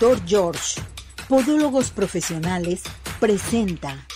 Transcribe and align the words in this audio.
Doctor 0.00 0.24
George, 0.28 0.80
Podólogos 1.28 1.90
Profesionales, 1.90 2.82
presenta. 3.18 4.07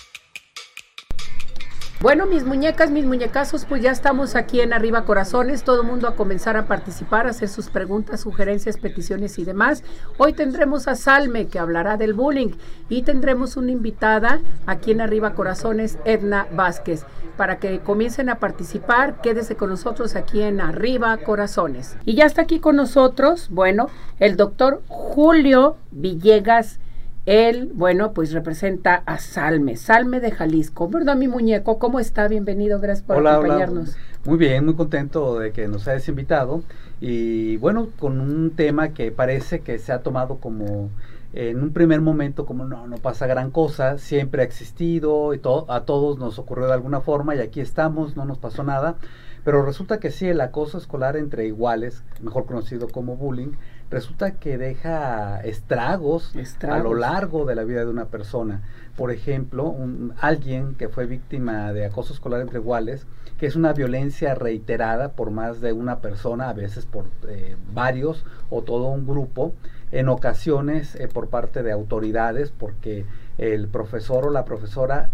Bueno, 2.03 2.27
mis 2.27 2.45
muñecas, 2.45 2.91
mis 2.91 3.05
muñecazos, 3.05 3.65
pues 3.65 3.81
ya 3.81 3.93
estamos 3.93 4.35
aquí 4.35 4.61
en 4.61 4.73
Arriba 4.73 5.05
Corazones, 5.05 5.63
todo 5.63 5.83
el 5.83 5.87
mundo 5.87 6.09
a 6.09 6.17
comenzar 6.17 6.57
a 6.57 6.67
participar, 6.67 7.29
a 7.29 7.31
hacer 7.31 7.49
sus 7.49 7.69
preguntas, 7.69 8.23
sugerencias, 8.23 8.77
peticiones 8.77 9.39
y 9.39 9.45
demás. 9.45 9.85
Hoy 10.19 10.33
tendremos 10.33 10.89
a 10.89 10.97
Salme 10.97 11.47
que 11.47 11.61
hablará 11.61 11.97
del 11.97 12.13
bullying 12.13 12.57
y 12.89 13.03
tendremos 13.03 13.57
una 13.57 13.71
invitada 13.71 14.41
aquí 14.67 14.91
en 14.91 15.01
Arriba 15.01 15.35
Corazones, 15.35 15.97
Edna 16.05 16.49
Vázquez, 16.51 17.05
para 17.37 17.61
que 17.61 17.79
comiencen 17.79 18.31
a 18.31 18.41
participar. 18.41 19.21
Quédese 19.21 19.55
con 19.55 19.71
nosotros 19.71 20.17
aquí 20.17 20.43
en 20.43 20.61
Arriba 20.61 21.17
Corazones. 21.19 21.97
Y 22.05 22.17
ya 22.17 22.25
está 22.25 22.43
aquí 22.43 22.59
con 22.59 22.75
nosotros, 22.75 23.47
bueno, 23.49 23.87
el 24.19 24.37
doctor 24.37 24.83
Julio 24.89 25.77
Villegas 25.93 26.81
él, 27.25 27.71
bueno, 27.75 28.13
pues 28.13 28.33
representa 28.33 28.97
a 29.07 29.19
Salme, 29.19 29.77
Salme 29.77 30.19
de 30.19 30.33
Jalisco. 30.33 30.89
¿Verdad, 30.89 31.17
mi 31.17 31.29
muñeco? 31.29 31.79
¿Cómo 31.79 32.01
está? 32.01 32.27
Bienvenido, 32.27 32.81
gracias 32.81 33.07
por 33.07 33.25
acompañarnos. 33.27 33.97
Muy 34.25 34.39
bien, 34.39 34.65
muy 34.65 34.75
contento 34.75 35.39
de 35.39 35.53
que 35.53 35.69
nos 35.69 35.87
hayas 35.87 36.09
invitado. 36.09 36.63
Y 37.01 37.59
bueno, 37.59 37.89
con 37.99 38.21
un 38.21 38.51
tema 38.51 38.89
que 38.89 39.13
parece 39.13 39.61
que 39.61 39.79
se 39.79 39.93
ha 39.93 40.03
tomado 40.03 40.39
como 40.39 40.91
en 41.33 41.63
un 41.63 41.73
primer 41.73 42.01
momento 42.01 42.45
como 42.45 42.65
no, 42.65 42.87
no 42.87 42.97
pasa 42.97 43.27
gran 43.27 43.51
cosa, 43.51 43.99
siempre 43.99 44.43
ha 44.43 44.45
existido 44.45 45.33
y 45.33 45.39
todo, 45.39 45.71
a 45.71 45.85
todos 45.85 46.19
nos 46.19 46.39
ocurrió 46.39 46.67
de 46.67 46.75
alguna 46.75 47.01
forma 47.01 47.35
y 47.35 47.39
aquí 47.39 47.61
estamos, 47.61 48.17
no 48.17 48.25
nos 48.25 48.39
pasó 48.39 48.65
nada. 48.65 48.97
Pero 49.45 49.65
resulta 49.65 49.99
que 49.99 50.11
sí, 50.11 50.29
el 50.29 50.41
acoso 50.41 50.79
escolar 50.79 51.17
entre 51.17 51.47
iguales, 51.47 52.05
mejor 52.21 52.47
conocido 52.47 52.89
como 52.89 53.17
bullying, 53.17 53.53
resulta 53.93 54.33
que 54.33 54.57
deja 54.57 55.41
estragos, 55.43 56.33
a 56.63 56.79
lo 56.79 56.95
largo 56.95 57.45
de 57.45 57.55
la 57.55 57.63
vida 57.63 57.81
de 57.85 57.91
una 57.91 58.07
persona. 58.07 58.63
Por 58.97 59.11
ejemplo, 59.11 59.69
un, 59.69 60.15
alguien 60.19 60.75
que 60.75 60.89
fue 60.89 61.07
víctima 61.07 61.73
de 61.75 61.85
acoso 61.85 62.15
escolar 62.15 62.41
entre 62.41 62.59
iguales, 62.59 63.07
que 63.39 63.47
es 63.47 63.55
una 63.55 63.75
violencia 63.75 64.35
reiterada 64.35 65.13
por 65.13 65.31
más 65.31 65.61
de 65.61 65.73
una 65.75 66.01
persona, 66.01 66.49
a 66.49 66.55
veces 66.55 66.87
por 66.87 67.05
eh, 67.29 67.57
varios 67.75 68.25
o 68.49 68.63
todo 68.63 68.89
un 68.89 69.07
grupo, 69.07 69.53
en 69.91 70.09
ocasiones 70.09 70.95
eh, 70.95 71.07
por 71.07 71.29
parte 71.29 71.63
de 71.63 71.73
autoridades, 71.73 72.51
porque 72.51 73.05
el 73.37 73.69
profesor 73.69 74.27
o 74.27 74.31
la 74.31 74.47
profesora 74.47 75.11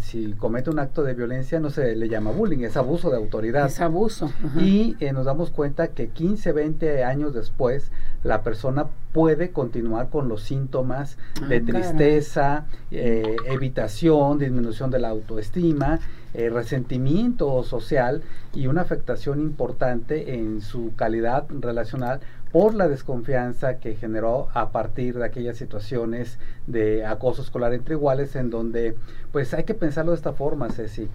si 0.00 0.32
comete 0.32 0.70
un 0.70 0.78
acto 0.78 1.02
de 1.02 1.14
violencia 1.14 1.60
no 1.60 1.70
se 1.70 1.94
le 1.94 2.08
llama 2.08 2.30
bullying, 2.30 2.64
es 2.64 2.76
abuso 2.76 3.10
de 3.10 3.16
autoridad. 3.16 3.66
Es 3.66 3.80
abuso. 3.80 4.32
Y 4.58 4.96
eh, 5.00 5.12
nos 5.12 5.26
damos 5.26 5.50
cuenta 5.50 5.88
que 5.88 6.08
15, 6.08 6.52
20 6.52 7.04
años 7.04 7.34
después 7.34 7.90
la 8.24 8.42
persona 8.42 8.86
puede 9.12 9.50
continuar 9.50 10.08
con 10.08 10.28
los 10.28 10.42
síntomas 10.42 11.18
ah, 11.42 11.46
de 11.46 11.60
tristeza, 11.60 12.66
eh, 12.90 13.36
evitación, 13.46 14.38
disminución 14.38 14.90
de 14.90 14.98
la 14.98 15.08
autoestima, 15.08 16.00
eh, 16.32 16.48
resentimiento 16.48 17.62
social 17.64 18.22
y 18.54 18.68
una 18.68 18.82
afectación 18.82 19.40
importante 19.40 20.34
en 20.36 20.60
su 20.60 20.94
calidad 20.94 21.46
relacional 21.48 22.20
por 22.52 22.74
la 22.74 22.88
desconfianza 22.88 23.78
que 23.78 23.94
generó 23.94 24.48
a 24.54 24.70
partir 24.70 25.18
de 25.18 25.24
aquellas 25.24 25.56
situaciones 25.56 26.38
de 26.66 27.06
acoso 27.06 27.42
escolar 27.42 27.72
entre 27.72 27.94
iguales 27.94 28.34
en 28.36 28.50
donde 28.50 28.96
pues 29.32 29.54
hay 29.54 29.64
que 29.64 29.74
pensarlo 29.74 30.12
de 30.12 30.16
esta 30.16 30.32
forma, 30.32 30.70
Ceci. 30.70 31.08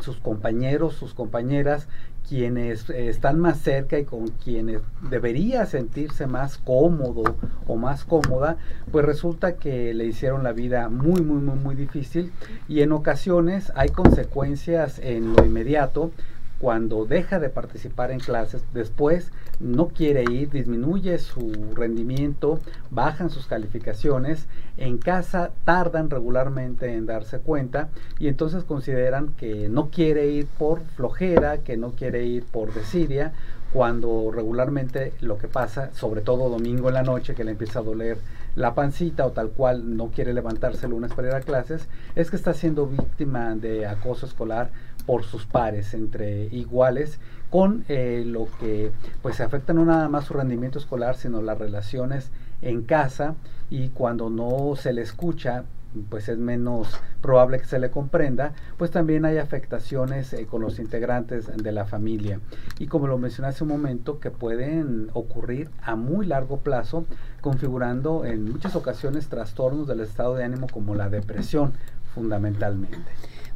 Sus 0.00 0.18
compañeros, 0.18 0.94
sus 0.94 1.14
compañeras, 1.14 1.88
quienes 2.28 2.90
están 2.90 3.38
más 3.38 3.58
cerca 3.58 3.98
y 3.98 4.04
con 4.04 4.28
quienes 4.28 4.82
debería 5.10 5.64
sentirse 5.64 6.26
más 6.26 6.58
cómodo 6.58 7.36
o 7.66 7.76
más 7.76 8.04
cómoda, 8.04 8.56
pues 8.90 9.04
resulta 9.04 9.56
que 9.56 9.94
le 9.94 10.06
hicieron 10.06 10.42
la 10.42 10.52
vida 10.52 10.88
muy, 10.88 11.22
muy, 11.22 11.40
muy, 11.40 11.58
muy 11.58 11.74
difícil 11.74 12.32
y 12.68 12.80
en 12.80 12.92
ocasiones 12.92 13.72
hay 13.74 13.90
consecuencias 13.90 14.98
en 14.98 15.34
lo 15.34 15.44
inmediato 15.44 16.10
cuando 16.58 17.04
deja 17.04 17.38
de 17.38 17.50
participar 17.50 18.10
en 18.10 18.18
clases, 18.18 18.64
después 18.72 19.30
no 19.60 19.88
quiere 19.88 20.24
ir, 20.30 20.50
disminuye 20.50 21.18
su 21.18 21.52
rendimiento, 21.74 22.60
bajan 22.90 23.30
sus 23.30 23.46
calificaciones, 23.46 24.46
en 24.76 24.98
casa 24.98 25.50
tardan 25.64 26.10
regularmente 26.10 26.92
en 26.94 27.06
darse 27.06 27.38
cuenta 27.38 27.88
y 28.18 28.28
entonces 28.28 28.64
consideran 28.64 29.28
que 29.34 29.68
no 29.68 29.90
quiere 29.90 30.28
ir 30.28 30.46
por 30.46 30.80
flojera, 30.80 31.58
que 31.58 31.76
no 31.76 31.92
quiere 31.92 32.26
ir 32.26 32.44
por 32.44 32.74
desidia, 32.74 33.32
cuando 33.72 34.30
regularmente 34.32 35.12
lo 35.20 35.38
que 35.38 35.48
pasa, 35.48 35.92
sobre 35.92 36.20
todo 36.20 36.48
domingo 36.48 36.88
en 36.88 36.94
la 36.94 37.02
noche, 37.02 37.34
que 37.34 37.44
le 37.44 37.50
empieza 37.50 37.80
a 37.80 37.82
doler 37.82 38.18
la 38.54 38.74
pancita 38.74 39.26
o 39.26 39.32
tal 39.32 39.50
cual 39.50 39.96
no 39.96 40.08
quiere 40.08 40.32
levantarse 40.32 40.86
el 40.86 40.92
lunes 40.92 41.12
para 41.12 41.28
ir 41.28 41.34
a 41.34 41.40
clases, 41.40 41.86
es 42.14 42.30
que 42.30 42.36
está 42.36 42.54
siendo 42.54 42.86
víctima 42.86 43.54
de 43.54 43.86
acoso 43.86 44.24
escolar 44.24 44.70
por 45.04 45.24
sus 45.24 45.44
pares, 45.46 45.94
entre 45.94 46.46
iguales, 46.46 47.18
con 47.50 47.84
eh, 47.88 48.22
lo 48.26 48.48
que 48.58 48.90
pues 49.22 49.40
afecta 49.40 49.72
no 49.72 49.84
nada 49.84 50.08
más 50.08 50.26
su 50.26 50.34
rendimiento 50.34 50.78
escolar, 50.78 51.16
sino 51.16 51.42
las 51.42 51.58
relaciones 51.58 52.30
en 52.62 52.82
casa 52.82 53.34
y 53.70 53.88
cuando 53.88 54.30
no 54.30 54.74
se 54.76 54.92
le 54.92 55.02
escucha, 55.02 55.64
pues 56.08 56.28
es 56.28 56.38
menos 56.38 56.88
probable 57.22 57.58
que 57.58 57.64
se 57.64 57.78
le 57.78 57.90
comprenda, 57.90 58.52
pues 58.76 58.90
también 58.90 59.24
hay 59.24 59.38
afectaciones 59.38 60.32
eh, 60.32 60.46
con 60.46 60.60
los 60.60 60.78
integrantes 60.78 61.46
de 61.56 61.72
la 61.72 61.84
familia. 61.84 62.40
Y 62.78 62.86
como 62.86 63.06
lo 63.06 63.18
mencioné 63.18 63.48
hace 63.48 63.64
un 63.64 63.70
momento, 63.70 64.20
que 64.20 64.30
pueden 64.30 65.10
ocurrir 65.14 65.70
a 65.82 65.96
muy 65.96 66.26
largo 66.26 66.58
plazo, 66.58 67.06
configurando 67.40 68.24
en 68.24 68.50
muchas 68.50 68.76
ocasiones 68.76 69.28
trastornos 69.28 69.86
del 69.86 70.00
estado 70.00 70.34
de 70.34 70.44
ánimo 70.44 70.66
como 70.68 70.94
la 70.94 71.08
depresión 71.08 71.72
fundamentalmente. 72.14 72.98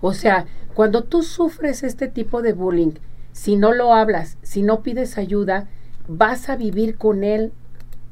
O 0.00 0.14
sea, 0.14 0.46
cuando 0.74 1.04
tú 1.04 1.22
sufres 1.22 1.82
este 1.82 2.08
tipo 2.08 2.40
de 2.40 2.54
bullying, 2.54 2.92
si 3.32 3.56
no 3.56 3.72
lo 3.72 3.94
hablas, 3.94 4.38
si 4.42 4.62
no 4.62 4.80
pides 4.82 5.18
ayuda, 5.18 5.68
vas 6.08 6.48
a 6.48 6.56
vivir 6.56 6.96
con 6.96 7.24
él 7.24 7.52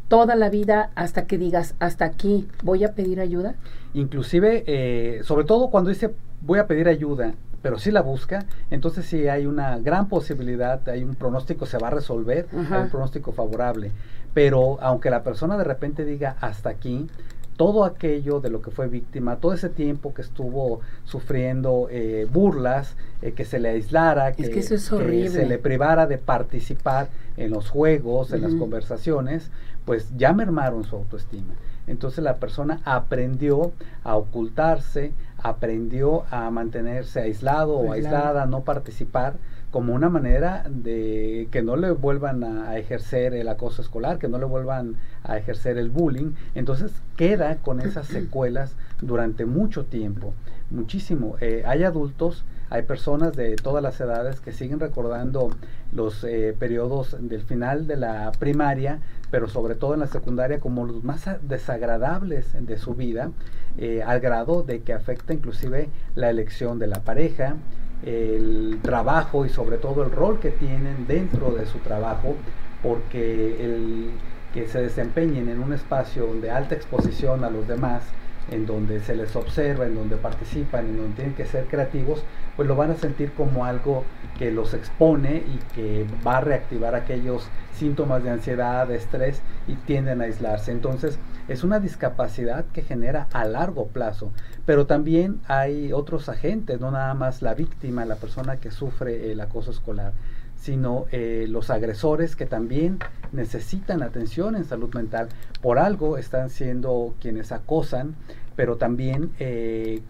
toda 0.08 0.34
la 0.34 0.48
vida 0.48 0.90
hasta 0.94 1.26
que 1.26 1.38
digas, 1.38 1.74
hasta 1.78 2.04
aquí, 2.04 2.48
voy 2.62 2.84
a 2.84 2.94
pedir 2.94 3.20
ayuda? 3.20 3.54
Inclusive, 3.94 4.64
eh, 4.66 5.20
sobre 5.22 5.44
todo 5.44 5.70
cuando 5.70 5.90
dice, 5.90 6.14
voy 6.40 6.58
a 6.58 6.66
pedir 6.66 6.88
ayuda, 6.88 7.34
pero 7.62 7.78
si 7.78 7.90
la 7.90 8.00
busca, 8.00 8.46
entonces 8.70 9.06
sí 9.06 9.28
hay 9.28 9.46
una 9.46 9.78
gran 9.78 10.08
posibilidad, 10.08 10.88
hay 10.88 11.02
un 11.02 11.14
pronóstico, 11.14 11.66
se 11.66 11.78
va 11.78 11.88
a 11.88 11.90
resolver, 11.90 12.46
hay 12.52 12.82
un 12.82 12.88
pronóstico 12.90 13.32
favorable. 13.32 13.90
Pero 14.32 14.78
aunque 14.80 15.10
la 15.10 15.22
persona 15.22 15.58
de 15.58 15.64
repente 15.64 16.04
diga, 16.04 16.36
hasta 16.40 16.70
aquí, 16.70 17.08
todo 17.58 17.84
aquello 17.84 18.38
de 18.40 18.50
lo 18.50 18.62
que 18.62 18.70
fue 18.70 18.86
víctima, 18.86 19.36
todo 19.36 19.52
ese 19.52 19.68
tiempo 19.68 20.14
que 20.14 20.22
estuvo 20.22 20.80
sufriendo 21.04 21.88
eh, 21.90 22.24
burlas, 22.32 22.94
eh, 23.20 23.32
que 23.32 23.44
se 23.44 23.58
le 23.58 23.70
aislara, 23.70 24.32
que, 24.32 24.44
se 24.62 25.44
le 25.44 25.58
privara 25.58 26.06
de 26.06 26.18
participar 26.18 27.08
en 27.36 27.50
los 27.50 27.68
juegos, 27.68 28.32
en 28.32 28.42
las 28.42 28.54
conversaciones, 28.54 29.50
pues 29.84 30.16
ya 30.16 30.32
mermaron 30.32 30.84
su 30.84 30.94
autoestima. 30.94 31.54
Entonces 31.88 32.22
la 32.22 32.36
persona 32.36 32.80
aprendió 32.84 33.72
a 34.04 34.16
ocultarse, 34.16 35.10
aprendió 35.42 36.26
a 36.30 36.48
mantenerse 36.50 37.20
aislado 37.20 37.76
o 37.76 37.92
aislada, 37.92 38.46
no 38.46 38.60
participar 38.60 39.34
como 39.70 39.94
una 39.94 40.08
manera 40.08 40.64
de 40.68 41.48
que 41.50 41.62
no 41.62 41.76
le 41.76 41.90
vuelvan 41.90 42.42
a, 42.42 42.76
ejercer 42.78 43.34
el 43.34 43.48
acoso 43.48 43.82
escolar, 43.82 44.18
que 44.18 44.28
no 44.28 44.38
le 44.38 44.46
vuelvan 44.46 44.96
a 45.22 45.36
ejercer 45.36 45.76
el 45.78 45.90
bullying. 45.90 46.32
Entonces 46.54 46.92
queda 47.16 47.56
con 47.56 47.80
esas 47.80 48.06
secuelas 48.06 48.76
durante 49.00 49.44
mucho 49.44 49.84
tiempo, 49.84 50.32
muchísimo. 50.70 51.36
Eh, 51.40 51.64
hay 51.66 51.84
adultos, 51.84 52.44
hay 52.70 52.82
personas 52.82 53.36
de 53.36 53.56
todas 53.56 53.82
las 53.82 54.00
edades 54.00 54.40
que 54.40 54.52
siguen 54.52 54.80
recordando 54.80 55.50
los 55.92 56.24
eh, 56.24 56.54
periodos 56.58 57.16
del 57.20 57.42
final 57.42 57.86
de 57.86 57.96
la 57.96 58.32
primaria, 58.38 59.00
pero 59.30 59.48
sobre 59.48 59.74
todo 59.74 59.94
en 59.94 60.00
la 60.00 60.06
secundaria 60.06 60.60
como 60.60 60.86
los 60.86 61.04
más 61.04 61.28
desagradables 61.42 62.54
de 62.58 62.78
su 62.78 62.94
vida, 62.94 63.30
eh, 63.76 64.02
al 64.02 64.20
grado 64.20 64.62
de 64.62 64.80
que 64.80 64.92
afecta 64.92 65.32
inclusive 65.32 65.88
la 66.14 66.30
elección 66.30 66.78
de 66.78 66.86
la 66.86 67.00
pareja, 67.00 67.56
el 68.04 68.78
trabajo 68.82 69.44
y 69.44 69.48
sobre 69.48 69.78
todo 69.78 70.02
el 70.04 70.10
rol 70.10 70.38
que 70.38 70.50
tienen 70.50 71.06
dentro 71.06 71.50
de 71.50 71.66
su 71.66 71.78
trabajo, 71.78 72.36
porque 72.82 73.64
el 73.64 74.10
que 74.54 74.66
se 74.66 74.80
desempeñen 74.80 75.48
en 75.48 75.60
un 75.60 75.72
espacio 75.72 76.34
de 76.40 76.50
alta 76.50 76.74
exposición 76.74 77.44
a 77.44 77.50
los 77.50 77.68
demás, 77.68 78.02
en 78.50 78.64
donde 78.64 79.00
se 79.00 79.14
les 79.14 79.36
observa, 79.36 79.86
en 79.86 79.94
donde 79.94 80.16
participan, 80.16 80.86
en 80.86 80.96
donde 80.96 81.16
tienen 81.16 81.34
que 81.34 81.44
ser 81.44 81.64
creativos, 81.66 82.24
pues 82.56 82.66
lo 82.66 82.76
van 82.76 82.90
a 82.90 82.94
sentir 82.94 83.32
como 83.32 83.64
algo 83.66 84.04
que 84.38 84.50
los 84.50 84.72
expone 84.72 85.36
y 85.36 85.58
que 85.74 86.06
va 86.26 86.38
a 86.38 86.40
reactivar 86.40 86.94
aquellos 86.94 87.46
síntomas 87.74 88.24
de 88.24 88.30
ansiedad, 88.30 88.86
de 88.86 88.96
estrés 88.96 89.42
y 89.66 89.74
tienden 89.74 90.20
a 90.20 90.24
aislarse. 90.24 90.72
Entonces 90.72 91.18
es 91.48 91.64
una 91.64 91.80
discapacidad 91.80 92.66
que 92.66 92.82
genera 92.82 93.28
a 93.32 93.44
largo 93.44 93.88
plazo, 93.88 94.32
pero 94.66 94.86
también 94.86 95.40
hay 95.48 95.92
otros 95.92 96.28
agentes, 96.28 96.80
no 96.80 96.90
nada 96.90 97.14
más 97.14 97.42
la 97.42 97.54
víctima, 97.54 98.04
la 98.04 98.16
persona 98.16 98.58
que 98.58 98.70
sufre 98.70 99.32
el 99.32 99.40
acoso 99.40 99.70
escolar 99.70 100.12
sino 100.60 101.06
eh, 101.12 101.46
los 101.48 101.70
agresores 101.70 102.36
que 102.36 102.46
también 102.46 102.98
necesitan 103.32 104.02
atención 104.02 104.56
en 104.56 104.64
salud 104.64 104.92
mental. 104.94 105.28
Por 105.62 105.78
algo 105.78 106.18
están 106.18 106.50
siendo 106.50 107.14
quienes 107.20 107.52
acosan, 107.52 108.16
pero 108.56 108.76
también 108.76 109.30
eh, 109.38 110.02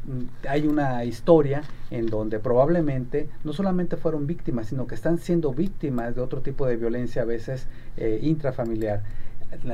hay 0.48 0.66
una 0.66 1.04
historia 1.04 1.62
en 1.90 2.06
donde 2.06 2.38
probablemente 2.38 3.28
no 3.44 3.52
solamente 3.52 3.96
fueron 3.96 4.26
víctimas, 4.26 4.68
sino 4.68 4.86
que 4.86 4.94
están 4.94 5.18
siendo 5.18 5.52
víctimas 5.52 6.14
de 6.14 6.22
otro 6.22 6.40
tipo 6.40 6.66
de 6.66 6.76
violencia 6.76 7.22
a 7.22 7.26
veces 7.26 7.66
eh, 7.98 8.18
intrafamiliar 8.22 9.02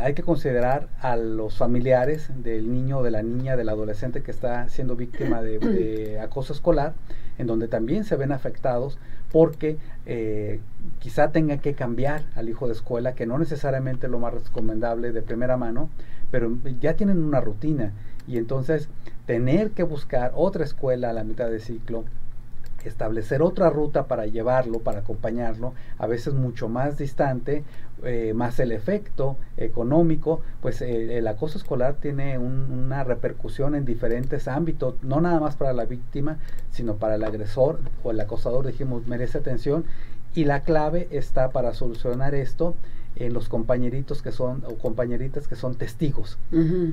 hay 0.01 0.15
que 0.15 0.23
considerar 0.23 0.89
a 1.01 1.17
los 1.17 1.57
familiares 1.57 2.31
del 2.43 2.73
niño, 2.73 3.03
de 3.03 3.11
la 3.11 3.23
niña, 3.23 3.57
del 3.57 3.69
adolescente 3.69 4.23
que 4.23 4.31
está 4.31 4.69
siendo 4.69 4.97
víctima 4.97 5.43
de, 5.43 6.19
acoso 6.23 6.53
escolar, 6.53 6.95
en 7.39 7.47
donde 7.47 7.69
también 7.69 8.05
se 8.05 8.17
ven 8.17 8.33
afectados 8.33 8.99
porque 9.33 9.79
eh, 10.07 10.61
quizá 11.01 11.33
tenga 11.33 11.59
que 11.59 11.75
cambiar 11.75 12.23
al 12.37 12.49
hijo 12.49 12.69
de 12.69 12.75
escuela, 12.75 13.15
que 13.15 13.27
no 13.27 13.39
necesariamente 13.39 14.07
es 14.07 14.13
lo 14.13 14.21
más 14.21 14.33
recomendable 14.33 15.11
de 15.11 15.23
primera 15.23 15.57
mano, 15.57 15.91
pero 16.31 16.57
ya 16.81 16.95
tienen 16.95 17.23
una 17.23 17.41
rutina. 17.41 17.93
Y 18.29 18.39
entonces 18.39 18.89
tener 19.27 19.73
que 19.73 19.83
buscar 19.83 20.33
otra 20.35 20.65
escuela 20.65 21.11
a 21.11 21.13
la 21.13 21.25
mitad 21.25 21.51
de 21.51 21.59
ciclo 21.59 22.05
establecer 22.89 23.43
otra 23.43 23.71
ruta 23.71 24.07
para 24.07 24.27
llevarlo, 24.27 24.81
para 24.81 25.01
acompañarlo, 25.01 25.75
a 25.99 26.07
veces 26.07 26.35
mucho 26.35 26.69
más 26.69 26.99
distante, 26.99 27.65
eh, 28.03 28.33
más 28.35 28.59
el 28.61 28.73
efecto 28.73 29.37
económico, 29.57 30.41
pues 30.61 30.83
eh, 30.83 31.19
el 31.19 31.27
acoso 31.27 31.59
escolar 31.59 31.95
tiene 31.95 32.39
una 32.39 33.05
repercusión 33.05 33.75
en 33.75 33.85
diferentes 33.85 34.49
ámbitos, 34.49 34.97
no 35.03 35.21
nada 35.21 35.41
más 35.41 35.57
para 35.57 35.73
la 35.73 35.85
víctima, 35.85 36.39
sino 36.71 36.97
para 36.97 37.15
el 37.15 37.25
agresor 37.25 37.81
o 38.03 38.11
el 38.11 38.21
acosador, 38.21 38.67
dijimos, 38.67 39.07
merece 39.07 39.39
atención. 39.39 39.85
Y 40.35 40.45
la 40.45 40.61
clave 40.61 41.07
está 41.13 41.51
para 41.51 41.75
solucionar 41.75 42.35
esto 42.35 42.75
en 43.17 43.33
los 43.33 43.49
compañeritos 43.49 44.23
que 44.23 44.33
son 44.33 44.65
o 44.67 44.75
compañeritas 44.75 45.47
que 45.47 45.57
son 45.57 45.77
testigos. 45.77 46.39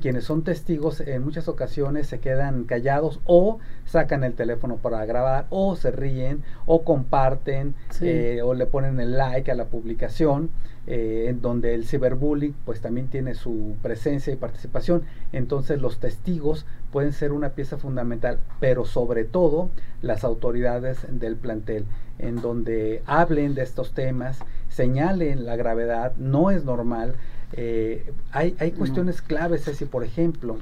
Quienes 0.02 0.24
son 0.26 0.44
testigos 0.44 1.02
en 1.02 1.24
muchas 1.24 1.48
ocasiones 1.48 2.08
se 2.08 2.20
quedan 2.20 2.66
callados 2.66 3.20
o 3.26 3.60
sacan 3.86 4.24
el 4.24 4.34
teléfono 4.34 4.78
para 4.78 5.04
grabar 5.06 5.48
o 5.50 5.76
se 5.76 5.92
ríen 5.92 6.44
o 6.66 6.84
comparten 6.84 7.76
eh, 8.02 8.42
o 8.44 8.54
le 8.54 8.66
ponen 8.66 9.00
el 9.00 9.18
like 9.18 9.52
a 9.52 9.56
la 9.56 9.66
publicación 9.66 10.52
eh, 10.88 11.28
en 11.30 11.42
donde 11.42 11.76
el 11.76 11.86
ciberbullying 11.86 12.56
pues 12.66 12.82
también 12.82 13.08
tiene 13.08 13.36
su 13.36 13.76
presencia 13.84 14.34
y 14.34 14.36
participación. 14.36 15.04
Entonces 15.32 15.80
los 15.80 16.00
testigos 16.00 16.66
pueden 16.92 17.14
ser 17.14 17.34
una 17.34 17.50
pieza 17.50 17.78
fundamental, 17.78 18.40
pero 18.60 18.86
sobre 18.86 19.24
todo 19.24 19.70
las 20.02 20.24
autoridades 20.24 21.06
del 21.08 21.36
plantel, 21.36 21.86
en 22.18 22.42
donde 22.42 23.04
hablen 23.06 23.54
de 23.54 23.62
estos 23.62 23.94
temas, 23.94 24.40
señalen 24.70 25.46
la 25.46 25.56
gravedad, 25.56 26.16
no 26.18 26.50
es 26.50 26.66
normal. 26.66 27.14
Eh, 27.54 28.12
hay, 28.32 28.56
hay 28.60 28.72
cuestiones 28.72 29.22
claves, 29.22 29.62
si 29.64 29.86
por 29.86 30.04
ejemplo, 30.04 30.58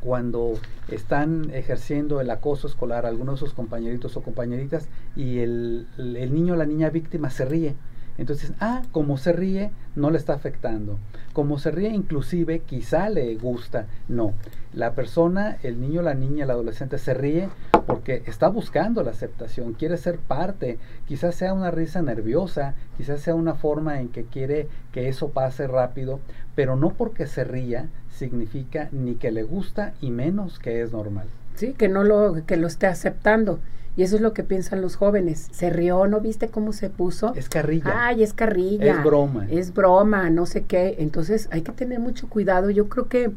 cuando 0.00 0.54
están 0.88 1.50
ejerciendo 1.54 2.20
el 2.20 2.30
acoso 2.30 2.66
escolar 2.66 3.06
algunos 3.06 3.36
de 3.36 3.46
sus 3.46 3.54
compañeritos 3.54 4.18
o 4.18 4.22
compañeritas 4.22 4.88
y 5.16 5.38
el, 5.38 5.86
el 5.96 6.34
niño 6.34 6.54
o 6.54 6.56
la 6.56 6.66
niña 6.66 6.90
víctima 6.90 7.30
se 7.30 7.46
ríe 7.46 7.74
entonces, 8.18 8.52
ah, 8.60 8.82
como 8.92 9.16
se 9.16 9.32
ríe, 9.32 9.70
no 9.96 10.10
le 10.10 10.18
está 10.18 10.34
afectando. 10.34 10.98
Como 11.32 11.58
se 11.58 11.70
ríe, 11.70 11.88
inclusive, 11.88 12.60
quizá 12.60 13.08
le 13.08 13.34
gusta. 13.36 13.86
No. 14.08 14.34
La 14.72 14.92
persona, 14.94 15.56
el 15.62 15.80
niño, 15.80 16.02
la 16.02 16.14
niña, 16.14 16.44
el 16.44 16.50
adolescente 16.50 16.98
se 16.98 17.14
ríe 17.14 17.48
porque 17.86 18.22
está 18.26 18.48
buscando 18.48 19.02
la 19.02 19.10
aceptación, 19.10 19.72
quiere 19.72 19.96
ser 19.96 20.18
parte. 20.18 20.78
Quizás 21.06 21.34
sea 21.34 21.54
una 21.54 21.70
risa 21.70 22.02
nerviosa, 22.02 22.74
quizás 22.96 23.20
sea 23.20 23.34
una 23.34 23.54
forma 23.54 24.00
en 24.00 24.08
que 24.08 24.24
quiere 24.24 24.68
que 24.92 25.08
eso 25.08 25.30
pase 25.30 25.66
rápido, 25.66 26.20
pero 26.54 26.76
no 26.76 26.90
porque 26.90 27.26
se 27.26 27.44
ría 27.44 27.88
significa 28.10 28.88
ni 28.92 29.14
que 29.14 29.30
le 29.30 29.42
gusta 29.42 29.94
y 30.00 30.10
menos 30.10 30.58
que 30.58 30.82
es 30.82 30.92
normal. 30.92 31.26
Sí, 31.54 31.74
que 31.74 31.88
no 31.88 32.04
lo, 32.04 32.44
que 32.46 32.56
lo 32.56 32.66
esté 32.66 32.86
aceptando. 32.86 33.60
Y 33.96 34.02
eso 34.02 34.16
es 34.16 34.22
lo 34.22 34.32
que 34.32 34.44
piensan 34.44 34.80
los 34.80 34.96
jóvenes. 34.96 35.48
Se 35.52 35.70
rió, 35.70 36.06
¿no 36.06 36.20
viste 36.20 36.48
cómo 36.48 36.72
se 36.72 36.90
puso? 36.90 37.34
Es 37.34 37.48
carrilla. 37.48 38.06
Ay, 38.06 38.22
es 38.22 38.32
carrilla. 38.32 38.98
Es 38.98 39.04
broma. 39.04 39.46
Es 39.50 39.74
broma, 39.74 40.30
no 40.30 40.46
sé 40.46 40.62
qué. 40.64 40.96
Entonces 40.98 41.48
hay 41.50 41.62
que 41.62 41.72
tener 41.72 41.98
mucho 41.98 42.28
cuidado. 42.28 42.70
Yo 42.70 42.88
creo 42.88 43.08
que, 43.08 43.32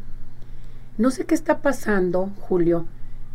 no 0.97 1.11
sé 1.11 1.25
qué 1.25 1.35
está 1.35 1.59
pasando, 1.59 2.29
Julio, 2.41 2.85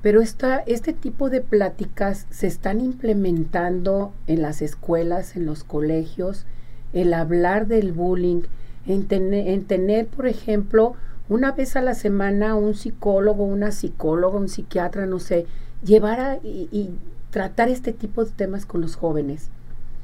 pero 0.00 0.20
esta, 0.20 0.58
este 0.60 0.92
tipo 0.92 1.28
de 1.28 1.40
pláticas 1.40 2.26
se 2.30 2.46
están 2.46 2.80
implementando 2.80 4.12
en 4.26 4.42
las 4.42 4.62
escuelas, 4.62 5.34
en 5.34 5.44
los 5.44 5.64
colegios, 5.64 6.46
el 6.92 7.12
hablar 7.12 7.66
del 7.66 7.92
bullying, 7.92 8.42
en, 8.87 9.06
en 9.10 9.64
tener, 9.64 10.06
por 10.06 10.28
ejemplo, 10.28 10.94
una 11.28 11.52
vez 11.52 11.76
a 11.76 11.82
la 11.82 11.94
semana 11.94 12.54
un 12.54 12.75
psicólogo, 12.75 13.44
una 13.44 13.72
psicóloga, 13.72 14.38
un 14.38 14.48
psiquiatra, 14.48 15.04
no 15.04 15.18
sé, 15.18 15.46
llevar 15.85 16.20
a, 16.20 16.37
y, 16.42 16.90
tratar 17.30 17.68
este 17.68 17.92
tipo 17.92 18.25
de 18.25 18.30
temas 18.30 18.64
con 18.64 18.80
los 18.80 18.97
jóvenes. 18.97 19.49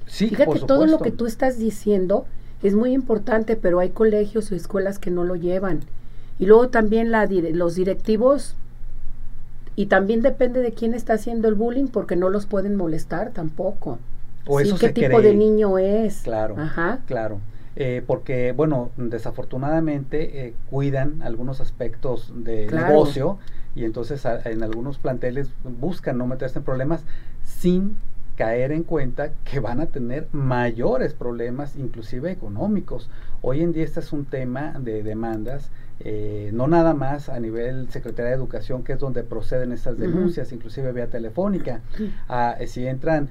Sí, 0.06 0.28
Fíjate, 0.28 0.60
todo 0.60 0.86
lo 0.86 0.98
que 0.98 1.10
tú 1.10 1.26
estás 1.26 1.58
diciendo 1.58 2.26
es 2.62 2.74
muy 2.74 2.92
importante, 2.92 3.56
pero 3.56 3.80
hay 3.80 3.90
colegios 3.90 4.52
o 4.52 4.54
escuelas 4.54 4.98
que 4.98 5.10
no 5.10 5.24
lo 5.24 5.34
llevan. 5.34 5.80
Y 6.38 6.46
luego 6.46 6.68
también 6.68 7.10
la, 7.10 7.26
los 7.26 7.74
directivos, 7.74 8.56
y 9.76 9.86
también 9.86 10.22
depende 10.22 10.60
de 10.60 10.72
quién 10.72 10.94
está 10.94 11.14
haciendo 11.14 11.48
el 11.48 11.54
bullying, 11.54 11.86
porque 11.86 12.16
no 12.16 12.28
los 12.28 12.46
pueden 12.46 12.76
molestar 12.76 13.30
tampoco. 13.32 13.98
O 14.46 14.60
eso 14.60 14.76
¿Qué 14.78 14.90
tipo 14.90 15.20
de 15.22 15.34
niño 15.34 15.78
es? 15.78 16.20
Claro, 16.22 16.56
Ajá. 16.58 17.00
claro. 17.06 17.40
Eh, 17.76 18.04
porque, 18.06 18.52
bueno, 18.52 18.90
desafortunadamente 18.96 20.46
eh, 20.46 20.54
cuidan 20.70 21.22
algunos 21.22 21.60
aspectos 21.60 22.32
de 22.44 22.68
negocio 22.68 23.38
y 23.74 23.84
entonces 23.84 24.24
en 24.44 24.62
algunos 24.62 24.98
planteles 24.98 25.50
buscan 25.64 26.18
no 26.18 26.26
meterse 26.26 26.58
en 26.58 26.64
problemas 26.64 27.04
sin 27.42 27.96
caer 28.36 28.72
en 28.72 28.82
cuenta 28.82 29.30
que 29.44 29.60
van 29.60 29.80
a 29.80 29.86
tener 29.86 30.26
mayores 30.32 31.14
problemas, 31.14 31.76
inclusive 31.76 32.32
económicos. 32.32 33.08
Hoy 33.42 33.62
en 33.62 33.72
día 33.72 33.84
este 33.84 34.00
es 34.00 34.12
un 34.12 34.24
tema 34.24 34.74
de 34.80 35.04
demandas, 35.04 35.70
eh, 36.00 36.50
no 36.52 36.66
nada 36.66 36.94
más 36.94 37.28
a 37.28 37.38
nivel 37.38 37.88
Secretaría 37.90 38.30
de 38.30 38.36
Educación, 38.36 38.82
que 38.82 38.94
es 38.94 38.98
donde 38.98 39.22
proceden 39.22 39.70
estas 39.70 39.98
denuncias, 39.98 40.50
inclusive 40.50 40.92
vía 40.92 41.06
telefónica. 41.06 41.80
Ah, 42.28 42.56
si 42.66 42.86
entran 42.88 43.28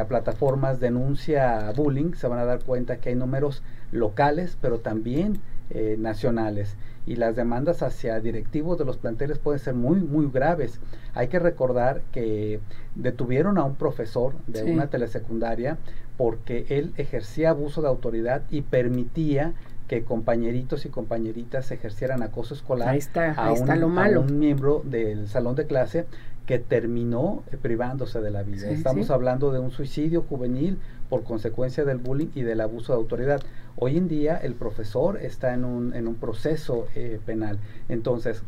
a 0.00 0.04
plataformas 0.04 0.78
denuncia 0.78 1.72
bullying, 1.74 2.14
se 2.14 2.28
van 2.28 2.38
a 2.38 2.44
dar 2.44 2.60
cuenta 2.62 2.98
que 2.98 3.08
hay 3.08 3.14
números 3.16 3.62
locales, 3.90 4.56
pero 4.60 4.78
también 4.78 5.40
eh, 5.70 5.96
nacionales. 5.98 6.76
Y 7.06 7.16
las 7.16 7.36
demandas 7.36 7.82
hacia 7.82 8.20
directivos 8.20 8.78
de 8.78 8.84
los 8.84 8.98
planteles 8.98 9.38
pueden 9.38 9.60
ser 9.60 9.74
muy, 9.74 10.00
muy 10.00 10.28
graves. 10.30 10.80
Hay 11.14 11.28
que 11.28 11.38
recordar 11.38 12.02
que 12.12 12.60
detuvieron 12.94 13.58
a 13.58 13.64
un 13.64 13.76
profesor 13.76 14.34
de 14.46 14.64
una 14.64 14.88
telesecundaria 14.88 15.78
porque 16.16 16.66
él 16.68 16.92
ejercía 16.96 17.50
abuso 17.50 17.80
de 17.80 17.88
autoridad 17.88 18.42
y 18.50 18.62
permitía 18.62 19.54
que 19.88 20.02
compañeritos 20.02 20.84
y 20.84 20.88
compañeritas 20.88 21.70
ejercieran 21.70 22.22
acoso 22.22 22.54
escolar 22.54 22.98
a, 23.36 23.52
un, 23.52 24.38
miembro 24.38 24.82
del 24.84 25.28
salón 25.28 25.54
de 25.54 25.66
clase 25.66 26.06
que 26.44 26.58
terminó 26.58 27.42
eh, 27.50 27.56
privándose 27.60 28.20
de 28.20 28.30
la 28.30 28.42
vida. 28.42 28.68
Estamos 28.70 29.10
hablando 29.10 29.52
de 29.52 29.58
un 29.58 29.70
suicidio 29.70 30.22
juvenil 30.22 30.78
por 31.08 31.22
consecuencia 31.22 31.84
del 31.84 31.98
bullying 31.98 32.28
y 32.34 32.42
del 32.42 32.60
abuso 32.60 32.92
de 32.92 32.98
autoridad. 32.98 33.42
Hoy 33.78 33.98
en 33.98 34.08
día 34.08 34.38
el 34.38 34.54
profesor 34.54 35.18
está 35.18 35.52
en 35.52 35.64
un, 35.64 35.94
en 35.94 36.08
un 36.08 36.14
proceso 36.14 36.86
eh, 36.94 37.20
penal. 37.26 37.58
Entonces, 37.90 38.42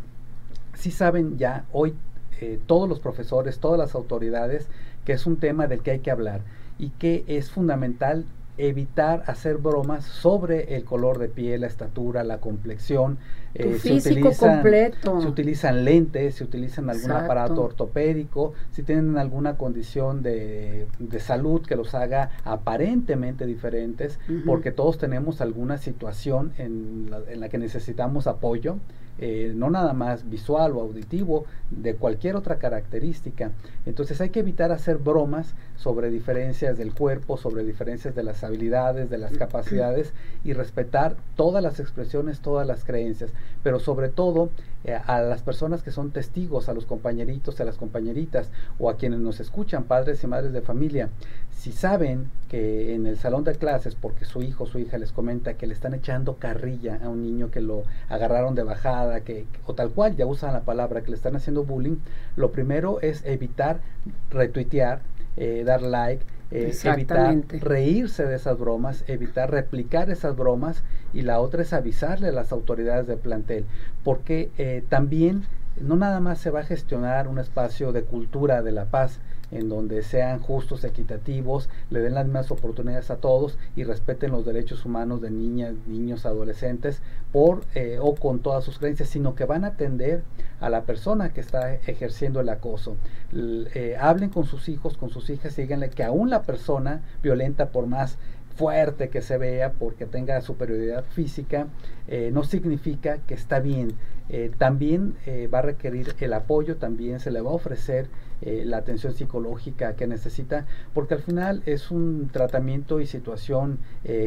si 0.73 0.91
saben 0.91 1.37
ya 1.37 1.67
hoy 1.71 1.95
eh, 2.41 2.59
todos 2.67 2.89
los 2.89 2.99
profesores, 2.99 3.59
todas 3.59 3.79
las 3.79 3.95
autoridades, 3.95 4.69
que 5.05 5.13
es 5.13 5.27
un 5.27 5.37
tema 5.37 5.67
del 5.67 5.83
que 5.83 5.91
hay 5.91 5.99
que 5.99 6.11
hablar 6.11 6.41
y 6.79 6.91
que 6.91 7.25
es 7.27 7.51
fundamental 7.51 8.25
evitar 8.57 9.23
hacer 9.27 9.59
bromas 9.59 10.05
sobre 10.05 10.77
el 10.77 10.85
color 10.85 11.19
de 11.19 11.29
piel, 11.29 11.61
la 11.61 11.67
estatura, 11.67 12.25
la 12.25 12.39
complexión. 12.39 13.19
Eh, 13.55 13.79
se 13.81 13.95
utilizan, 13.95 14.55
completo. 14.55 15.21
Se 15.21 15.29
utilizan 15.29 15.85
lentes, 15.85 16.37
se 16.37 16.45
utilizan 16.45 16.91
algún 16.91 17.11
aparato 17.11 17.63
ortopédico, 17.63 18.53
si 18.73 18.83
tienen 18.83 19.17
alguna 19.19 19.57
condición 19.57 20.23
de, 20.23 20.87
de 20.99 21.21
salud 21.21 21.63
que 21.63 21.77
los 21.77 21.95
haga 21.95 22.31
aparentemente 22.45 23.47
diferentes, 23.47 24.19
porque 24.45 24.71
todos 24.71 24.99
tenemos 24.99 25.41
alguna 25.41 25.79
situación 25.79 26.53
en 26.59 27.11
la, 27.11 27.21
en 27.29 27.41
la 27.41 27.49
que 27.49 27.59
necesitamos 27.59 28.27
apoyo 28.27 28.77
eh, 29.21 29.53
no 29.53 29.69
nada 29.69 29.95
más 29.95 30.31
visual 30.31 30.73
o 30.77 30.81
auditivo, 30.81 31.45
de 31.71 31.97
cualquier 31.97 32.37
otra 32.37 32.59
característica. 32.59 33.51
Entonces 33.85 34.21
hay 34.21 34.31
que 34.31 34.41
evitar 34.41 34.71
hacer 34.71 34.99
bromas 34.99 35.55
sobre 35.79 36.11
diferencias 36.11 36.77
del 36.77 36.93
cuerpo, 36.93 37.37
sobre 37.37 37.65
diferencias 37.65 38.15
de 38.15 38.25
las 38.25 38.43
habilidades, 38.43 39.11
de 39.11 39.19
las 39.19 39.37
capacidades 39.37 40.13
y 40.45 40.53
respetar 40.53 41.17
todas 41.37 41.63
las 41.63 41.79
expresiones, 41.79 42.41
todas 42.41 42.67
las 42.67 42.85
creencias, 42.85 43.31
pero 43.63 43.79
sobre 43.79 44.09
todo 44.09 44.51
eh, 44.85 44.99
a 45.07 45.21
las 45.21 45.43
personas 45.43 45.83
que 45.83 45.93
son 45.93 46.11
testigos, 46.11 46.69
a 46.69 46.75
los 46.75 46.85
compañeritos, 46.85 47.61
a 47.61 47.65
las 47.65 47.77
compañeritas 47.77 48.51
o 48.79 48.91
a 48.91 48.97
quienes 48.97 49.21
nos 49.21 49.39
escuchan, 49.39 49.85
padres 49.85 50.23
y 50.25 50.27
madres 50.27 50.53
de 50.53 50.63
familia, 50.63 51.11
si 51.51 51.73
saben 51.73 52.31
que 52.49 52.95
en 52.95 53.07
el 53.07 53.19
salón 53.19 53.45
de 53.45 53.55
clases, 53.55 53.95
porque 53.95 54.25
su 54.25 54.43
hijo 54.43 54.65
o 54.65 54.67
su 54.67 54.79
hija 54.79 54.99
les 54.99 55.13
comenta 55.13 55.55
que 55.55 55.67
le 55.67 55.75
están 55.75 55.95
echando 55.95 56.37
carrilla 56.37 57.01
a 57.03 57.09
un 57.09 57.23
niño 57.23 57.51
que 57.51 57.61
lo 57.61 57.85
agarraron 58.09 58.55
de 58.55 58.63
bajada, 58.63 59.21
que, 59.21 59.47
o 59.67 59.75
tal 59.75 59.91
cual, 59.91 60.17
ya 60.17 60.27
usan 60.27 60.53
la 60.53 60.63
palabra, 60.63 61.03
que 61.03 61.11
le 61.11 61.17
están 61.17 61.37
haciendo 61.37 61.65
bullying, 61.65 61.97
lo 62.37 62.53
primero 62.53 63.01
es 63.01 63.25
evitar 63.25 63.81
retuitear, 64.31 65.01
eh, 65.37 65.63
dar 65.65 65.83
like, 65.83 66.25
eh, 66.51 66.75
evitar 66.85 67.37
reírse 67.61 68.25
de 68.25 68.37
esas 68.37 68.59
bromas, 68.59 69.05
evitar 69.07 69.51
replicar 69.51 70.09
esas 70.11 70.35
bromas 70.35 70.83
y 71.13 71.23
la 71.23 71.41
otra 71.41 71.63
es 71.63 71.73
avisarle 71.73 72.29
a 72.29 72.33
las 72.33 72.53
autoridades 72.53 73.07
del 73.07 73.19
plantel, 73.19 73.67
porque 74.03 74.51
eh, 74.57 74.83
también 74.89 75.43
no 75.81 75.97
nada 75.97 76.21
más 76.21 76.41
se 76.41 76.51
va 76.51 76.61
a 76.61 76.65
gestionar 76.65 77.29
un 77.29 77.39
espacio 77.39 77.93
de 77.93 78.03
cultura 78.03 78.63
de 78.63 78.73
la 78.73 78.87
paz, 78.87 79.21
en 79.51 79.69
donde 79.69 80.03
sean 80.03 80.41
justos, 80.41 80.85
equitativos, 80.85 81.69
le 81.91 82.01
den 82.01 82.15
las 82.15 82.25
mismas 82.25 82.51
oportunidades 82.51 83.11
a 83.11 83.17
todos 83.17 83.59
y 83.77 83.85
respeten 83.85 84.31
los 84.31 84.45
derechos 84.45 84.85
humanos 84.85 85.21
de 85.21 85.31
niñas, 85.31 85.75
niños, 85.87 86.27
adolescentes, 86.27 87.01
por 87.33 87.63
eh, 87.75 87.99
o 88.01 88.15
con 88.15 88.41
todas 88.41 88.65
sus 88.65 88.79
creencias, 88.79 89.09
sino 89.09 89.35
que 89.35 89.45
van 89.45 89.65
a 89.65 89.69
atender 89.69 90.23
a 90.61 90.71
la 90.71 90.83
persona 90.83 91.33
que 91.33 91.41
está 91.41 91.75
ejerciendo 91.75 92.41
el 92.41 92.49
acoso. 92.49 92.97
Eh, 93.33 93.97
hablen 93.99 94.31
con 94.31 94.45
sus 94.45 94.69
hijos, 94.69 94.97
con 94.97 95.11
sus 95.11 95.31
hijas, 95.31 95.57
díganle 95.57 95.91
que 95.91 96.05
aún 96.05 96.31
la 96.31 96.43
persona 96.43 97.03
violenta, 97.23 97.71
por 97.71 97.87
más 97.87 98.19
fuerte 98.57 99.09
que 99.09 99.23
se 99.23 99.39
vea 99.39 99.73
porque 99.73 100.05
tenga 100.05 100.41
superioridad 100.41 101.05
física, 101.05 101.69
eh, 102.09 102.31
no 102.33 102.43
significa 102.43 103.19
que 103.19 103.35
está 103.35 103.61
bien. 103.61 103.95
También 104.59 105.15
va 105.55 105.61
a 105.61 105.63
requerir 105.63 106.15
el 106.21 106.35
apoyo, 106.35 106.77
también 106.77 107.19
se 107.19 107.31
le 107.31 107.41
va 107.41 107.51
a 107.51 107.55
ofrecer 107.55 108.11
la 108.41 108.77
atención 108.79 109.15
psicológica 109.15 109.95
que 109.95 110.07
necesita, 110.07 110.67
porque 110.95 111.15
al 111.15 111.23
final 111.23 111.63
es 111.67 111.91
un 111.91 112.29
tratamiento 112.33 113.01
y 113.01 113.07
situación 113.07 113.79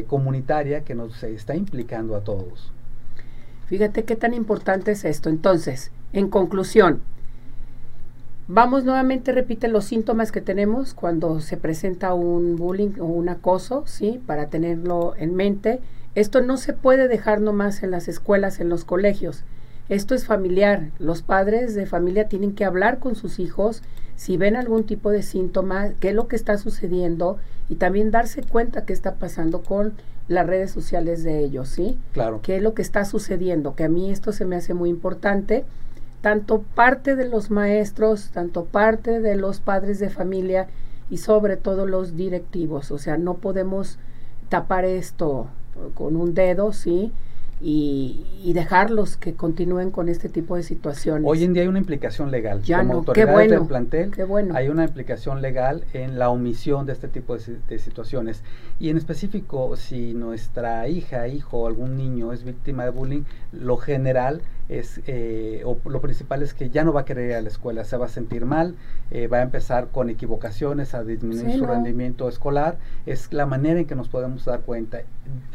comunitaria 0.08 0.84
que 0.84 0.96
nos 0.96 1.24
está 1.24 1.56
implicando 1.56 2.16
a 2.16 2.22
todos. 2.22 2.72
Fíjate 3.68 4.04
qué 4.04 4.16
tan 4.16 4.34
importante 4.34 4.92
es 4.92 5.06
esto. 5.06 5.30
Entonces, 5.30 5.92
en 6.14 6.30
conclusión, 6.30 7.02
Vamos 8.54 8.84
nuevamente, 8.84 9.32
repite 9.32 9.70
los 9.70 9.86
síntomas 9.86 10.34
que 10.34 10.42
tenemos 10.42 10.94
cuando 10.94 11.40
se 11.40 11.56
presenta 11.56 12.14
un 12.14 12.58
bullying 12.58 13.00
o 13.00 13.06
un 13.06 13.30
acoso, 13.30 13.84
¿sí? 13.86 14.20
Para 14.26 14.48
tenerlo 14.48 15.14
en 15.16 15.36
mente. 15.36 15.80
Esto 16.16 16.42
no 16.42 16.58
se 16.58 16.74
puede 16.74 17.08
dejar 17.08 17.40
nomás 17.40 17.82
en 17.82 17.92
las 17.92 18.10
escuelas, 18.10 18.60
en 18.60 18.68
los 18.68 18.84
colegios. 18.84 19.46
Esto 19.88 20.16
es 20.16 20.26
familiar. 20.26 20.90
Los 21.00 21.22
padres 21.22 21.76
de 21.76 21.86
familia 21.86 22.28
tienen 22.28 22.54
que 22.54 22.66
hablar 22.66 23.00
con 23.00 23.16
sus 23.16 23.40
hijos 23.40 23.84
si 24.22 24.38
ven 24.38 24.56
algún 24.56 24.84
tipo 24.84 25.10
de 25.10 25.24
síntoma, 25.24 25.94
qué 26.00 26.10
es 26.10 26.16
lo 26.16 26.28
que 26.28 26.36
está 26.36 26.56
sucediendo 26.60 27.40
y 27.70 27.76
también 27.78 28.12
darse 28.12 28.44
cuenta 28.44 28.86
qué 28.86 28.94
está 28.94 29.16
pasando 29.16 29.64
con 29.64 29.94
las 30.28 30.46
redes 30.46 30.70
sociales 30.70 31.24
de 31.24 31.40
ellos, 31.40 31.70
¿sí? 31.70 31.98
Claro. 32.14 32.40
¿Qué 32.44 32.58
es 32.58 32.62
lo 32.62 32.76
que 32.76 32.84
está 32.84 33.04
sucediendo? 33.04 33.74
Que 33.74 33.86
a 33.86 33.90
mí 33.90 34.12
esto 34.12 34.32
se 34.32 34.46
me 34.46 34.58
hace 34.58 34.76
muy 34.76 34.92
importante 34.92 35.66
tanto 36.22 36.62
parte 36.76 37.16
de 37.16 37.28
los 37.28 37.50
maestros, 37.50 38.30
tanto 38.32 38.66
parte 38.66 39.22
de 39.22 39.36
los 39.38 39.60
padres 39.60 39.98
de 39.98 40.12
familia 40.12 40.68
y 41.10 41.18
sobre 41.18 41.58
todo 41.58 41.88
los 41.88 42.16
directivos. 42.16 42.92
O 42.92 43.00
sea, 43.00 43.18
no 43.18 43.38
podemos 43.38 43.98
tapar 44.50 44.86
esto 44.86 45.48
con 45.96 46.16
un 46.16 46.36
dedo, 46.36 46.74
¿sí? 46.74 47.12
Y, 47.62 48.54
dejarlos 48.54 49.18
que 49.18 49.34
continúen 49.34 49.92
con 49.92 50.10
este 50.10 50.28
tipo 50.28 50.56
de 50.56 50.64
situaciones. 50.64 51.24
Hoy 51.26 51.44
en 51.44 51.54
día 51.54 51.64
hay 51.64 51.70
una 51.70 51.80
implicación 51.80 52.32
legal. 52.32 52.62
Ya 52.64 52.80
Como 52.80 52.96
autoridades 52.96 53.50
del 53.50 53.66
plantel, 53.66 54.12
bueno. 54.28 54.56
hay 54.56 54.70
una 54.70 54.84
implicación 54.84 55.42
legal 55.42 55.86
en 55.94 56.20
la 56.20 56.30
omisión 56.30 56.86
de 56.86 56.94
este 56.94 57.08
tipo 57.08 57.38
de, 57.38 57.80
situaciones. 57.80 58.44
Y 58.80 58.90
en 58.90 58.98
específico, 58.98 59.76
si 59.78 60.14
nuestra 60.14 60.88
hija, 60.88 61.28
hijo, 61.28 61.68
algún 61.68 61.98
niño 61.98 62.34
es 62.34 62.44
víctima 62.44 62.84
de 62.84 62.90
bullying, 62.90 63.24
lo 63.52 63.78
general 63.78 64.42
es, 64.70 65.02
eh, 65.08 65.64
o 65.66 65.78
lo 65.90 66.02
principal 66.02 66.42
es 66.44 66.54
que 66.54 66.70
ya 66.70 66.84
no 66.84 66.94
va 66.94 67.02
a 67.02 67.06
querer 67.06 67.30
ir 67.32 67.36
a 67.36 67.42
la 67.42 67.50
escuela, 67.50 67.84
se 67.84 67.98
va 67.98 68.06
a 68.06 68.10
sentir 68.10 68.46
mal, 68.46 68.76
eh, 69.12 69.28
va 69.28 69.38
a 69.38 69.42
empezar 69.42 69.88
con 69.88 70.10
equivocaciones, 70.10 70.94
a 70.94 71.04
disminuir 71.04 71.58
su 71.58 71.66
rendimiento 71.66 72.30
escolar. 72.30 72.78
Es 73.06 73.34
la 73.34 73.46
manera 73.46 73.80
en 73.80 73.86
que 73.86 73.96
nos 73.96 74.08
podemos 74.08 74.46
dar 74.46 74.62
cuenta. 74.62 75.00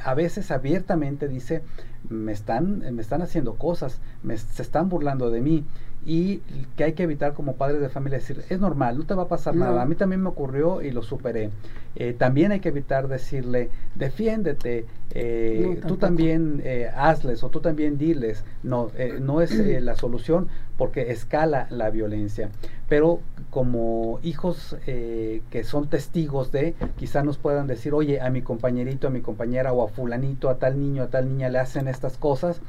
A 0.04 0.14
veces 0.14 0.50
abiertamente 0.50 1.28
dice, 1.28 1.62
me 2.08 2.32
están, 2.32 2.80
me 2.94 3.02
están 3.02 3.22
haciendo 3.22 3.54
cosas, 3.54 4.00
me, 4.22 4.36
se 4.36 4.62
están 4.62 4.88
burlando 4.88 5.30
de 5.30 5.40
mí 5.40 5.64
y 6.06 6.40
que 6.76 6.84
hay 6.84 6.92
que 6.92 7.02
evitar 7.02 7.34
como 7.34 7.56
padres 7.56 7.80
de 7.80 7.88
familia 7.88 8.18
decir, 8.18 8.44
es 8.48 8.60
normal, 8.60 8.96
no 8.96 9.04
te 9.06 9.14
va 9.14 9.24
a 9.24 9.28
pasar 9.28 9.56
nada, 9.56 9.82
a 9.82 9.86
mí 9.86 9.96
también 9.96 10.22
me 10.22 10.28
ocurrió 10.28 10.80
y 10.80 10.92
lo 10.92 11.02
superé. 11.02 11.50
Eh, 11.96 12.14
también 12.16 12.52
hay 12.52 12.60
que 12.60 12.68
evitar 12.68 13.08
decirle, 13.08 13.70
defiéndete, 13.96 14.86
eh, 15.10 15.80
tú 15.88 15.96
también 15.96 16.62
eh, 16.62 16.88
hazles 16.94 17.42
o 17.42 17.48
tú 17.48 17.58
también 17.58 17.98
diles, 17.98 18.44
no, 18.62 18.92
no 19.20 19.40
es 19.40 19.52
la 19.82 19.96
solución 19.96 20.46
porque 20.76 21.10
escala 21.10 21.66
la 21.70 21.90
violencia. 21.90 22.50
Pero 22.88 23.18
como 23.50 24.20
hijos 24.22 24.76
que 24.84 25.64
son 25.64 25.88
testigos 25.88 26.52
de, 26.52 26.76
quizá 26.96 27.24
nos 27.24 27.36
puedan 27.36 27.66
decir, 27.66 27.94
oye, 27.94 28.20
a 28.20 28.30
mi 28.30 28.42
compañerito, 28.42 29.08
a 29.08 29.10
mi 29.10 29.22
compañera 29.22 29.72
o 29.72 29.84
a 29.84 29.88
fulanito, 29.88 30.50
a 30.50 30.58
tal 30.58 30.78
niño, 30.78 31.02
a 31.02 31.08
tal 31.08 31.28
niña 31.28 31.48
le 31.48 31.58
hacen 31.58 31.88
estas 31.88 32.16
cosas 32.16 32.60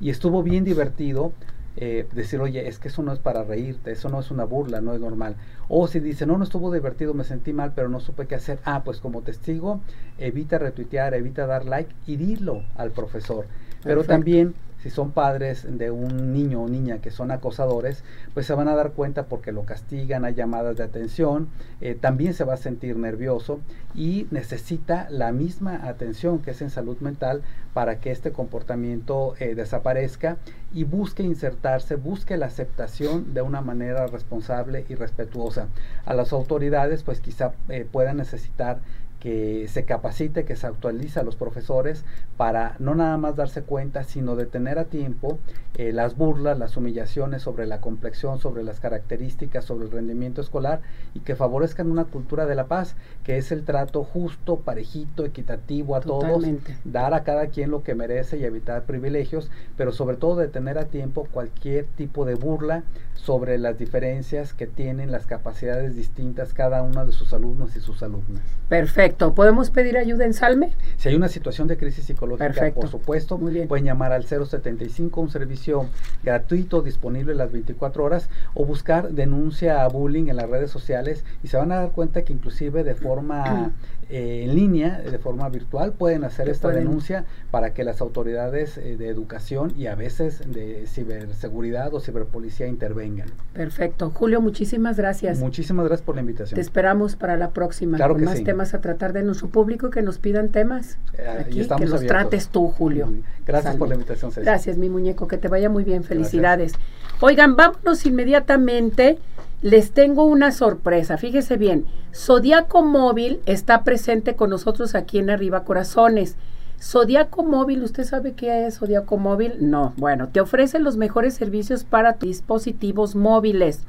y 0.00 0.10
estuvo 0.10 0.42
bien 0.42 0.64
divertido, 0.64 1.32
eh, 1.76 2.06
decir, 2.12 2.40
oye, 2.40 2.68
es 2.68 2.78
que 2.78 2.88
eso 2.88 3.02
no 3.02 3.12
es 3.12 3.18
para 3.18 3.42
reírte, 3.42 3.90
eso 3.90 4.08
no 4.08 4.20
es 4.20 4.30
una 4.30 4.44
burla, 4.44 4.80
no 4.80 4.94
es 4.94 5.00
normal. 5.00 5.36
O 5.68 5.86
si 5.88 6.00
dice, 6.00 6.26
no, 6.26 6.38
no 6.38 6.44
estuvo 6.44 6.72
divertido, 6.72 7.14
me 7.14 7.24
sentí 7.24 7.52
mal, 7.52 7.72
pero 7.74 7.88
no 7.88 8.00
supe 8.00 8.26
qué 8.26 8.36
hacer. 8.36 8.58
Ah, 8.64 8.82
pues 8.84 9.00
como 9.00 9.22
testigo, 9.22 9.80
evita 10.18 10.58
retuitear, 10.58 11.14
evita 11.14 11.46
dar 11.46 11.64
like 11.64 11.92
y 12.06 12.16
dilo 12.16 12.62
al 12.76 12.92
profesor. 12.92 13.46
Pero 13.82 14.04
también 14.04 14.54
si 14.84 14.90
son 14.90 15.12
padres 15.12 15.66
de 15.66 15.90
un 15.90 16.34
niño 16.34 16.62
o 16.62 16.68
niña 16.68 16.98
que 16.98 17.10
son 17.10 17.30
acosadores, 17.30 18.04
pues 18.34 18.44
se 18.44 18.52
van 18.52 18.68
a 18.68 18.74
dar 18.74 18.92
cuenta 18.92 19.24
porque 19.24 19.50
lo 19.50 19.64
castigan, 19.64 20.26
hay 20.26 20.34
llamadas 20.34 20.76
de 20.76 20.82
atención, 20.82 21.48
eh, 21.80 21.96
también 21.98 22.34
se 22.34 22.44
va 22.44 22.52
a 22.52 22.58
sentir 22.58 22.98
nervioso 22.98 23.60
y 23.94 24.26
necesita 24.30 25.08
la 25.08 25.32
misma 25.32 25.88
atención 25.88 26.40
que 26.40 26.50
es 26.50 26.60
en 26.60 26.68
salud 26.68 26.98
mental 26.98 27.40
para 27.72 27.98
que 27.98 28.10
este 28.10 28.30
comportamiento 28.32 29.34
eh, 29.38 29.54
desaparezca 29.54 30.36
y 30.74 30.84
busque 30.84 31.22
insertarse, 31.22 31.96
busque 31.96 32.36
la 32.36 32.46
aceptación 32.46 33.32
de 33.32 33.40
una 33.40 33.62
manera 33.62 34.06
responsable 34.06 34.84
y 34.90 34.96
respetuosa. 34.96 35.68
A 36.04 36.12
las 36.12 36.34
autoridades 36.34 37.04
pues 37.04 37.20
quizá 37.20 37.52
eh, 37.70 37.86
puedan 37.90 38.18
necesitar 38.18 38.80
que 39.24 39.68
se 39.68 39.86
capacite, 39.86 40.44
que 40.44 40.54
se 40.54 40.66
actualice 40.66 41.18
a 41.18 41.22
los 41.22 41.34
profesores 41.34 42.04
para 42.36 42.76
no 42.78 42.94
nada 42.94 43.16
más 43.16 43.36
darse 43.36 43.62
cuenta, 43.62 44.04
sino 44.04 44.36
detener 44.36 44.78
a 44.78 44.84
tiempo 44.84 45.38
eh, 45.78 45.94
las 45.94 46.18
burlas, 46.18 46.58
las 46.58 46.76
humillaciones 46.76 47.40
sobre 47.40 47.64
la 47.64 47.80
complexión, 47.80 48.38
sobre 48.38 48.62
las 48.62 48.80
características, 48.80 49.64
sobre 49.64 49.86
el 49.86 49.92
rendimiento 49.92 50.42
escolar 50.42 50.82
y 51.14 51.20
que 51.20 51.36
favorezcan 51.36 51.90
una 51.90 52.04
cultura 52.04 52.44
de 52.44 52.54
la 52.54 52.66
paz, 52.66 52.96
que 53.24 53.38
es 53.38 53.50
el 53.50 53.64
trato 53.64 54.04
justo, 54.04 54.56
parejito, 54.56 55.24
equitativo 55.24 55.96
a 55.96 56.02
todos, 56.02 56.44
dar 56.84 57.14
a 57.14 57.24
cada 57.24 57.46
quien 57.46 57.70
lo 57.70 57.82
que 57.82 57.94
merece 57.94 58.36
y 58.36 58.44
evitar 58.44 58.82
privilegios, 58.82 59.50
pero 59.78 59.92
sobre 59.92 60.18
todo 60.18 60.36
detener 60.36 60.76
a 60.76 60.84
tiempo 60.84 61.26
cualquier 61.32 61.86
tipo 61.96 62.26
de 62.26 62.34
burla 62.34 62.82
sobre 63.14 63.56
las 63.56 63.78
diferencias 63.78 64.52
que 64.52 64.66
tienen 64.66 65.10
las 65.10 65.24
capacidades 65.24 65.96
distintas 65.96 66.52
cada 66.52 66.82
uno 66.82 67.06
de 67.06 67.12
sus 67.12 67.32
alumnos 67.32 67.74
y 67.74 67.80
sus 67.80 68.02
alumnas. 68.02 68.42
Perfecto. 68.68 69.13
¿Podemos 69.16 69.70
pedir 69.70 69.96
ayuda 69.96 70.24
en 70.24 70.34
Salme? 70.34 70.72
Si 70.96 71.08
hay 71.08 71.14
una 71.14 71.28
situación 71.28 71.68
de 71.68 71.76
crisis 71.76 72.04
psicológica, 72.04 72.72
por 72.74 72.88
supuesto, 72.88 73.38
pueden 73.38 73.84
llamar 73.84 74.12
al 74.12 74.24
075, 74.24 75.20
un 75.20 75.30
servicio 75.30 75.86
gratuito 76.22 76.82
disponible 76.82 77.34
las 77.34 77.52
24 77.52 78.04
horas, 78.04 78.28
o 78.54 78.64
buscar 78.64 79.10
denuncia 79.10 79.84
a 79.84 79.88
bullying 79.88 80.28
en 80.28 80.36
las 80.36 80.48
redes 80.48 80.70
sociales 80.70 81.24
y 81.42 81.48
se 81.48 81.56
van 81.56 81.72
a 81.72 81.76
dar 81.76 81.90
cuenta 81.90 82.22
que 82.22 82.32
inclusive 82.32 82.84
de 82.84 82.94
forma 82.94 83.72
eh, 84.10 84.44
en 84.44 84.54
línea, 84.54 85.00
de 85.00 85.18
forma 85.18 85.48
virtual, 85.48 85.92
pueden 85.92 86.24
hacer 86.24 86.48
esta 86.48 86.68
denuncia 86.68 87.24
para 87.50 87.74
que 87.74 87.84
las 87.84 88.00
autoridades 88.00 88.78
eh, 88.78 88.96
de 88.96 89.08
educación 89.08 89.72
y 89.76 89.86
a 89.86 89.94
veces 89.94 90.42
de 90.46 90.86
ciberseguridad 90.86 91.92
o 91.94 92.00
ciberpolicía 92.00 92.66
intervengan. 92.66 93.28
Perfecto. 93.52 94.10
Julio, 94.10 94.40
muchísimas 94.40 94.96
gracias. 94.96 95.38
Muchísimas 95.38 95.86
gracias 95.86 96.04
por 96.04 96.14
la 96.14 96.22
invitación. 96.22 96.54
Te 96.56 96.60
esperamos 96.60 97.16
para 97.16 97.36
la 97.36 97.50
próxima 97.50 97.96
claro 97.96 98.14
con 98.14 98.24
más 98.24 98.42
temas 98.44 98.74
a 98.74 98.80
tratar 98.80 99.12
de 99.12 99.22
nuestro 99.22 99.48
público 99.48 99.90
que 99.90 100.02
nos 100.02 100.18
pidan 100.18 100.50
temas. 100.50 100.98
Eh, 101.18 101.26
aquí, 101.28 101.66
que 101.66 101.86
los 101.86 102.04
trates 102.06 102.48
tú, 102.48 102.68
Julio. 102.68 103.12
Gracias 103.46 103.76
por 103.76 103.88
la 103.88 103.94
invitación. 103.94 104.32
Gracias, 104.36 104.76
mi 104.76 104.88
muñeco. 104.88 105.28
Que 105.28 105.38
te 105.38 105.48
vaya 105.48 105.68
muy 105.68 105.84
bien. 105.84 106.04
Felicidades. 106.04 106.72
Oigan, 107.20 107.56
vámonos 107.56 108.04
inmediatamente 108.06 109.18
les 109.62 109.92
tengo 109.92 110.24
una 110.24 110.52
sorpresa. 110.52 111.16
Fíjese 111.16 111.56
bien, 111.56 111.86
Zodiaco 112.14 112.82
Móvil 112.82 113.40
está 113.46 113.82
presente 113.82 114.36
con 114.36 114.50
nosotros 114.50 114.94
aquí 114.94 115.18
en 115.18 115.30
Arriba 115.30 115.64
Corazones. 115.64 116.36
Zodiaco 116.80 117.44
Móvil, 117.44 117.82
¿usted 117.82 118.04
sabe 118.04 118.32
qué 118.32 118.66
es 118.66 118.78
Zodiaco 118.78 119.16
Móvil? 119.16 119.54
No, 119.60 119.94
bueno, 119.96 120.28
te 120.28 120.40
ofrece 120.40 120.78
los 120.78 120.96
mejores 120.96 121.34
servicios 121.34 121.84
para 121.84 122.12
dispositivos 122.12 123.14
móviles. 123.14 123.84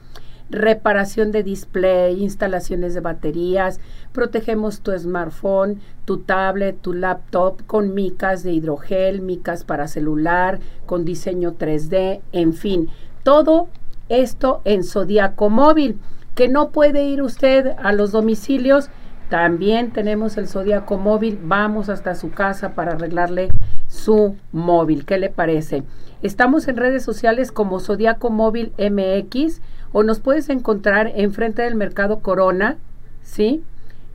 Reparación 0.50 1.32
de 1.32 1.44
display, 1.44 2.22
instalaciones 2.22 2.94
de 2.94 3.02
baterías, 3.02 3.80
protegemos 4.14 4.82
tu 4.82 4.98
smartphone, 4.98 5.82
tu 6.06 6.20
tablet, 6.20 6.80
tu 6.80 6.94
laptop 6.94 7.66
con 7.66 7.96
micas 7.96 8.44
de 8.44 8.54
hidrogel, 8.54 9.22
micas 9.22 9.64
para 9.64 9.88
celular, 9.88 10.60
con 10.86 11.04
diseño 11.04 11.56
3D, 11.58 12.22
en 12.32 12.54
fin, 12.54 12.90
todo 13.24 13.68
esto 14.10 14.62
en 14.66 14.84
Zodiaco 14.84 15.50
Móvil, 15.50 16.00
que 16.36 16.48
no 16.48 16.70
puede 16.70 17.06
ir 17.06 17.22
usted 17.22 17.74
a 17.78 17.92
los 17.92 18.12
domicilios 18.12 18.90
también 19.30 19.92
tenemos 19.92 20.38
el 20.38 20.48
Zodíaco 20.48 20.98
móvil. 20.98 21.40
Vamos 21.42 21.90
hasta 21.90 22.16
su 22.16 22.32
casa 22.32 22.74
para 22.74 22.94
arreglarle 22.94 23.50
su 23.88 24.36
móvil. 24.52 25.06
¿Qué 25.06 25.18
le 25.18 25.30
parece? 25.30 25.84
Estamos 26.22 26.68
en 26.68 26.78
redes 26.78 27.04
sociales 27.04 27.52
como 27.52 27.80
Zodíaco 27.80 28.30
Móvil 28.30 28.72
MX 28.78 29.62
o 29.92 30.04
nos 30.04 30.20
puedes 30.20 30.50
encontrar 30.50 31.12
enfrente 31.16 31.64
del 31.64 31.76
Mercado 31.76 32.20
Corona, 32.20 32.78
¿sí? 33.24 33.64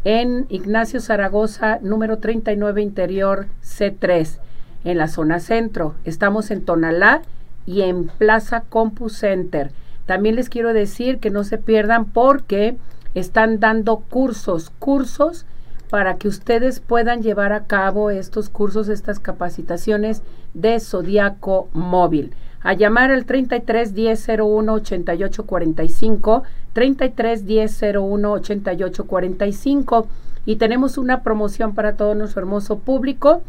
En 0.04 0.46
Ignacio 0.48 1.00
Zaragoza, 1.00 1.78
número 1.82 2.18
39 2.18 2.80
Interior 2.80 3.46
C3, 3.62 4.38
en 4.84 4.98
la 4.98 5.08
zona 5.08 5.40
centro. 5.40 5.94
Estamos 6.04 6.50
en 6.50 6.64
Tonalá 6.64 7.22
y 7.66 7.82
en 7.82 8.06
Plaza 8.06 8.62
Compu 8.68 9.08
Center. 9.08 9.72
También 10.06 10.36
les 10.36 10.48
quiero 10.48 10.72
decir 10.72 11.18
que 11.18 11.30
no 11.30 11.44
se 11.44 11.58
pierdan 11.58 12.06
porque 12.06 12.76
están 13.14 13.60
dando 13.60 13.98
cursos, 13.98 14.70
cursos 14.78 15.46
para 15.90 16.16
que 16.16 16.28
ustedes 16.28 16.80
puedan 16.80 17.22
llevar 17.22 17.52
a 17.52 17.64
cabo 17.64 18.10
estos 18.10 18.48
cursos, 18.48 18.88
estas 18.88 19.18
capacitaciones 19.18 20.22
de 20.54 20.78
Zodiaco 20.78 21.68
Móvil. 21.72 22.32
A 22.62 22.74
llamar 22.74 23.10
al 23.10 23.24
33 23.24 23.94
10 23.94 24.28
01 24.40 24.72
88 24.72 25.46
45, 25.46 26.42
33 26.72 27.46
10 27.46 27.82
01 27.96 28.32
88 28.32 29.06
45 29.06 30.08
y 30.46 30.56
tenemos 30.56 30.98
una 30.98 31.22
promoción 31.22 31.74
para 31.74 31.96
todo 31.96 32.14
nuestro 32.14 32.40
hermoso 32.40 32.78
público 32.78 33.42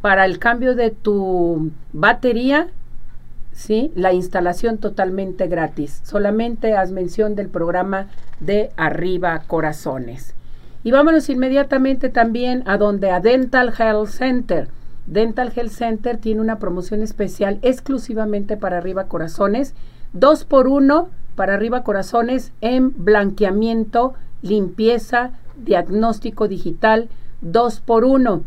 para 0.00 0.26
el 0.26 0.38
cambio 0.38 0.74
de 0.74 0.90
tu 0.90 1.70
batería 1.92 2.68
¿sí? 3.54 3.92
La 3.94 4.12
instalación 4.12 4.78
totalmente 4.78 5.46
gratis. 5.46 6.00
Solamente 6.04 6.74
haz 6.76 6.92
mención 6.92 7.34
del 7.34 7.48
programa 7.48 8.08
de 8.40 8.70
Arriba 8.76 9.42
Corazones. 9.46 10.34
Y 10.82 10.90
vámonos 10.90 11.30
inmediatamente 11.30 12.10
también 12.10 12.62
a 12.66 12.76
donde 12.76 13.10
a 13.10 13.20
Dental 13.20 13.72
Health 13.78 14.08
Center. 14.08 14.68
Dental 15.06 15.50
Health 15.54 15.70
Center 15.70 16.18
tiene 16.18 16.42
una 16.42 16.58
promoción 16.58 17.00
especial 17.02 17.58
exclusivamente 17.62 18.58
para 18.58 18.78
Arriba 18.78 19.04
Corazones. 19.04 19.74
Dos 20.12 20.44
por 20.44 20.68
uno 20.68 21.08
para 21.36 21.54
Arriba 21.54 21.84
Corazones 21.84 22.52
en 22.60 22.92
blanqueamiento, 23.02 24.14
limpieza, 24.42 25.30
diagnóstico 25.56 26.48
digital. 26.48 27.08
Dos 27.40 27.80
por 27.80 28.04
uno. 28.04 28.42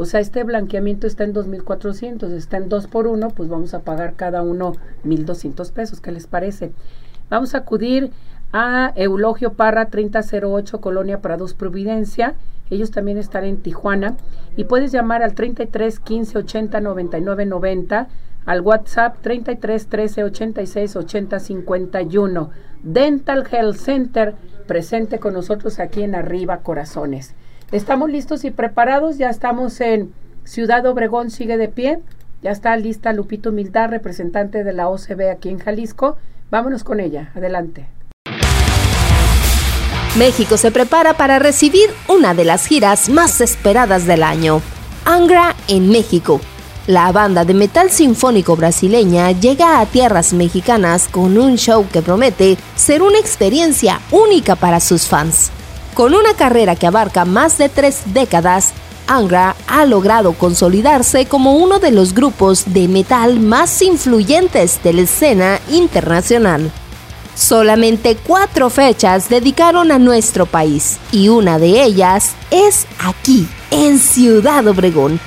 O 0.00 0.06
sea, 0.06 0.20
este 0.20 0.44
blanqueamiento 0.44 1.06
está 1.06 1.24
en 1.24 1.34
2.400, 1.34 2.32
está 2.32 2.56
en 2.56 2.70
2 2.70 2.86
por 2.86 3.06
1, 3.06 3.28
pues 3.36 3.50
vamos 3.50 3.74
a 3.74 3.80
pagar 3.80 4.14
cada 4.14 4.40
uno 4.40 4.72
1.200 5.04 5.70
pesos. 5.72 6.00
¿Qué 6.00 6.10
les 6.10 6.26
parece? 6.26 6.72
Vamos 7.28 7.54
a 7.54 7.58
acudir 7.58 8.10
a 8.50 8.94
Eulogio 8.96 9.52
Parra 9.52 9.90
3008 9.90 10.80
Colonia 10.80 11.20
Prados 11.20 11.52
Providencia. 11.52 12.34
Ellos 12.70 12.92
también 12.92 13.18
están 13.18 13.44
en 13.44 13.58
Tijuana. 13.58 14.16
Y 14.56 14.64
puedes 14.64 14.90
llamar 14.90 15.22
al 15.22 15.34
33 15.34 16.00
15 16.00 16.38
80 16.38 16.80
99 16.80 17.44
90, 17.44 18.08
al 18.46 18.60
WhatsApp 18.62 19.18
33 19.20 19.86
13 19.86 20.24
86 20.24 20.96
80 20.96 21.40
51. 21.40 22.50
Dental 22.82 23.46
Health 23.52 23.76
Center 23.76 24.34
presente 24.66 25.18
con 25.18 25.34
nosotros 25.34 25.78
aquí 25.78 26.02
en 26.02 26.14
Arriba 26.14 26.60
Corazones. 26.62 27.34
Estamos 27.72 28.10
listos 28.10 28.44
y 28.44 28.50
preparados, 28.50 29.16
ya 29.16 29.30
estamos 29.30 29.80
en 29.80 30.12
Ciudad 30.42 30.84
Obregón, 30.86 31.30
sigue 31.30 31.56
de 31.56 31.68
pie. 31.68 32.00
Ya 32.42 32.50
está 32.50 32.76
lista 32.76 33.12
Lupito 33.12 33.50
Humildad, 33.50 33.90
representante 33.90 34.64
de 34.64 34.72
la 34.72 34.88
OCB 34.88 35.30
aquí 35.30 35.50
en 35.50 35.60
Jalisco. 35.60 36.16
Vámonos 36.50 36.82
con 36.82 36.98
ella, 36.98 37.30
adelante. 37.36 37.86
México 40.18 40.56
se 40.56 40.72
prepara 40.72 41.14
para 41.14 41.38
recibir 41.38 41.90
una 42.08 42.34
de 42.34 42.44
las 42.44 42.66
giras 42.66 43.08
más 43.08 43.40
esperadas 43.40 44.04
del 44.04 44.24
año, 44.24 44.60
Angra 45.04 45.54
en 45.68 45.90
México. 45.90 46.40
La 46.88 47.12
banda 47.12 47.44
de 47.44 47.54
metal 47.54 47.90
sinfónico 47.90 48.56
brasileña 48.56 49.30
llega 49.30 49.80
a 49.80 49.86
tierras 49.86 50.32
mexicanas 50.32 51.06
con 51.06 51.38
un 51.38 51.56
show 51.56 51.86
que 51.92 52.02
promete 52.02 52.56
ser 52.74 53.02
una 53.02 53.20
experiencia 53.20 54.00
única 54.10 54.56
para 54.56 54.80
sus 54.80 55.06
fans. 55.06 55.52
Con 55.94 56.14
una 56.14 56.34
carrera 56.34 56.76
que 56.76 56.86
abarca 56.86 57.24
más 57.24 57.58
de 57.58 57.68
tres 57.68 58.02
décadas, 58.06 58.72
Angra 59.06 59.56
ha 59.66 59.84
logrado 59.86 60.34
consolidarse 60.34 61.26
como 61.26 61.54
uno 61.54 61.80
de 61.80 61.90
los 61.90 62.14
grupos 62.14 62.72
de 62.72 62.86
metal 62.86 63.40
más 63.40 63.82
influyentes 63.82 64.80
de 64.84 64.92
la 64.92 65.00
escena 65.02 65.60
internacional. 65.68 66.70
Solamente 67.34 68.16
cuatro 68.16 68.70
fechas 68.70 69.28
dedicaron 69.28 69.90
a 69.90 69.98
nuestro 69.98 70.46
país 70.46 70.98
y 71.10 71.28
una 71.28 71.58
de 71.58 71.82
ellas 71.82 72.32
es 72.50 72.86
aquí, 72.98 73.48
en 73.70 73.98
Ciudad 73.98 74.66
Obregón. 74.68 75.18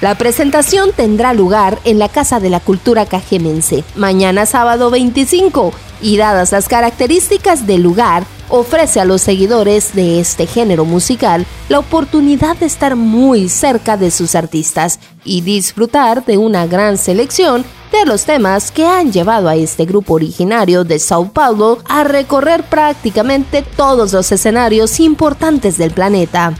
La 0.00 0.16
presentación 0.16 0.92
tendrá 0.92 1.32
lugar 1.32 1.78
en 1.84 1.98
la 1.98 2.08
Casa 2.08 2.40
de 2.40 2.50
la 2.50 2.60
Cultura 2.60 3.06
Cajemense, 3.06 3.84
mañana 3.96 4.46
sábado 4.46 4.90
25, 4.90 5.72
y 6.02 6.16
dadas 6.16 6.52
las 6.52 6.68
características 6.68 7.66
del 7.66 7.82
lugar, 7.82 8.24
ofrece 8.48 9.00
a 9.00 9.04
los 9.04 9.22
seguidores 9.22 9.94
de 9.94 10.20
este 10.20 10.46
género 10.46 10.84
musical 10.84 11.46
la 11.68 11.78
oportunidad 11.78 12.56
de 12.56 12.66
estar 12.66 12.96
muy 12.96 13.48
cerca 13.48 13.96
de 13.96 14.10
sus 14.10 14.34
artistas 14.34 14.98
y 15.24 15.40
disfrutar 15.40 16.24
de 16.24 16.36
una 16.36 16.66
gran 16.66 16.98
selección 16.98 17.64
de 17.92 18.04
los 18.06 18.24
temas 18.24 18.70
que 18.70 18.86
han 18.86 19.12
llevado 19.12 19.48
a 19.48 19.56
este 19.56 19.84
grupo 19.84 20.14
originario 20.14 20.84
de 20.84 20.98
Sao 20.98 21.32
Paulo 21.32 21.78
a 21.88 22.04
recorrer 22.04 22.62
prácticamente 22.64 23.62
todos 23.62 24.12
los 24.12 24.30
escenarios 24.30 25.00
importantes 25.00 25.76
del 25.76 25.90
planeta. 25.92 26.54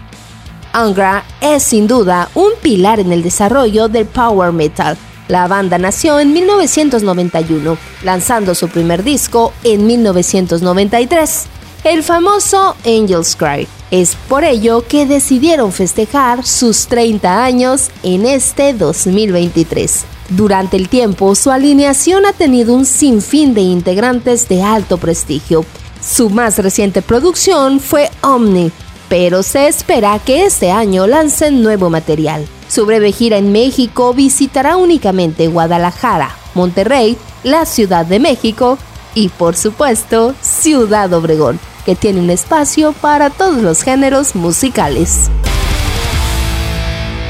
Angra 0.72 1.24
es 1.40 1.64
sin 1.64 1.87
duda 1.87 2.31
un 2.35 2.50
pilar 2.62 3.00
en 3.00 3.12
el 3.12 3.22
desarrollo 3.22 3.88
del 3.88 4.07
power 4.07 4.53
metal. 4.53 4.96
La 5.31 5.47
banda 5.47 5.79
nació 5.79 6.19
en 6.19 6.33
1991, 6.33 7.79
lanzando 8.03 8.57
su 8.57 8.69
primer 8.69 9.05
disco 9.05 9.53
en 9.62 9.87
1993 9.87 11.47
el 11.85 12.03
famoso 12.03 12.75
Angel's 12.85 13.37
Cry. 13.37 13.69
Es 13.93 14.16
por 14.29 14.43
ello 14.43 14.85
que 14.88 15.07
decidieron 15.07 15.71
festejar 15.71 16.45
sus 16.45 16.88
30 16.88 17.45
años 17.45 17.90
en 18.03 18.27
este 18.27 18.75
2023. 18.75 20.05
Durante 20.31 20.77
el 20.77 20.88
tiempo, 20.88 21.37
su 21.37 21.53
alineación 21.53 22.27
ha 22.27 22.33
tenido 22.33 22.75
un 22.75 22.85
sinfín 22.85 23.55
de 23.55 23.61
integrantes 23.61 24.49
de 24.49 24.64
alto 24.64 24.99
prestigio. 24.99 25.64
Su 26.03 26.29
más 26.29 26.59
reciente 26.59 27.03
producción 27.03 27.79
fue 27.79 28.11
Omni, 28.21 28.73
pero 29.09 29.45
se 29.45 29.69
espera 29.69 30.19
que 30.19 30.45
este 30.45 30.73
año 30.73 31.07
lancen 31.07 31.62
nuevo 31.62 31.88
material. 31.88 32.49
Su 32.70 32.87
breve 32.87 33.11
gira 33.11 33.37
en 33.37 33.50
México 33.50 34.14
visitará 34.14 34.76
únicamente 34.76 35.48
Guadalajara, 35.48 36.30
Monterrey, 36.54 37.16
la 37.42 37.66
Ciudad 37.66 38.06
de 38.06 38.20
México 38.20 38.78
y 39.12 39.28
por 39.28 39.56
supuesto 39.56 40.37
Ciudad 40.40 41.12
Obregón 41.12 41.59
que 41.85 41.96
tiene 41.96 42.20
un 42.20 42.30
espacio 42.30 42.92
para 42.92 43.30
todos 43.30 43.61
los 43.61 43.83
géneros 43.83 44.37
musicales. 44.37 45.28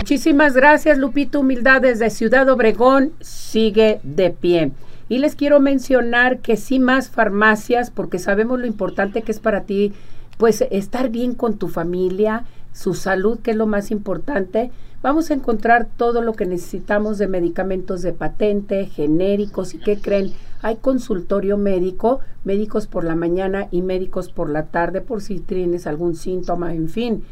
Muchísimas 0.00 0.52
gracias 0.52 0.98
Lupito 0.98 1.40
Humildad 1.40 1.80
desde 1.80 2.10
Ciudad 2.10 2.46
Obregón, 2.50 3.12
sigue 3.20 3.98
de 4.02 4.32
pie. 4.32 4.72
Y 5.08 5.20
les 5.20 5.36
quiero 5.36 5.58
mencionar 5.58 6.40
que 6.40 6.58
sí 6.58 6.80
más 6.80 7.08
farmacias, 7.08 7.90
porque 7.90 8.18
sabemos 8.18 8.60
lo 8.60 8.66
importante 8.66 9.22
que 9.22 9.32
es 9.32 9.40
para 9.40 9.62
ti, 9.62 9.94
pues 10.36 10.66
estar 10.70 11.08
bien 11.08 11.34
con 11.34 11.56
tu 11.56 11.68
familia, 11.68 12.44
su 12.74 12.92
salud, 12.92 13.38
que 13.40 13.52
es 13.52 13.56
lo 13.56 13.66
más 13.66 13.90
importante. 13.90 14.70
Vamos 15.02 15.30
a 15.30 15.34
encontrar 15.34 15.88
todo 15.96 16.20
lo 16.20 16.34
que 16.34 16.44
necesitamos 16.44 17.16
de 17.16 17.26
medicamentos 17.26 18.02
de 18.02 18.12
patente, 18.12 18.84
genéricos 18.84 19.72
y 19.72 19.78
qué 19.78 19.98
creen 19.98 20.34
hay 20.60 20.76
consultorio 20.76 21.56
médico, 21.56 22.20
médicos 22.44 22.86
por 22.86 23.04
la 23.04 23.14
mañana 23.14 23.68
y 23.70 23.80
médicos 23.80 24.30
por 24.30 24.50
la 24.50 24.66
tarde 24.66 25.00
por 25.00 25.22
si 25.22 25.40
tienes 25.40 25.86
algún 25.86 26.16
síntoma, 26.16 26.74
en 26.74 26.90
fin. 26.90 27.24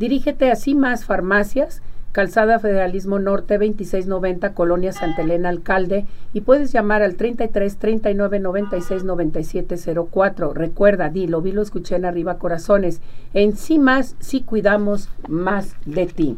Dirígete 0.00 0.50
a 0.50 0.56
más 0.74 1.04
Farmacias, 1.04 1.80
Calzada 2.10 2.58
Federalismo 2.58 3.20
Norte 3.20 3.54
2690, 3.54 4.52
Colonia 4.54 4.92
Santa 4.92 5.22
Elena 5.22 5.48
Alcalde 5.48 6.06
y 6.32 6.40
puedes 6.40 6.72
llamar 6.72 7.02
al 7.02 7.14
33 7.14 7.76
39 7.76 8.40
96 8.40 9.04
97 9.04 9.76
04. 10.10 10.54
Recuerda, 10.54 11.08
dilo, 11.08 11.40
vi 11.40 11.52
lo 11.52 11.62
escuché 11.62 11.94
en 11.94 12.04
arriba 12.04 12.38
corazones. 12.38 13.00
En 13.32 13.56
sí 13.56 13.78
más, 13.78 14.16
sí 14.18 14.42
cuidamos 14.42 15.08
más 15.28 15.76
de 15.86 16.06
ti. 16.06 16.36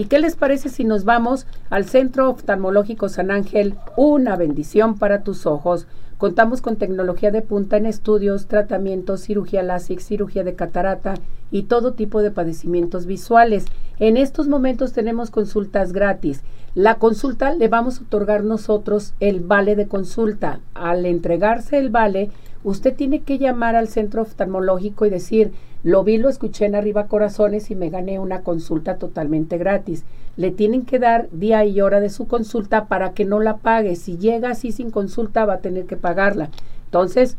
¿Y 0.00 0.06
qué 0.06 0.18
les 0.18 0.34
parece 0.34 0.70
si 0.70 0.84
nos 0.84 1.04
vamos 1.04 1.46
al 1.68 1.84
Centro 1.84 2.30
Oftalmológico 2.30 3.10
San 3.10 3.30
Ángel? 3.30 3.74
Una 3.98 4.34
bendición 4.34 4.96
para 4.96 5.22
tus 5.24 5.44
ojos. 5.44 5.86
Contamos 6.16 6.62
con 6.62 6.76
tecnología 6.76 7.30
de 7.30 7.42
punta 7.42 7.76
en 7.76 7.84
estudios, 7.84 8.46
tratamientos, 8.46 9.20
cirugía 9.20 9.62
láser, 9.62 10.00
cirugía 10.00 10.42
de 10.42 10.54
catarata 10.54 11.16
y 11.50 11.64
todo 11.64 11.92
tipo 11.92 12.22
de 12.22 12.30
padecimientos 12.30 13.04
visuales. 13.04 13.66
En 13.98 14.16
estos 14.16 14.48
momentos 14.48 14.94
tenemos 14.94 15.30
consultas 15.30 15.92
gratis. 15.92 16.40
La 16.74 16.94
consulta 16.94 17.54
le 17.54 17.68
vamos 17.68 17.98
a 17.98 18.04
otorgar 18.04 18.42
nosotros 18.42 19.12
el 19.20 19.40
vale 19.40 19.76
de 19.76 19.86
consulta. 19.86 20.60
Al 20.72 21.04
entregarse 21.04 21.76
el 21.76 21.90
vale, 21.90 22.30
usted 22.64 22.96
tiene 22.96 23.20
que 23.20 23.36
llamar 23.36 23.76
al 23.76 23.88
centro 23.88 24.22
oftalmológico 24.22 25.04
y 25.04 25.10
decir, 25.10 25.52
lo 25.82 26.04
vi, 26.04 26.18
lo 26.18 26.28
escuché 26.28 26.66
en 26.66 26.74
Arriba 26.74 27.06
Corazones 27.06 27.70
y 27.70 27.74
me 27.74 27.88
gané 27.88 28.18
una 28.18 28.42
consulta 28.42 28.96
totalmente 28.96 29.56
gratis. 29.56 30.04
Le 30.36 30.50
tienen 30.50 30.84
que 30.84 30.98
dar 30.98 31.28
día 31.30 31.64
y 31.64 31.80
hora 31.80 32.00
de 32.00 32.10
su 32.10 32.26
consulta 32.26 32.86
para 32.86 33.12
que 33.12 33.24
no 33.24 33.40
la 33.40 33.56
pague. 33.56 33.96
Si 33.96 34.18
llega 34.18 34.50
así 34.50 34.72
sin 34.72 34.90
consulta 34.90 35.46
va 35.46 35.54
a 35.54 35.60
tener 35.60 35.86
que 35.86 35.96
pagarla. 35.96 36.50
Entonces, 36.84 37.36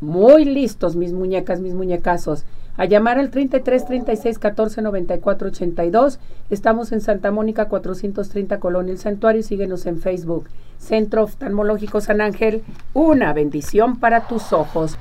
muy 0.00 0.44
listos 0.44 0.94
mis 0.94 1.12
muñecas, 1.12 1.60
mis 1.60 1.74
muñecazos. 1.74 2.44
A 2.76 2.84
llamar 2.84 3.18
al 3.18 3.30
33 3.30 3.84
36 3.84 4.38
14 4.38 4.80
94 4.82 5.48
82. 5.48 6.20
Estamos 6.50 6.92
en 6.92 7.00
Santa 7.00 7.30
Mónica 7.32 7.68
430 7.68 8.60
Colonia 8.60 8.92
El 8.92 8.98
Santuario. 8.98 9.42
Síguenos 9.42 9.86
en 9.86 9.98
Facebook. 9.98 10.48
Centro 10.78 11.24
Oftalmológico 11.24 12.00
San 12.00 12.20
Ángel. 12.20 12.62
Una 12.94 13.32
bendición 13.32 13.98
para 13.98 14.28
tus 14.28 14.52
ojos. 14.52 14.96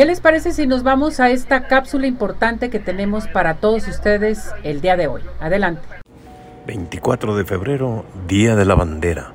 ¿Qué 0.00 0.06
les 0.06 0.22
parece 0.22 0.52
si 0.52 0.66
nos 0.66 0.82
vamos 0.82 1.20
a 1.20 1.28
esta 1.28 1.66
cápsula 1.66 2.06
importante 2.06 2.70
que 2.70 2.78
tenemos 2.78 3.28
para 3.28 3.56
todos 3.56 3.86
ustedes 3.86 4.50
el 4.62 4.80
día 4.80 4.96
de 4.96 5.08
hoy? 5.08 5.20
Adelante. 5.40 5.82
24 6.66 7.36
de 7.36 7.44
febrero, 7.44 8.06
Día 8.26 8.56
de 8.56 8.64
la 8.64 8.74
Bandera. 8.74 9.34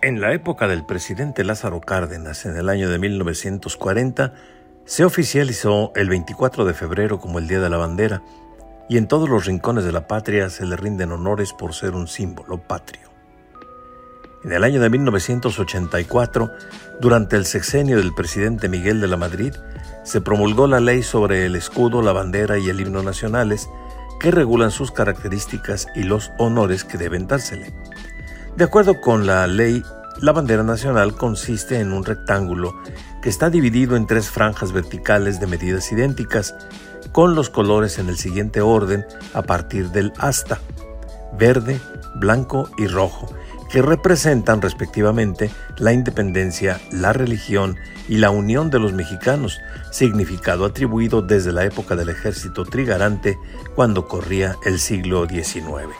En 0.00 0.22
la 0.22 0.32
época 0.32 0.68
del 0.68 0.86
presidente 0.86 1.44
Lázaro 1.44 1.82
Cárdenas, 1.82 2.46
en 2.46 2.56
el 2.56 2.70
año 2.70 2.88
de 2.88 2.98
1940, 2.98 4.32
se 4.86 5.04
oficializó 5.04 5.92
el 5.96 6.08
24 6.08 6.64
de 6.64 6.72
febrero 6.72 7.20
como 7.20 7.38
el 7.38 7.46
Día 7.46 7.60
de 7.60 7.68
la 7.68 7.76
Bandera 7.76 8.22
y 8.88 8.96
en 8.96 9.06
todos 9.06 9.28
los 9.28 9.44
rincones 9.44 9.84
de 9.84 9.92
la 9.92 10.08
patria 10.08 10.48
se 10.48 10.64
le 10.64 10.78
rinden 10.78 11.12
honores 11.12 11.52
por 11.52 11.74
ser 11.74 11.90
un 11.90 12.08
símbolo 12.08 12.56
patrio. 12.56 13.13
En 14.44 14.52
el 14.52 14.62
año 14.62 14.80
de 14.80 14.90
1984, 14.90 16.52
durante 17.00 17.36
el 17.36 17.46
sexenio 17.46 17.96
del 17.96 18.14
presidente 18.14 18.68
Miguel 18.68 19.00
de 19.00 19.08
la 19.08 19.16
Madrid, 19.16 19.54
se 20.04 20.20
promulgó 20.20 20.66
la 20.66 20.80
ley 20.80 21.02
sobre 21.02 21.46
el 21.46 21.56
escudo, 21.56 22.02
la 22.02 22.12
bandera 22.12 22.58
y 22.58 22.68
el 22.68 22.78
himno 22.78 23.02
nacionales 23.02 23.70
que 24.20 24.30
regulan 24.30 24.70
sus 24.70 24.92
características 24.92 25.86
y 25.94 26.02
los 26.02 26.30
honores 26.38 26.84
que 26.84 26.98
deben 26.98 27.26
dársele. 27.26 27.72
De 28.56 28.64
acuerdo 28.64 29.00
con 29.00 29.26
la 29.26 29.46
ley, 29.46 29.82
la 30.20 30.32
bandera 30.32 30.62
nacional 30.62 31.14
consiste 31.16 31.80
en 31.80 31.92
un 31.92 32.04
rectángulo 32.04 32.74
que 33.22 33.30
está 33.30 33.48
dividido 33.48 33.96
en 33.96 34.06
tres 34.06 34.28
franjas 34.28 34.72
verticales 34.72 35.40
de 35.40 35.46
medidas 35.46 35.90
idénticas, 35.90 36.54
con 37.12 37.34
los 37.34 37.48
colores 37.48 37.98
en 37.98 38.10
el 38.10 38.18
siguiente 38.18 38.60
orden 38.60 39.06
a 39.32 39.40
partir 39.42 39.88
del 39.90 40.12
asta, 40.18 40.60
verde, 41.38 41.80
blanco 42.16 42.68
y 42.76 42.86
rojo, 42.86 43.28
que 43.74 43.82
representan 43.82 44.62
respectivamente 44.62 45.50
la 45.78 45.92
independencia, 45.92 46.80
la 46.92 47.12
religión 47.12 47.76
y 48.08 48.18
la 48.18 48.30
unión 48.30 48.70
de 48.70 48.78
los 48.78 48.92
mexicanos, 48.92 49.58
significado 49.90 50.64
atribuido 50.64 51.22
desde 51.22 51.50
la 51.50 51.64
época 51.64 51.96
del 51.96 52.08
ejército 52.08 52.64
trigarante 52.64 53.36
cuando 53.74 54.06
corría 54.06 54.54
el 54.64 54.78
siglo 54.78 55.26
XIX. 55.28 55.92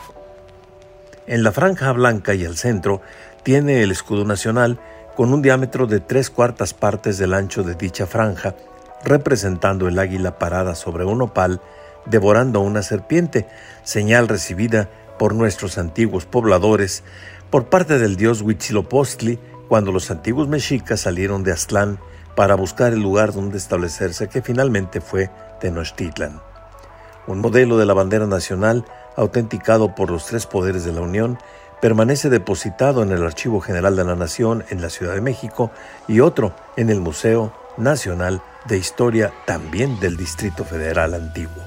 En 1.27 1.43
la 1.43 1.51
franja 1.51 1.91
blanca 1.91 2.33
y 2.33 2.45
al 2.45 2.55
centro 2.55 3.01
tiene 3.43 3.83
el 3.83 3.91
escudo 3.91 4.23
nacional 4.23 4.79
con 5.17 5.33
un 5.33 5.41
diámetro 5.41 5.85
de 5.85 5.99
tres 5.99 6.29
cuartas 6.29 6.73
partes 6.73 7.17
del 7.17 7.33
ancho 7.33 7.63
de 7.63 7.75
dicha 7.75 8.05
franja, 8.05 8.55
representando 9.03 9.89
el 9.89 9.99
águila 9.99 10.39
parada 10.39 10.75
sobre 10.75 11.03
un 11.03 11.21
opal, 11.21 11.59
devorando 12.05 12.61
una 12.61 12.83
serpiente, 12.83 13.49
señal 13.83 14.29
recibida 14.29 14.87
por 15.19 15.33
nuestros 15.33 15.77
antiguos 15.77 16.25
pobladores 16.25 17.03
por 17.55 17.69
parte 17.69 17.99
del 17.99 18.17
dios 18.17 18.41
Huitzilopochtli 18.41 19.39
cuando 19.69 19.93
los 19.93 20.11
antiguos 20.11 20.49
mexicas 20.49 20.99
salieron 20.99 21.41
de 21.41 21.53
Aztlán 21.53 21.99
para 22.35 22.55
buscar 22.55 22.91
el 22.91 22.99
lugar 22.99 23.31
donde 23.31 23.57
establecerse 23.57 24.27
que 24.27 24.41
finalmente 24.41 24.99
fue 24.99 25.29
Tenochtitlan. 25.61 26.41
Un 27.27 27.39
modelo 27.39 27.77
de 27.77 27.85
la 27.85 27.93
bandera 27.93 28.27
nacional, 28.27 28.83
autenticado 29.15 29.95
por 29.95 30.11
los 30.11 30.25
tres 30.25 30.45
poderes 30.45 30.83
de 30.83 30.91
la 30.91 30.99
Unión, 30.99 31.39
permanece 31.81 32.29
depositado 32.29 33.03
en 33.03 33.13
el 33.13 33.23
Archivo 33.23 33.61
General 33.61 33.95
de 33.95 34.03
la 34.03 34.17
Nación 34.17 34.65
en 34.69 34.81
la 34.81 34.89
Ciudad 34.89 35.13
de 35.13 35.21
México 35.21 35.71
y 36.09 36.19
otro 36.19 36.53
en 36.75 36.89
el 36.89 36.99
Museo 36.99 37.53
Nacional 37.77 38.41
de 38.67 38.77
Historia 38.77 39.31
también 39.45 39.97
del 40.01 40.17
Distrito 40.17 40.65
Federal 40.65 41.13
Antiguo. 41.13 41.63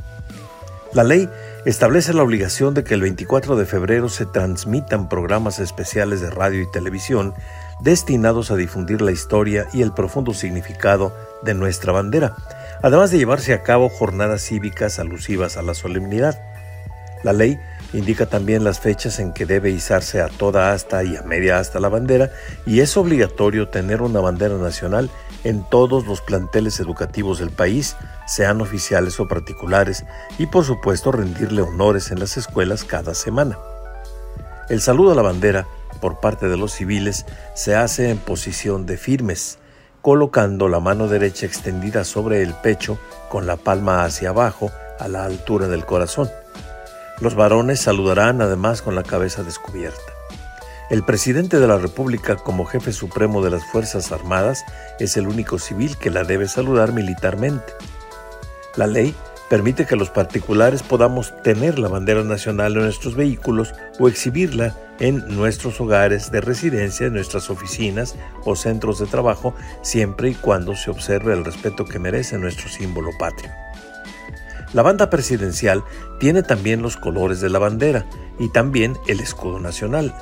La 0.93 1.05
ley 1.05 1.29
establece 1.67 2.15
la 2.15 2.23
obligación 2.23 2.73
de 2.73 2.83
que 2.83 2.95
el 2.95 3.03
24 3.03 3.57
de 3.57 3.67
febrero 3.67 4.09
se 4.09 4.25
transmitan 4.25 5.11
programas 5.11 5.59
especiales 5.59 6.23
de 6.23 6.31
radio 6.31 6.63
y 6.63 6.71
televisión 6.71 7.35
destinados 7.81 8.51
a 8.51 8.57
difundir 8.57 9.03
la 9.03 9.13
historia 9.13 9.67
y 9.75 9.83
el 9.83 9.93
profundo 9.93 10.33
significado 10.33 11.15
de 11.43 11.53
nuestra 11.53 11.93
bandera, 11.93 12.37
además 12.83 13.11
de 13.11 13.19
llevarse 13.19 13.53
a 13.53 13.63
cabo 13.63 13.91
jornadas 13.91 14.43
cívicas 14.43 14.99
alusivas 14.99 15.59
a 15.59 15.63
la 15.63 15.75
solemnidad. 15.75 16.41
La 17.23 17.35
ley 17.35 17.61
indica 17.93 18.27
también 18.27 18.65
las 18.65 18.81
fechas 18.81 19.19
en 19.19 19.33
que 19.33 19.47
debe 19.47 19.71
izarse 19.71 20.21
a 20.21 20.29
toda 20.29 20.73
asta 20.73 21.05
y 21.05 21.17
a 21.17 21.23
media 21.23 21.59
asta 21.59 21.81
la 21.81 21.89
bandera 21.89 22.31
y 22.67 22.81
es 22.81 22.97
obligatorio 22.97 23.69
tener 23.69 24.03
una 24.03 24.21
bandera 24.21 24.57
nacional 24.57 25.11
en 25.45 25.65
todos 25.69 26.07
los 26.07 26.21
planteles 26.21 26.81
educativos 26.81 27.39
del 27.39 27.51
país, 27.51 27.97
sean 28.27 28.61
oficiales 28.61 29.19
o 29.21 29.29
particulares, 29.29 30.05
y 30.37 30.47
por 30.47 30.65
supuesto 30.65 31.13
rendirle 31.13 31.63
honores 31.63 32.11
en 32.11 32.19
las 32.19 32.37
escuelas 32.37 32.85
cada 32.85 33.15
semana. 33.15 33.57
El 34.69 34.81
saludo 34.81 35.13
a 35.13 35.15
la 35.15 35.23
bandera 35.23 35.67
por 36.01 36.21
parte 36.21 36.49
de 36.49 36.57
los 36.57 36.73
civiles 36.73 37.25
se 37.55 37.75
hace 37.75 38.11
en 38.11 38.19
posición 38.19 38.87
de 38.87 38.97
firmes, 38.97 39.59
colocando 40.03 40.69
la 40.69 40.81
mano 40.81 41.09
derecha 41.09 41.47
extendida 41.47 42.05
sobre 42.05 42.43
el 42.43 42.55
pecho 42.55 42.99
con 43.29 43.47
la 43.47 43.57
palma 43.57 44.05
hacia 44.05 44.31
abajo 44.31 44.71
a 44.99 45.09
la 45.09 45.25
altura 45.25 45.69
del 45.69 45.85
corazón. 45.85 46.31
Los 47.21 47.35
varones 47.35 47.81
saludarán 47.81 48.41
además 48.41 48.81
con 48.81 48.95
la 48.95 49.03
cabeza 49.03 49.43
descubierta. 49.43 50.13
El 50.89 51.03
presidente 51.03 51.59
de 51.59 51.67
la 51.67 51.77
República 51.77 52.37
como 52.37 52.65
jefe 52.65 52.93
supremo 52.93 53.43
de 53.43 53.51
las 53.51 53.65
Fuerzas 53.65 54.13
Armadas 54.13 54.65
es 55.01 55.17
el 55.17 55.27
único 55.27 55.59
civil 55.59 55.97
que 55.99 56.11
la 56.11 56.25
debe 56.25 56.49
saludar 56.49 56.93
militarmente. 56.93 57.75
La 58.77 58.87
ley 58.87 59.15
permite 59.51 59.85
que 59.85 59.97
los 59.97 60.11
particulares 60.11 60.83
podamos 60.83 61.35
tener 61.43 61.79
la 61.79 61.89
bandera 61.89 62.23
nacional 62.23 62.77
en 62.77 62.85
nuestros 62.85 63.17
vehículos 63.17 63.75
o 63.99 64.09
exhibirla 64.09 64.77
en 65.01 65.27
nuestros 65.37 65.81
hogares 65.81 66.31
de 66.31 66.41
residencia, 66.41 67.07
en 67.07 67.15
nuestras 67.15 67.51
oficinas 67.51 68.15
o 68.45 68.57
centros 68.57 68.99
de 68.99 69.07
trabajo, 69.07 69.55
siempre 69.83 70.31
y 70.31 70.35
cuando 70.35 70.77
se 70.77 70.91
observe 70.91 71.33
el 71.33 71.45
respeto 71.45 71.85
que 71.85 71.99
merece 71.99 72.39
nuestro 72.39 72.69
símbolo 72.69 73.11
patrio. 73.19 73.51
La 74.75 74.83
banda 74.83 75.09
presidencial 75.09 75.83
tiene 76.21 76.43
también 76.43 76.83
los 76.83 76.97
colores 76.97 77.41
de 77.41 77.49
la 77.49 77.59
bandera 77.59 78.07
y 78.39 78.51
también 78.51 78.99
el 79.07 79.21
escudo 79.21 79.61
nacional 79.61 80.15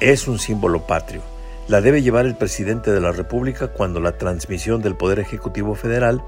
es 0.00 0.28
un 0.28 0.38
símbolo 0.38 0.86
patrio. 0.86 1.22
La 1.66 1.80
debe 1.80 2.00
llevar 2.00 2.24
el 2.24 2.36
presidente 2.36 2.92
de 2.92 3.00
la 3.00 3.12
República 3.12 3.68
cuando 3.68 4.00
la 4.00 4.16
transmisión 4.16 4.80
del 4.80 4.96
Poder 4.96 5.18
Ejecutivo 5.18 5.74
Federal, 5.74 6.22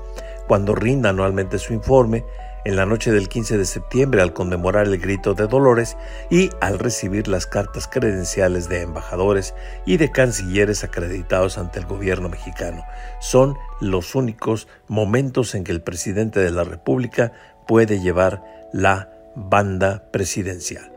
cuando 0.49 0.75
rinda 0.75 1.11
anualmente 1.11 1.59
su 1.59 1.73
informe, 1.73 2.25
en 2.65 2.77
la 2.77 2.85
noche 2.85 3.11
del 3.11 3.29
15 3.29 3.57
de 3.57 3.65
septiembre 3.65 4.21
al 4.21 4.33
conmemorar 4.33 4.87
el 4.87 4.99
grito 4.99 5.35
de 5.35 5.47
Dolores 5.47 5.97
y 6.31 6.51
al 6.61 6.79
recibir 6.79 7.27
las 7.27 7.47
cartas 7.47 7.89
credenciales 7.89 8.69
de 8.69 8.83
embajadores 8.83 9.55
y 9.87 9.97
de 9.97 10.11
cancilleres 10.11 10.85
acreditados 10.85 11.57
ante 11.57 11.79
el 11.79 11.87
gobierno 11.87 12.29
mexicano. 12.29 12.85
Son 13.21 13.57
los 13.81 14.15
únicos 14.15 14.69
momentos 14.89 15.55
en 15.55 15.65
que 15.65 15.73
el 15.73 15.83
presidente 15.83 16.41
de 16.41 16.51
la 16.51 16.65
República 16.65 17.33
puede 17.71 18.01
llevar 18.01 18.43
la 18.73 19.11
banda 19.37 20.03
presidencial. 20.11 20.91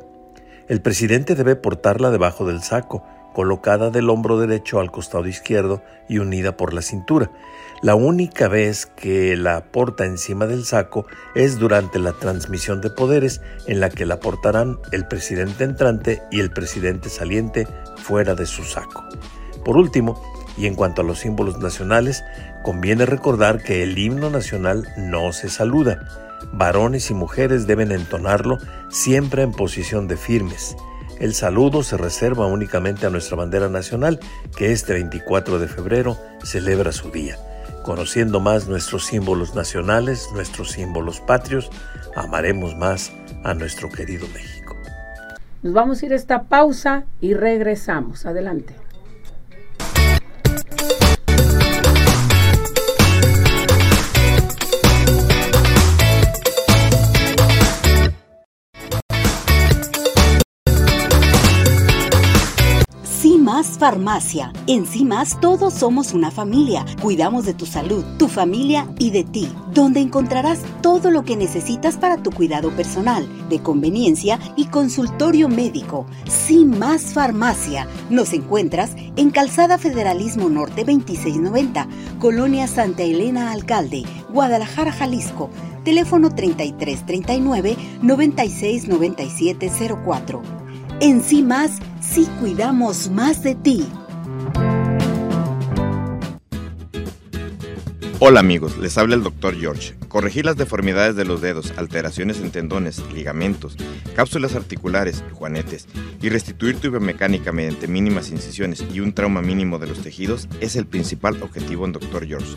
El 0.68 0.82
presidente 0.82 1.36
debe 1.36 1.56
portarla 1.56 2.10
debajo 2.10 2.48
del 2.48 2.64
saco, 2.64 3.06
colocada 3.32 3.92
del 3.92 4.10
hombro 4.10 4.40
derecho 4.40 4.80
al 4.80 4.90
costado 4.90 5.28
izquierdo 5.28 5.84
y 6.10 6.18
unida 6.18 6.58
por 6.58 6.74
la 6.74 6.82
cintura. 6.82 7.30
La 7.84 7.94
única 7.94 8.48
vez 8.48 8.88
que 8.88 9.38
la 9.38 9.66
porta 9.66 10.06
encima 10.06 10.48
del 10.48 10.66
saco 10.66 11.06
es 11.36 11.60
durante 11.60 12.00
la 12.00 12.14
transmisión 12.14 12.82
de 12.82 12.90
poderes 12.90 13.40
en 13.68 13.80
la 13.80 13.92
que 13.92 14.08
la 14.08 14.20
portarán 14.20 14.80
el 14.92 15.06
presidente 15.06 15.66
entrante 15.66 16.24
y 16.32 16.40
el 16.40 16.50
presidente 16.50 17.10
saliente 17.10 17.68
fuera 17.98 18.34
de 18.34 18.48
su 18.48 18.64
saco. 18.64 19.04
Por 19.64 19.78
último, 19.78 20.20
y 20.58 20.66
en 20.66 20.74
cuanto 20.74 21.04
a 21.04 21.06
los 21.06 21.20
símbolos 21.20 21.60
nacionales, 21.60 22.24
conviene 22.64 23.06
recordar 23.06 23.62
que 23.62 23.84
el 23.84 23.96
himno 23.96 24.32
nacional 24.32 24.88
no 24.98 25.34
se 25.34 25.50
saluda. 25.50 26.23
Varones 26.54 27.10
y 27.10 27.16
mujeres 27.16 27.66
deben 27.66 27.92
entonarlo 27.92 28.60
siempre 28.90 29.42
en 29.42 29.52
posición 29.52 30.08
de 30.08 30.18
firmes. 30.18 30.76
El 31.20 31.34
saludo 31.34 31.82
se 31.82 31.98
reserva 31.98 32.46
únicamente 32.46 33.08
a 33.08 33.10
nuestra 33.10 33.36
bandera 33.36 33.70
nacional, 33.70 34.20
que 34.56 34.72
este 34.72 34.94
24 34.94 35.58
de 35.58 35.68
febrero 35.68 36.18
celebra 36.44 36.92
su 36.92 37.10
día. 37.10 37.38
Conociendo 37.84 38.40
más 38.40 38.68
nuestros 38.68 39.06
símbolos 39.06 39.56
nacionales, 39.56 40.30
nuestros 40.34 40.72
símbolos 40.72 41.22
patrios, 41.22 41.72
amaremos 42.16 42.76
más 42.76 43.12
a 43.44 43.54
nuestro 43.56 43.90
querido 43.90 44.28
México. 44.28 44.76
Nos 45.64 45.74
vamos 45.74 46.02
a 46.02 46.06
ir 46.06 46.14
a 46.14 46.18
esta 46.18 46.44
pausa 46.44 47.06
y 47.20 47.34
regresamos. 47.34 48.26
Adelante. 48.26 48.83
Farmacia. 63.84 64.54
En 64.66 64.88
Más 65.10 65.38
todos 65.42 65.74
somos 65.74 66.14
una 66.14 66.32
familia. 66.32 66.86
Cuidamos 67.02 67.44
de 67.44 67.54
tu 67.54 67.66
salud, 67.66 68.06
tu 68.18 68.30
familia 68.30 68.88
y 68.98 69.12
de 69.12 69.26
ti, 69.26 69.50
donde 69.74 70.00
encontrarás 70.00 70.62
todo 70.82 71.12
lo 71.12 71.26
que 71.26 71.36
necesitas 71.36 71.98
para 71.98 72.24
tu 72.24 72.32
cuidado 72.32 72.72
personal, 72.72 73.28
de 73.50 73.60
conveniencia 73.60 74.40
y 74.56 74.68
consultorio 74.68 75.50
médico. 75.50 76.06
Sin 76.30 76.80
Más 76.80 77.14
Farmacia. 77.14 77.86
Nos 78.10 78.32
encuentras 78.32 78.92
en 79.18 79.32
Calzada 79.32 79.78
Federalismo 79.78 80.48
Norte 80.48 80.86
2690, 80.86 81.86
Colonia 82.20 82.68
Santa 82.68 83.04
Elena 83.04 83.52
Alcalde, 83.52 84.04
Guadalajara, 84.30 84.94
Jalisco. 84.94 85.50
Teléfono 85.84 86.34
3339 86.34 87.76
969704. 88.02 90.63
En 91.00 91.22
sí 91.22 91.44
más, 91.44 91.80
sí 92.02 92.28
cuidamos 92.40 93.10
más 93.10 93.44
de 93.44 93.56
ti. 93.56 93.86
Hola 98.20 98.40
amigos, 98.40 98.78
les 98.78 98.98
habla 98.98 99.16
el 99.16 99.24
Dr. 99.24 99.60
George. 99.60 99.96
Corregir 100.08 100.46
las 100.46 100.56
deformidades 100.56 101.18
de 101.18 101.26
los 101.26 101.42
dedos, 101.42 101.74
alteraciones 101.76 102.40
en 102.40 102.52
tendones, 102.52 103.02
ligamentos, 103.12 103.76
cápsulas 104.16 104.56
articulares, 104.56 105.24
juanetes 105.34 105.88
y 106.22 106.30
restituir 106.30 106.78
tu 106.78 106.90
biomecánica 106.90 107.52
mediante 107.52 107.90
mínimas 107.90 108.30
incisiones 108.30 108.86
y 108.94 109.02
un 109.02 109.14
trauma 109.14 109.42
mínimo 109.42 109.80
de 109.80 109.88
los 109.88 110.02
tejidos 110.02 110.48
es 110.62 110.78
el 110.78 110.86
principal 110.86 111.42
objetivo 111.44 111.86
en 111.86 111.92
Dr. 111.92 112.26
George. 112.26 112.56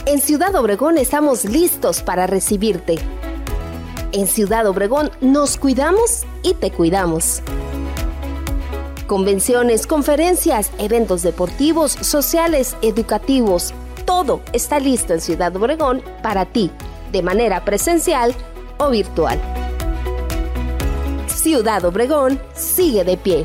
En 0.07 0.21
Ciudad 0.21 0.57
Obregón 0.57 0.99
estamos 0.99 1.45
listos 1.45 2.03
para 2.03 2.27
recibirte. 2.27 2.97
En 4.11 4.27
Ciudad 4.27 4.67
Obregón 4.67 5.13
nos 5.21 5.59
cuidamos 5.59 6.25
y 6.43 6.55
te 6.55 6.73
cuidamos. 6.73 7.41
Convenciones, 9.07 9.87
conferencias, 9.87 10.73
eventos 10.79 11.23
deportivos, 11.23 11.93
sociales, 11.93 12.77
educativos, 12.83 13.75
todo 14.09 14.41
está 14.55 14.81
listo 14.81 15.13
en 15.13 15.21
Ciudad 15.21 15.55
Obregón 15.55 16.01
para 16.23 16.47
ti, 16.47 16.71
de 17.13 17.23
manera 17.23 17.63
presencial 17.67 18.35
o 18.79 18.89
virtual. 18.89 19.39
Ciudad 21.27 21.85
Obregón 21.85 22.41
sigue 22.55 23.05
de 23.05 23.19
pie. 23.19 23.45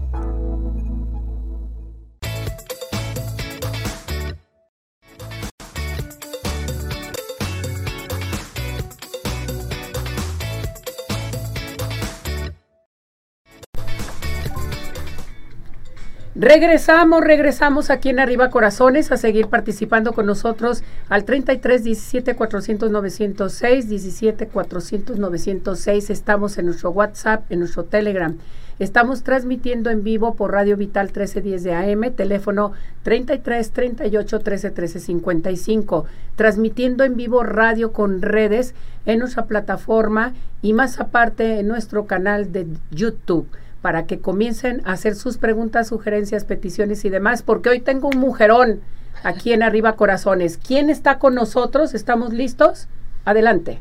Regresamos, 16.41 17.21
regresamos 17.21 17.91
aquí 17.91 18.09
en 18.09 18.19
Arriba 18.19 18.49
Corazones 18.49 19.11
a 19.11 19.17
seguir 19.17 19.45
participando 19.45 20.11
con 20.11 20.25
nosotros 20.25 20.81
al 21.07 21.23
33 21.23 21.83
17 21.83 22.35
400 22.35 22.89
906, 22.89 23.87
17 23.87 24.47
400 24.47 25.19
906. 25.19 26.09
Estamos 26.09 26.57
en 26.57 26.65
nuestro 26.65 26.89
WhatsApp, 26.89 27.43
en 27.51 27.59
nuestro 27.59 27.83
Telegram. 27.83 28.35
Estamos 28.79 29.21
transmitiendo 29.21 29.91
en 29.91 30.03
vivo 30.03 30.33
por 30.33 30.51
Radio 30.51 30.77
Vital 30.77 31.09
1310 31.09 31.61
de 31.61 31.75
AM, 31.75 32.11
teléfono 32.15 32.71
33 33.03 33.69
38 33.69 34.39
13 34.39 34.71
13 34.71 34.99
55. 34.99 36.05
Transmitiendo 36.35 37.03
en 37.03 37.17
vivo 37.17 37.43
radio 37.43 37.93
con 37.93 38.23
redes 38.23 38.73
en 39.05 39.19
nuestra 39.19 39.45
plataforma 39.45 40.33
y 40.63 40.73
más 40.73 40.99
aparte 40.99 41.59
en 41.59 41.67
nuestro 41.67 42.07
canal 42.07 42.51
de 42.51 42.65
YouTube 42.89 43.45
para 43.81 44.05
que 44.05 44.19
comiencen 44.19 44.81
a 44.85 44.93
hacer 44.93 45.15
sus 45.15 45.37
preguntas, 45.37 45.87
sugerencias, 45.87 46.45
peticiones 46.45 47.03
y 47.05 47.09
demás, 47.09 47.41
porque 47.41 47.69
hoy 47.69 47.79
tengo 47.79 48.09
un 48.09 48.19
mujerón 48.19 48.81
aquí 49.23 49.53
en 49.53 49.63
Arriba 49.63 49.95
Corazones. 49.95 50.57
¿Quién 50.57 50.89
está 50.89 51.19
con 51.19 51.35
nosotros? 51.35 51.93
¿Estamos 51.93 52.33
listos? 52.33 52.87
Adelante. 53.25 53.79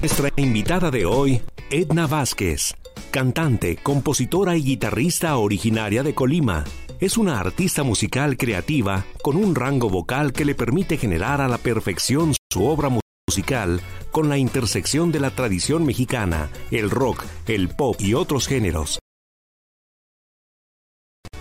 Nuestra 0.00 0.30
invitada 0.36 0.90
de 0.90 1.04
hoy, 1.04 1.42
Edna 1.70 2.06
Vázquez, 2.06 2.74
cantante, 3.10 3.76
compositora 3.76 4.56
y 4.56 4.62
guitarrista 4.62 5.36
originaria 5.36 6.02
de 6.02 6.14
Colima 6.14 6.64
es 7.00 7.16
una 7.16 7.40
artista 7.40 7.82
musical 7.82 8.36
creativa 8.36 9.06
con 9.22 9.36
un 9.36 9.54
rango 9.54 9.88
vocal 9.88 10.32
que 10.32 10.44
le 10.44 10.54
permite 10.54 10.98
generar 10.98 11.40
a 11.40 11.48
la 11.48 11.56
perfección 11.56 12.34
su 12.52 12.66
obra 12.66 12.90
musical 13.26 13.80
con 14.10 14.28
la 14.28 14.36
intersección 14.36 15.10
de 15.10 15.20
la 15.20 15.30
tradición 15.30 15.86
mexicana, 15.86 16.50
el 16.70 16.90
rock, 16.90 17.24
el 17.46 17.68
pop 17.70 17.96
y 18.00 18.14
otros 18.14 18.46
géneros. 18.46 18.98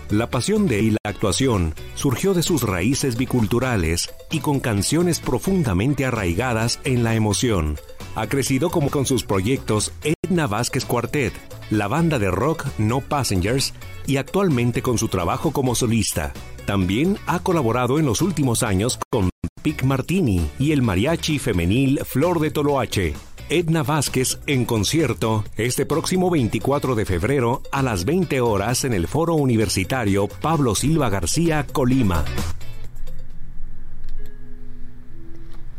La 0.09 0.29
pasión 0.29 0.67
de 0.67 0.81
y 0.81 0.91
la 0.91 0.97
actuación 1.03 1.75
surgió 1.93 2.33
de 2.33 2.41
sus 2.41 2.63
raíces 2.63 3.15
biculturales 3.15 4.09
y 4.31 4.39
con 4.39 4.59
canciones 4.59 5.19
profundamente 5.19 6.05
arraigadas 6.05 6.79
en 6.83 7.03
la 7.03 7.13
emoción. 7.15 7.77
Ha 8.15 8.27
crecido 8.27 8.71
como 8.71 8.89
con 8.89 9.05
sus 9.05 9.23
proyectos 9.23 9.91
Edna 10.03 10.47
Vázquez 10.47 10.85
Quartet, 10.85 11.33
la 11.69 11.87
banda 11.87 12.19
de 12.19 12.31
rock 12.31 12.65
No 12.77 13.01
Passengers 13.01 13.73
y 14.05 14.17
actualmente 14.17 14.81
con 14.81 14.97
su 14.97 15.07
trabajo 15.07 15.51
como 15.51 15.75
solista. 15.75 16.33
También 16.65 17.17
ha 17.27 17.39
colaborado 17.39 17.99
en 17.99 18.05
los 18.05 18.21
últimos 18.21 18.63
años 18.63 18.99
con 19.09 19.29
Pic 19.61 19.83
Martini 19.83 20.49
y 20.57 20.71
el 20.71 20.81
mariachi 20.81 21.39
femenil 21.39 22.01
Flor 22.05 22.39
de 22.39 22.51
Toloache. 22.51 23.13
Edna 23.49 23.81
Vázquez 23.81 24.39
en 24.45 24.65
concierto 24.65 25.43
este 25.57 25.85
próximo 25.85 26.29
24 26.29 26.93
de 26.93 27.05
febrero 27.05 27.63
a 27.71 27.81
las 27.81 28.05
20 28.05 28.41
horas 28.41 28.83
en 28.83 28.93
el 28.93 29.07
Foro 29.07 29.33
Universitario 29.33 30.27
Pablo 30.27 30.75
Silva 30.75 31.09
García, 31.09 31.65
Colima. 31.71 32.23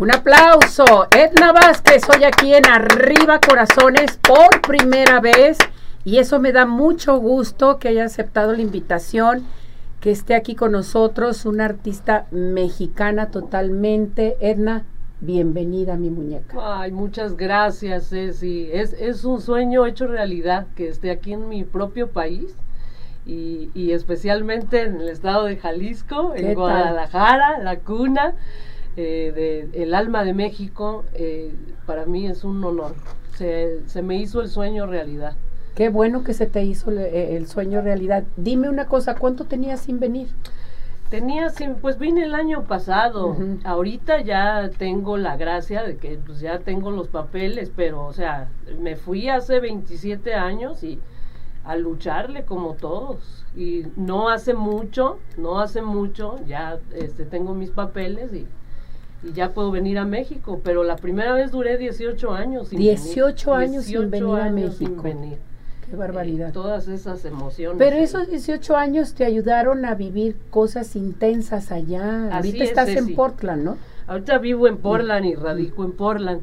Un 0.00 0.10
aplauso. 0.10 1.08
Edna 1.10 1.52
Vázquez, 1.52 2.02
hoy 2.08 2.24
aquí 2.24 2.54
en 2.54 2.66
Arriba 2.66 3.38
Corazones 3.38 4.18
por 4.22 4.62
primera 4.62 5.20
vez. 5.20 5.58
Y 6.04 6.18
eso 6.18 6.40
me 6.40 6.52
da 6.52 6.64
mucho 6.64 7.18
gusto 7.18 7.78
que 7.78 7.88
haya 7.88 8.04
aceptado 8.04 8.52
la 8.52 8.62
invitación, 8.62 9.44
que 10.00 10.10
esté 10.10 10.34
aquí 10.34 10.54
con 10.54 10.72
nosotros, 10.72 11.44
una 11.44 11.66
artista 11.66 12.26
mexicana 12.30 13.30
totalmente. 13.30 14.38
Edna, 14.40 14.84
bienvenida 15.20 15.96
mi 15.96 16.08
muñeca. 16.08 16.56
Ay, 16.58 16.90
muchas 16.90 17.36
gracias, 17.36 18.08
Ceci. 18.08 18.70
Es, 18.72 18.94
es 18.94 19.24
un 19.24 19.42
sueño 19.42 19.84
hecho 19.84 20.06
realidad 20.06 20.66
que 20.74 20.88
esté 20.88 21.10
aquí 21.10 21.34
en 21.34 21.48
mi 21.50 21.64
propio 21.64 22.08
país. 22.08 22.54
Y, 23.26 23.70
y 23.74 23.92
especialmente 23.92 24.80
en 24.80 25.02
el 25.02 25.10
estado 25.10 25.44
de 25.44 25.58
Jalisco, 25.58 26.32
en 26.34 26.54
Guadalajara, 26.54 27.58
la 27.58 27.78
cuna 27.78 28.34
eh, 28.96 29.68
de 29.72 29.82
el 29.82 29.94
alma 29.94 30.24
de 30.24 30.32
México, 30.32 31.04
eh, 31.12 31.54
para 31.84 32.06
mí 32.06 32.26
es 32.26 32.42
un 32.42 32.64
honor. 32.64 32.94
Se, 33.36 33.86
se, 33.86 34.00
me 34.00 34.16
hizo 34.16 34.40
el 34.40 34.48
sueño 34.48 34.86
realidad. 34.86 35.36
Qué 35.74 35.88
bueno 35.88 36.24
que 36.24 36.34
se 36.34 36.46
te 36.46 36.64
hizo 36.64 36.90
el, 36.90 36.98
eh, 36.98 37.36
el 37.36 37.46
sueño 37.46 37.80
realidad. 37.80 38.24
Dime 38.36 38.68
una 38.68 38.86
cosa, 38.86 39.14
¿cuánto 39.14 39.44
tenías 39.44 39.80
sin 39.80 40.00
venir? 40.00 40.28
Tenía, 41.10 41.50
sin, 41.50 41.74
pues 41.74 41.98
vine 41.98 42.24
el 42.24 42.34
año 42.34 42.64
pasado. 42.64 43.28
Uh 43.28 43.34
-huh. 43.34 43.60
Ahorita 43.64 44.20
ya 44.20 44.70
tengo 44.78 45.16
la 45.16 45.36
gracia 45.36 45.82
de 45.82 45.96
que 45.96 46.18
pues 46.24 46.40
ya 46.40 46.60
tengo 46.60 46.90
los 46.90 47.08
papeles, 47.08 47.72
pero 47.74 48.04
o 48.06 48.12
sea, 48.12 48.48
me 48.80 48.94
fui 48.96 49.28
hace 49.28 49.58
27 49.58 50.34
años 50.34 50.84
y 50.84 51.00
a 51.64 51.76
lucharle 51.76 52.44
como 52.44 52.74
todos. 52.74 53.44
Y 53.56 53.86
no 53.96 54.28
hace 54.28 54.54
mucho, 54.54 55.18
no 55.36 55.58
hace 55.58 55.82
mucho, 55.82 56.36
ya 56.46 56.78
este, 56.94 57.24
tengo 57.24 57.54
mis 57.54 57.70
papeles 57.70 58.32
y 58.32 58.46
y 59.22 59.32
ya 59.32 59.50
puedo 59.50 59.70
venir 59.70 59.98
a 59.98 60.04
México, 60.04 60.60
pero 60.64 60.82
la 60.82 60.96
primera 60.96 61.34
vez 61.34 61.50
duré 61.50 61.76
18 61.76 62.32
años 62.32 62.68
sin 62.68 62.78
18 62.78 63.50
venir. 63.50 63.68
años 63.68 63.86
18 63.86 64.00
sin 64.00 64.10
venir 64.10 64.40
a 64.40 64.50
México. 64.50 64.76
Sin 64.78 65.02
venir. 65.02 65.38
Qué 65.90 65.96
barbaridad. 65.96 66.50
Eh, 66.50 66.52
todas 66.52 66.86
esas 66.86 67.24
emociones. 67.24 67.78
Pero 67.78 67.96
esos 67.96 68.28
18 68.28 68.76
años 68.76 69.14
te 69.14 69.24
ayudaron 69.24 69.84
a 69.84 69.96
vivir 69.96 70.36
cosas 70.50 70.94
intensas 70.94 71.72
allá. 71.72 72.28
Así 72.28 72.36
Ahorita 72.36 72.64
es, 72.64 72.70
estás 72.70 72.88
en 72.90 73.16
Portland, 73.16 73.64
¿no? 73.64 73.76
Ahorita 74.06 74.38
vivo 74.38 74.68
en 74.68 74.78
Portland 74.78 75.26
y 75.26 75.34
radico 75.34 75.84
en 75.84 75.92
Portland. 75.92 76.42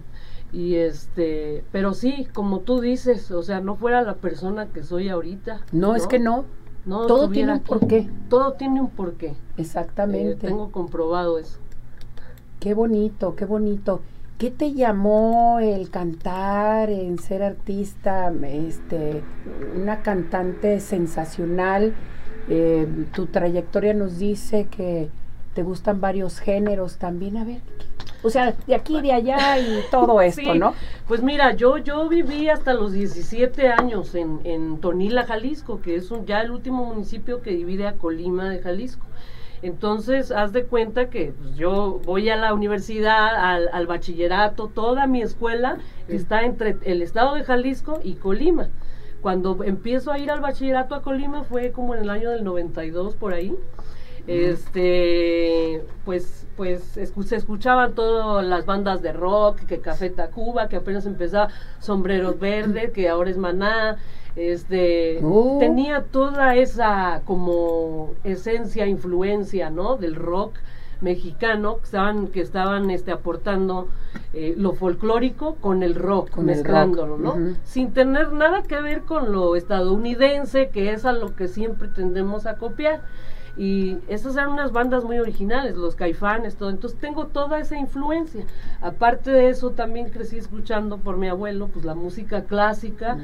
Y 0.51 0.75
este, 0.75 1.63
pero 1.71 1.93
sí, 1.93 2.27
como 2.33 2.59
tú 2.59 2.81
dices, 2.81 3.31
o 3.31 3.41
sea, 3.41 3.61
no 3.61 3.75
fuera 3.75 4.01
la 4.01 4.15
persona 4.15 4.67
que 4.67 4.83
soy 4.83 5.07
ahorita. 5.07 5.61
No, 5.71 5.87
no 5.87 5.95
es 5.95 6.07
que 6.07 6.19
no. 6.19 6.43
No 6.85 7.05
Todo 7.05 7.29
tiene 7.29 7.53
un 7.53 7.59
porqué. 7.61 8.09
Todo 8.29 8.53
tiene 8.53 8.81
un 8.81 8.89
porqué. 8.89 9.35
Exactamente. 9.57 10.47
Eh, 10.47 10.49
tengo 10.49 10.71
comprobado 10.71 11.37
eso. 11.37 11.59
Qué 12.59 12.73
bonito, 12.73 13.35
qué 13.35 13.45
bonito. 13.45 14.01
¿Qué 14.37 14.51
te 14.51 14.73
llamó 14.73 15.57
el 15.59 15.89
cantar, 15.89 16.91
en 16.91 17.17
ser 17.17 17.41
artista, 17.41 18.31
este, 18.43 19.23
una 19.75 20.03
cantante 20.03 20.79
sensacional? 20.79 21.95
Eh, 22.47 22.87
tu 23.13 23.25
trayectoria 23.25 23.95
nos 23.95 24.19
dice 24.19 24.67
que 24.69 25.09
te 25.55 25.63
gustan 25.63 26.01
varios 26.01 26.39
géneros 26.39 26.97
también. 26.97 27.37
A 27.37 27.45
ver, 27.45 27.61
o 28.21 28.29
sea, 28.29 28.55
de 28.67 28.75
aquí, 28.75 29.01
de 29.01 29.11
allá 29.11 29.57
y 29.57 29.81
todo 29.89 30.21
esto, 30.21 30.53
sí, 30.53 30.59
¿no? 30.59 30.75
Pues 31.07 31.23
mira, 31.23 31.55
yo, 31.55 31.79
yo 31.79 32.07
viví 32.07 32.47
hasta 32.47 32.75
los 32.75 32.91
17 32.91 33.69
años 33.69 34.13
en, 34.13 34.41
en 34.43 34.77
Tonila, 34.79 35.25
Jalisco, 35.25 35.81
que 35.81 35.95
es 35.95 36.11
un, 36.11 36.27
ya 36.27 36.41
el 36.41 36.51
último 36.51 36.85
municipio 36.85 37.41
que 37.41 37.51
divide 37.51 37.87
a 37.87 37.93
Colima 37.93 38.51
de 38.51 38.59
Jalisco. 38.59 39.07
Entonces, 39.61 40.31
haz 40.31 40.53
de 40.53 40.65
cuenta 40.65 41.09
que 41.09 41.33
pues, 41.37 41.55
yo 41.55 41.99
voy 42.05 42.29
a 42.29 42.35
la 42.35 42.53
universidad, 42.53 43.35
al, 43.35 43.69
al, 43.71 43.87
bachillerato, 43.87 44.67
toda 44.67 45.07
mi 45.07 45.21
escuela 45.21 45.77
está 46.07 46.43
entre 46.43 46.77
el 46.83 47.01
estado 47.01 47.35
de 47.35 47.43
Jalisco 47.43 47.99
y 48.03 48.15
Colima. 48.15 48.69
Cuando 49.21 49.63
empiezo 49.63 50.11
a 50.11 50.19
ir 50.19 50.29
al 50.29 50.41
bachillerato 50.41 50.95
a 50.95 51.01
Colima 51.01 51.43
fue 51.43 51.71
como 51.71 51.95
en 51.95 52.03
el 52.03 52.09
año 52.09 52.29
del 52.29 52.43
92 52.43 53.15
por 53.15 53.33
ahí. 53.33 53.55
Este, 54.27 55.83
pues, 56.03 56.45
pues 56.57 56.97
escu 56.97 57.23
se 57.23 57.37
escuchaban 57.37 57.93
todas 57.95 58.45
las 58.45 58.65
bandas 58.65 59.01
de 59.01 59.13
rock, 59.13 59.61
que 59.61 59.79
Café 59.79 60.09
Tacuba, 60.09 60.67
que 60.67 60.75
apenas 60.75 61.05
empezaba 61.05 61.47
Sombreros 61.79 62.37
Verdes, 62.37 62.91
que 62.91 63.07
ahora 63.07 63.29
es 63.29 63.37
Maná, 63.37 63.97
este 64.37 65.19
Oh. 65.23 65.57
tenía 65.59 66.03
toda 66.03 66.55
esa 66.55 67.21
como 67.25 68.13
esencia 68.23 68.85
influencia 68.85 69.69
no 69.69 69.97
del 69.97 70.15
rock 70.15 70.55
mexicano 71.01 71.77
que 71.77 71.83
estaban 71.83 72.27
que 72.27 72.41
estaban 72.41 72.89
este 72.89 73.11
aportando 73.11 73.87
eh, 74.33 74.55
lo 74.57 74.73
folclórico 74.73 75.55
con 75.55 75.83
el 75.83 75.95
rock 75.95 76.31
Con 76.31 76.49
el 76.49 76.55
mezclándolo 76.57 77.17
rock, 77.17 77.37
no 77.37 77.55
sin 77.63 77.93
tener 77.93 78.31
nada 78.33 78.63
que 78.63 78.81
ver 78.81 79.01
con 79.01 79.31
lo 79.31 79.55
estadounidense 79.55 80.69
que 80.69 80.91
es 80.93 81.05
a 81.05 81.13
lo 81.13 81.35
que 81.35 81.47
siempre 81.47 81.87
tendemos 81.87 82.45
a 82.45 82.57
copiar 82.57 83.01
y 83.57 83.97
esas 84.07 84.35
eran 84.35 84.49
unas 84.49 84.71
bandas 84.71 85.03
muy 85.03 85.17
originales, 85.17 85.75
los 85.75 85.95
caifanes, 85.95 86.55
todo. 86.55 86.69
Entonces 86.69 86.99
tengo 86.99 87.27
toda 87.27 87.59
esa 87.59 87.77
influencia. 87.77 88.45
Aparte 88.81 89.31
de 89.31 89.49
eso, 89.49 89.71
también 89.71 90.09
crecí 90.09 90.37
escuchando 90.37 90.97
por 90.97 91.17
mi 91.17 91.27
abuelo, 91.27 91.67
pues 91.67 91.83
la 91.83 91.95
música 91.95 92.43
clásica. 92.43 93.17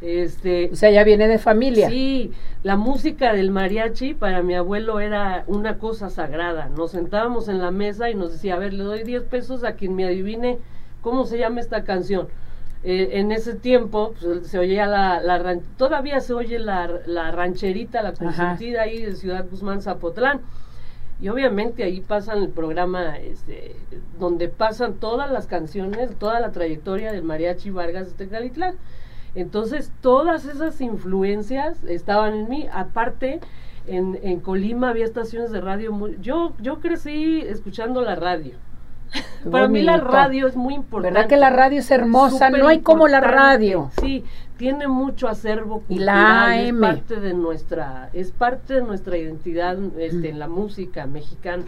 Este, 0.00 0.70
O 0.72 0.76
sea, 0.76 0.90
ya 0.90 1.04
viene 1.04 1.28
de 1.28 1.38
familia. 1.38 1.88
Sí, 1.88 2.32
la 2.62 2.76
música 2.76 3.32
del 3.32 3.50
mariachi 3.50 4.14
para 4.14 4.42
mi 4.42 4.54
abuelo 4.54 4.98
era 4.98 5.44
una 5.46 5.78
cosa 5.78 6.10
sagrada. 6.10 6.68
Nos 6.68 6.90
sentábamos 6.90 7.48
en 7.48 7.58
la 7.58 7.70
mesa 7.70 8.10
y 8.10 8.14
nos 8.14 8.32
decía, 8.32 8.54
a 8.54 8.58
ver, 8.58 8.72
le 8.72 8.82
doy 8.82 9.04
10 9.04 9.22
pesos 9.24 9.62
a 9.62 9.74
quien 9.74 9.94
me 9.94 10.04
adivine 10.04 10.58
cómo 11.00 11.24
se 11.26 11.38
llama 11.38 11.60
esta 11.60 11.84
canción. 11.84 12.26
Eh, 12.88 13.18
en 13.18 13.32
ese 13.32 13.56
tiempo 13.56 14.14
pues, 14.20 14.46
se 14.46 14.60
oía 14.60 14.86
la, 14.86 15.20
la 15.20 15.58
todavía 15.76 16.20
se 16.20 16.32
oye 16.34 16.60
la, 16.60 16.88
la 17.06 17.32
rancherita, 17.32 18.00
la 18.00 18.12
consentida 18.12 18.82
ahí 18.82 19.02
de 19.02 19.16
Ciudad 19.16 19.44
Guzmán, 19.50 19.82
Zapotlán. 19.82 20.42
Y 21.20 21.28
obviamente 21.28 21.82
ahí 21.82 22.00
pasan 22.00 22.44
el 22.44 22.50
programa 22.50 23.16
este, 23.16 23.74
donde 24.20 24.48
pasan 24.48 24.94
todas 24.94 25.32
las 25.32 25.48
canciones, 25.48 26.16
toda 26.16 26.38
la 26.38 26.52
trayectoria 26.52 27.10
del 27.10 27.24
mariachi 27.24 27.70
Vargas 27.70 28.06
de 28.06 28.24
Tecalitlán. 28.24 28.76
Entonces 29.34 29.90
todas 30.00 30.44
esas 30.44 30.80
influencias 30.80 31.82
estaban 31.88 32.34
en 32.34 32.48
mí. 32.48 32.68
Aparte, 32.72 33.40
en, 33.88 34.16
en 34.22 34.38
Colima 34.38 34.90
había 34.90 35.06
estaciones 35.06 35.50
de 35.50 35.60
radio. 35.60 35.90
Muy, 35.90 36.18
yo, 36.20 36.52
yo 36.60 36.78
crecí 36.78 37.40
escuchando 37.40 38.00
la 38.02 38.14
radio. 38.14 38.54
Para 39.50 39.68
mí 39.68 39.82
la 39.82 39.96
radio 39.98 40.46
es 40.46 40.56
muy 40.56 40.74
importante. 40.74 41.14
¿Verdad 41.14 41.28
que 41.28 41.36
la 41.36 41.50
radio 41.50 41.78
es 41.78 41.90
hermosa? 41.90 42.46
Súper 42.46 42.60
No 42.60 42.68
hay 42.68 42.80
como 42.80 43.08
la 43.08 43.20
radio. 43.20 43.90
Sí, 44.00 44.24
tiene 44.56 44.88
mucho 44.88 45.28
acervo 45.28 45.82
Y 45.88 45.96
cultural, 45.96 46.48
la 46.48 46.60
es 46.60 46.70
AM. 46.70 46.80
parte 46.80 47.20
de 47.20 47.34
nuestra, 47.34 48.10
es 48.12 48.32
parte 48.32 48.74
de 48.74 48.82
nuestra 48.82 49.16
identidad 49.16 49.78
este, 49.98 50.30
en 50.30 50.38
la 50.38 50.48
música 50.48 51.06
mexicana. 51.06 51.64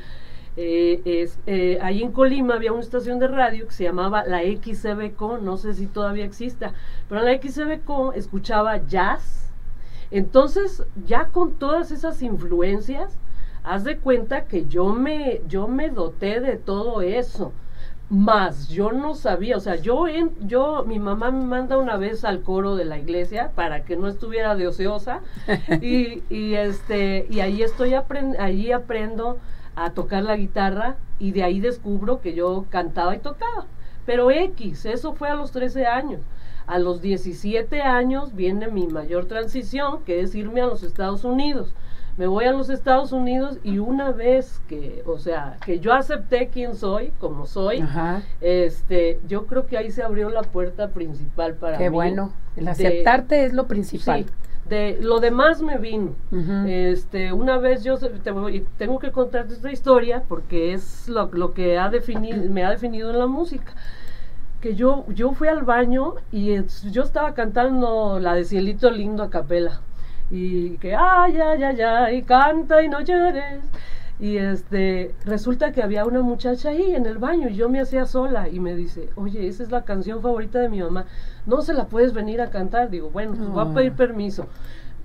Eh, 0.56 1.02
es, 1.04 1.38
eh, 1.46 1.78
ahí 1.82 2.02
en 2.02 2.10
Colima 2.10 2.54
había 2.54 2.72
una 2.72 2.80
estación 2.80 3.20
de 3.20 3.28
radio 3.28 3.66
que 3.68 3.72
se 3.72 3.84
llamaba 3.84 4.24
la 4.26 4.40
XCBCO, 4.40 5.38
no 5.38 5.56
sé 5.56 5.72
si 5.74 5.86
todavía 5.86 6.24
exista, 6.24 6.72
pero 7.08 7.20
en 7.20 7.26
la 7.26 7.40
XCBCO 7.40 8.12
escuchaba 8.14 8.84
jazz. 8.88 9.52
Entonces, 10.10 10.82
ya 11.06 11.26
con 11.26 11.52
todas 11.54 11.92
esas 11.92 12.22
influencias, 12.22 13.16
haz 13.62 13.84
de 13.84 13.98
cuenta 13.98 14.46
que 14.46 14.66
yo 14.66 14.86
me, 14.92 15.42
yo 15.48 15.68
me 15.68 15.90
doté 15.90 16.40
de 16.40 16.56
todo 16.56 17.02
eso. 17.02 17.52
Más 18.10 18.68
yo 18.68 18.92
no 18.92 19.14
sabía, 19.14 19.56
o 19.58 19.60
sea, 19.60 19.76
yo 19.76 20.08
en, 20.08 20.34
yo, 20.48 20.84
mi 20.86 20.98
mamá 20.98 21.30
me 21.30 21.44
manda 21.44 21.76
una 21.76 21.98
vez 21.98 22.24
al 22.24 22.42
coro 22.42 22.74
de 22.74 22.86
la 22.86 22.96
iglesia 22.98 23.52
para 23.54 23.84
que 23.84 23.96
no 23.98 24.08
estuviera 24.08 24.54
de 24.54 24.66
ociosa 24.66 25.20
y, 25.82 26.22
y 26.30 26.54
este, 26.54 27.26
y 27.28 27.40
ahí 27.40 27.62
estoy 27.62 27.92
aprend 27.92 28.36
allí 28.40 28.72
aprendo 28.72 29.38
a 29.76 29.90
tocar 29.90 30.22
la 30.24 30.36
guitarra 30.36 30.96
y 31.18 31.32
de 31.32 31.42
ahí 31.42 31.60
descubro 31.60 32.20
que 32.20 32.34
yo 32.34 32.64
cantaba 32.70 33.14
y 33.14 33.18
tocaba. 33.18 33.66
Pero 34.06 34.30
X, 34.30 34.86
eso 34.86 35.12
fue 35.12 35.28
a 35.28 35.34
los 35.34 35.52
13 35.52 35.86
años. 35.86 36.22
A 36.66 36.78
los 36.78 37.02
17 37.02 37.82
años 37.82 38.34
viene 38.34 38.68
mi 38.68 38.86
mayor 38.86 39.26
transición, 39.26 40.02
que 40.04 40.20
es 40.20 40.34
irme 40.34 40.62
a 40.62 40.66
los 40.66 40.82
Estados 40.82 41.24
Unidos. 41.24 41.74
Me 42.18 42.26
voy 42.26 42.44
a 42.46 42.52
los 42.52 42.68
Estados 42.68 43.12
Unidos 43.12 43.58
y 43.62 43.78
una 43.78 44.10
vez 44.10 44.60
que, 44.68 45.02
o 45.06 45.18
sea, 45.18 45.56
que 45.64 45.78
yo 45.78 45.94
acepté 45.94 46.48
quién 46.52 46.74
soy, 46.74 47.12
como 47.20 47.46
soy, 47.46 47.78
Ajá. 47.78 48.22
este, 48.40 49.20
yo 49.28 49.46
creo 49.46 49.66
que 49.66 49.78
ahí 49.78 49.90
se 49.92 50.02
abrió 50.02 50.28
la 50.28 50.42
puerta 50.42 50.88
principal 50.88 51.54
para 51.54 51.78
Qué 51.78 51.88
mí. 51.90 51.94
bueno. 51.94 52.32
El 52.56 52.64
de- 52.64 52.70
aceptarte 52.72 53.44
es 53.44 53.52
lo 53.52 53.68
principal. 53.68 54.24
Sí, 54.24 54.30
de 54.68 54.98
lo 55.00 55.20
demás 55.20 55.62
me 55.62 55.78
vino. 55.78 56.14
Este, 56.66 57.32
una 57.32 57.56
vez 57.56 57.84
yo 57.84 57.96
te 57.98 58.30
voy- 58.32 58.66
tengo 58.76 58.98
que 58.98 59.12
contarte 59.12 59.54
esta 59.54 59.70
historia 59.70 60.24
porque 60.28 60.72
es 60.74 61.08
lo, 61.08 61.30
lo 61.32 61.54
que 61.54 61.78
ha 61.78 61.88
definido, 61.88 62.36
me 62.50 62.64
ha 62.64 62.70
definido 62.70 63.10
en 63.10 63.18
la 63.20 63.26
música. 63.28 63.72
Que 64.60 64.74
yo, 64.74 65.04
yo 65.14 65.32
fui 65.32 65.46
al 65.46 65.62
baño 65.62 66.14
y 66.32 66.50
es- 66.50 66.82
yo 66.90 67.04
estaba 67.04 67.32
cantando 67.32 68.18
la 68.18 68.34
de 68.34 68.44
Cielito 68.44 68.90
Lindo 68.90 69.22
a 69.22 69.30
capela. 69.30 69.80
Y 70.30 70.76
que, 70.78 70.94
ay, 70.94 71.38
ay, 71.38 71.62
ay, 71.62 71.80
ay, 71.80 72.22
canta 72.22 72.82
y 72.82 72.88
no 72.88 73.00
llores. 73.00 73.62
Y 74.20 74.36
este, 74.36 75.14
resulta 75.24 75.70
que 75.72 75.82
había 75.82 76.04
una 76.04 76.22
muchacha 76.22 76.70
ahí 76.70 76.94
en 76.94 77.06
el 77.06 77.18
baño 77.18 77.48
y 77.48 77.54
yo 77.54 77.68
me 77.68 77.80
hacía 77.80 78.04
sola 78.04 78.48
y 78.48 78.58
me 78.58 78.74
dice, 78.74 79.10
oye, 79.14 79.46
esa 79.46 79.62
es 79.62 79.70
la 79.70 79.84
canción 79.84 80.20
favorita 80.20 80.58
de 80.58 80.68
mi 80.68 80.80
mamá, 80.80 81.06
no 81.46 81.62
se 81.62 81.72
la 81.72 81.86
puedes 81.86 82.12
venir 82.12 82.40
a 82.40 82.50
cantar. 82.50 82.90
Digo, 82.90 83.10
bueno, 83.10 83.34
pues 83.36 83.48
voy 83.48 83.64
a 83.64 83.74
pedir 83.74 83.92
permiso. 83.92 84.48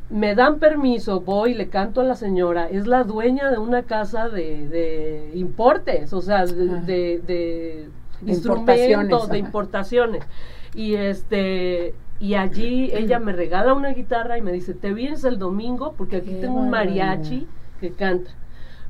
Me 0.09 0.34
dan 0.36 0.59
permiso, 0.59 1.21
voy, 1.21 1.53
le 1.53 1.69
canto 1.69 2.01
a 2.01 2.03
la 2.03 2.15
señora, 2.15 2.67
es 2.67 2.88
la 2.88 3.03
dueña 3.03 3.51
de 3.51 3.57
una 3.59 3.84
casa 3.84 4.30
de, 4.30 4.67
de 4.67 5.32
importes, 5.36 6.11
o 6.11 6.21
sea, 6.21 6.45
de, 6.45 6.82
de, 6.82 7.19
de 7.19 7.89
instrumentos, 8.26 9.30
de 9.30 9.38
importaciones. 9.38 10.24
Y 10.74 10.95
este, 10.95 11.93
y 12.24 12.36
allí 12.36 12.89
ella 12.93 13.19
me 13.19 13.34
regala 13.34 13.74
una 13.74 13.89
guitarra 13.89 14.38
y 14.38 14.41
me 14.41 14.53
dice, 14.53 14.74
¿te 14.74 14.93
vienes 14.93 15.26
el 15.26 15.39
domingo? 15.39 15.93
Porque 15.97 16.15
aquí 16.15 16.36
tengo 16.39 16.57
un 16.57 16.69
mariachi 16.69 17.49
que 17.82 17.91
canta. 17.91 18.32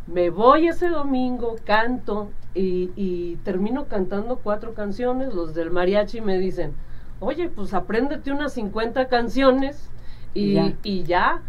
Me 0.05 0.29
voy 0.29 0.67
ese 0.67 0.87
domingo, 0.87 1.55
canto 1.63 2.29
y, 2.53 3.37
termino 3.37 3.87
cantando 3.87 4.35
cuatro 4.35 4.75
canciones. 4.75 5.33
Los 5.33 5.55
del 5.55 5.71
mariachi 5.71 6.21
me 6.21 6.37
dicen, 6.37 6.75
oye, 7.19 7.49
pues 7.49 7.73
apréndete 7.73 8.31
unas 8.31 8.53
50 8.53 9.07
canciones 9.07 9.89
y 10.35 10.53
ya. 11.01 11.41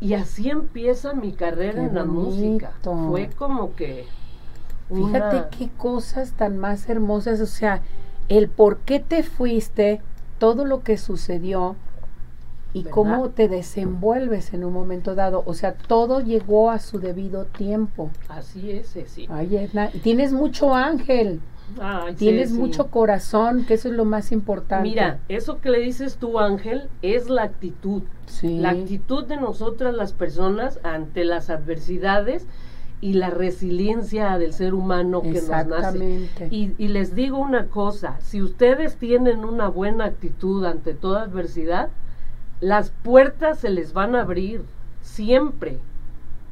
y 0.00 0.14
así 0.14 0.48
empieza 0.48 1.12
mi 1.12 1.32
carrera 1.32 1.84
en 1.84 1.96
la 1.96 2.06
música. 2.06 2.72
Fue 2.82 3.28
como 3.36 3.74
que... 3.74 4.06
Fíjate 4.88 5.54
qué 5.58 5.68
cosas 5.76 6.32
tan 6.32 6.56
más 6.56 6.88
hermosas, 6.88 7.42
o 7.42 7.46
sea, 7.46 7.82
el 8.30 8.48
por 8.48 8.78
qué 8.78 9.00
te 9.00 9.22
fuiste, 9.22 10.00
todo 10.40 10.64
lo 10.64 10.82
que 10.82 10.96
sucedió 10.96 11.76
y 12.72 12.84
cómo 12.84 13.28
te 13.30 13.48
desenvuelves 13.48 14.54
en 14.54 14.64
un 14.64 14.72
momento 14.72 15.14
dado. 15.14 15.42
O 15.46 15.54
sea, 15.54 15.74
todo 15.74 16.20
llegó 16.20 16.70
a 16.70 16.78
su 16.78 16.98
debido 16.98 17.44
tiempo. 17.44 18.10
Así 18.28 18.70
es, 18.70 18.96
sí. 19.06 19.26
Ay, 19.30 19.68
tienes 20.02 20.32
mucho 20.32 20.74
ángel. 20.74 21.40
tienes 22.16 22.52
mucho 22.52 22.86
corazón, 22.88 23.66
que 23.66 23.74
eso 23.74 23.88
es 23.88 23.94
lo 23.94 24.04
más 24.04 24.32
importante. 24.32 24.88
Mira, 24.88 25.20
eso 25.28 25.60
que 25.60 25.70
le 25.70 25.80
dices 25.80 26.16
tú, 26.16 26.38
Ángel, 26.38 26.88
es 27.02 27.28
la 27.28 27.42
actitud. 27.42 28.02
La 28.42 28.70
actitud 28.70 29.24
de 29.24 29.36
nosotras 29.36 29.94
las 29.94 30.12
personas 30.12 30.80
ante 30.82 31.24
las 31.24 31.50
adversidades 31.50 32.46
y 33.00 33.14
la 33.14 33.30
resiliencia 33.30 34.36
del 34.38 34.52
ser 34.52 34.74
humano 34.74 35.22
que 35.22 35.40
nos 35.40 35.66
nace. 35.66 36.28
Y, 36.50 36.72
y, 36.76 36.88
les 36.88 37.14
digo 37.14 37.38
una 37.38 37.66
cosa, 37.66 38.18
si 38.20 38.42
ustedes 38.42 38.96
tienen 38.96 39.44
una 39.44 39.68
buena 39.68 40.04
actitud 40.04 40.64
ante 40.64 40.92
toda 40.92 41.22
adversidad, 41.22 41.88
las 42.60 42.90
puertas 42.90 43.60
se 43.60 43.70
les 43.70 43.92
van 43.92 44.14
a 44.14 44.22
abrir, 44.22 44.64
siempre. 45.02 45.78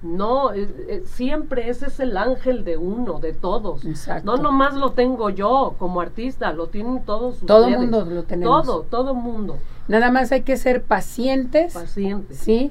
No, 0.00 0.52
eh, 0.52 0.68
eh, 0.88 1.02
siempre 1.06 1.68
ese 1.68 1.86
es 1.86 1.98
el 1.98 2.16
ángel 2.16 2.64
de 2.64 2.76
uno, 2.76 3.18
de 3.18 3.32
todos. 3.32 3.82
No 4.22 4.36
nomás 4.36 4.74
lo 4.74 4.92
tengo 4.92 5.28
yo 5.28 5.74
como 5.78 6.00
artista, 6.00 6.52
lo 6.52 6.68
tienen 6.68 7.02
todos 7.04 7.42
ustedes. 7.42 7.48
Todo 7.48 7.70
mundo 7.70 8.04
lo 8.04 8.22
tenemos. 8.22 8.64
Todo, 8.64 8.82
todo 8.82 9.14
mundo. 9.14 9.58
Nada 9.88 10.12
más 10.12 10.30
hay 10.30 10.42
que 10.42 10.56
ser 10.56 10.84
pacientes. 10.84 11.74
Pacientes. 11.74 12.38
Sí, 12.38 12.70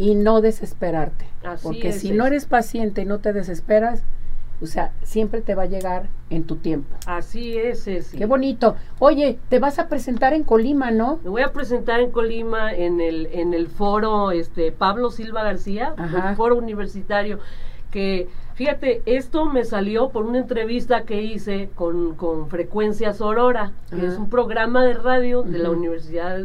y 0.00 0.14
no 0.14 0.40
desesperarte. 0.40 1.26
porque 1.62 1.92
si 1.92 2.12
no 2.12 2.26
eres 2.26 2.46
paciente 2.46 3.02
y 3.02 3.04
no 3.04 3.18
te 3.18 3.34
desesperas, 3.34 4.02
o 4.62 4.66
sea, 4.66 4.92
siempre 5.02 5.42
te 5.42 5.54
va 5.54 5.64
a 5.64 5.66
llegar 5.66 6.08
en 6.30 6.44
tu 6.44 6.56
tiempo. 6.56 6.96
Así 7.06 7.58
es, 7.58 7.86
es. 7.86 8.10
Qué 8.10 8.24
bonito. 8.24 8.76
Oye, 8.98 9.38
te 9.50 9.58
vas 9.58 9.78
a 9.78 9.88
presentar 9.88 10.32
en 10.32 10.42
Colima, 10.42 10.90
¿no? 10.90 11.20
Me 11.22 11.28
voy 11.28 11.42
a 11.42 11.52
presentar 11.52 12.00
en 12.00 12.10
Colima 12.12 12.72
en 12.72 13.02
el 13.02 13.28
en 13.32 13.52
el 13.52 13.68
foro 13.68 14.30
este 14.30 14.72
Pablo 14.72 15.10
Silva 15.10 15.42
García, 15.42 15.94
el 15.98 16.34
foro 16.34 16.56
universitario 16.56 17.38
que 17.90 18.28
fíjate, 18.60 19.00
esto 19.06 19.46
me 19.46 19.64
salió 19.64 20.10
por 20.10 20.26
una 20.26 20.36
entrevista 20.36 21.04
que 21.04 21.22
hice 21.22 21.70
con, 21.74 22.14
con 22.14 22.50
Frecuencias 22.50 23.22
Aurora, 23.22 23.72
que 23.88 24.04
es 24.04 24.18
un 24.18 24.28
programa 24.28 24.84
de 24.84 24.92
radio 24.92 25.42
de 25.42 25.60
la 25.60 25.70
universidad, 25.70 26.40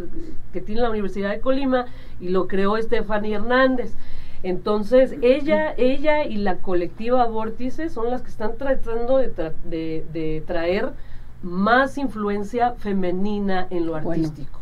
que 0.53 0.61
tiene 0.61 0.79
la 0.79 0.91
Universidad 0.91 1.31
de 1.31 1.41
Colima, 1.41 1.87
y 2.21 2.29
lo 2.29 2.47
creó 2.47 2.81
Stephanie 2.81 3.35
Hernández. 3.35 3.95
Entonces, 4.43 5.15
ella, 5.21 5.73
ella 5.75 6.23
y 6.23 6.37
la 6.37 6.59
colectiva 6.59 7.25
Vórtice 7.27 7.89
son 7.89 8.09
las 8.09 8.21
que 8.21 8.29
están 8.29 8.55
tratando 8.55 9.17
de, 9.17 9.51
de, 9.65 10.43
traer 10.47 10.91
más 11.43 11.97
influencia 11.97 12.75
femenina 12.75 13.67
en 13.69 13.87
lo 13.87 13.95
artístico, 13.97 14.61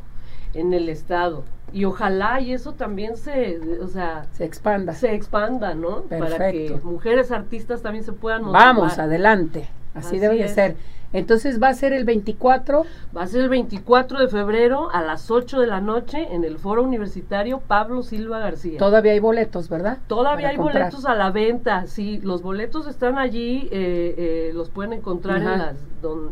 en 0.56 0.74
el 0.74 0.90
Estado 0.90 1.44
y 1.74 1.86
ojalá 1.86 2.40
y 2.40 2.54
eso 2.54 2.74
también 2.74 3.18
se, 3.18 3.60
o 3.82 3.88
sea, 3.88 4.28
se 4.34 4.46
expanda. 4.46 4.94
Se 4.94 5.14
expanda, 5.16 5.74
¿no? 5.74 6.04
Para 6.04 6.52
que 6.52 6.80
mujeres 6.84 7.32
artistas 7.32 7.82
también 7.82 8.04
se 8.04 8.14
puedan 8.14 8.44
motivar. 8.44 8.76
Vamos, 8.76 9.00
adelante. 9.00 9.68
Así, 9.96 10.20
debe 10.20 10.38
de 10.38 10.48
ser. 10.48 10.76
Entonces 11.14 11.62
va 11.62 11.70
a 11.70 11.74
ser 11.74 11.94
el 11.94 12.06
24. 12.06 12.86
Va 13.16 13.24
a 13.24 13.28
ser 13.28 13.42
el 13.42 13.50
24 13.50 14.20
de 14.20 14.28
febrero 14.28 14.90
a 14.92 15.02
las 15.02 15.30
8 15.30 15.62
de 15.62 15.68
la 15.68 15.80
noche 15.80 16.28
en 16.34 16.44
el 16.44 16.58
Foro 16.58 16.84
Universitario 16.84 17.60
Pablo 17.60 18.02
Silva 18.02 18.40
García. 18.40 18.80
Todavía 18.80 19.12
hay 19.12 19.20
boletos, 19.20 19.70
¿verdad? 19.70 20.00
Todavía 20.08 20.50
hay 20.50 20.58
boletos 20.58 21.06
a 21.06 21.14
la 21.14 21.30
venta, 21.30 21.86
sí. 21.86 22.20
Los 22.24 22.42
boletos 22.42 22.88
están 22.88 23.20
allí, 23.20 23.70
eh, 23.72 24.16
eh, 24.18 24.52
los 24.54 24.70
pueden 24.70 24.94
encontrar 24.94 25.38
en 25.38 25.46
las... 25.46 25.76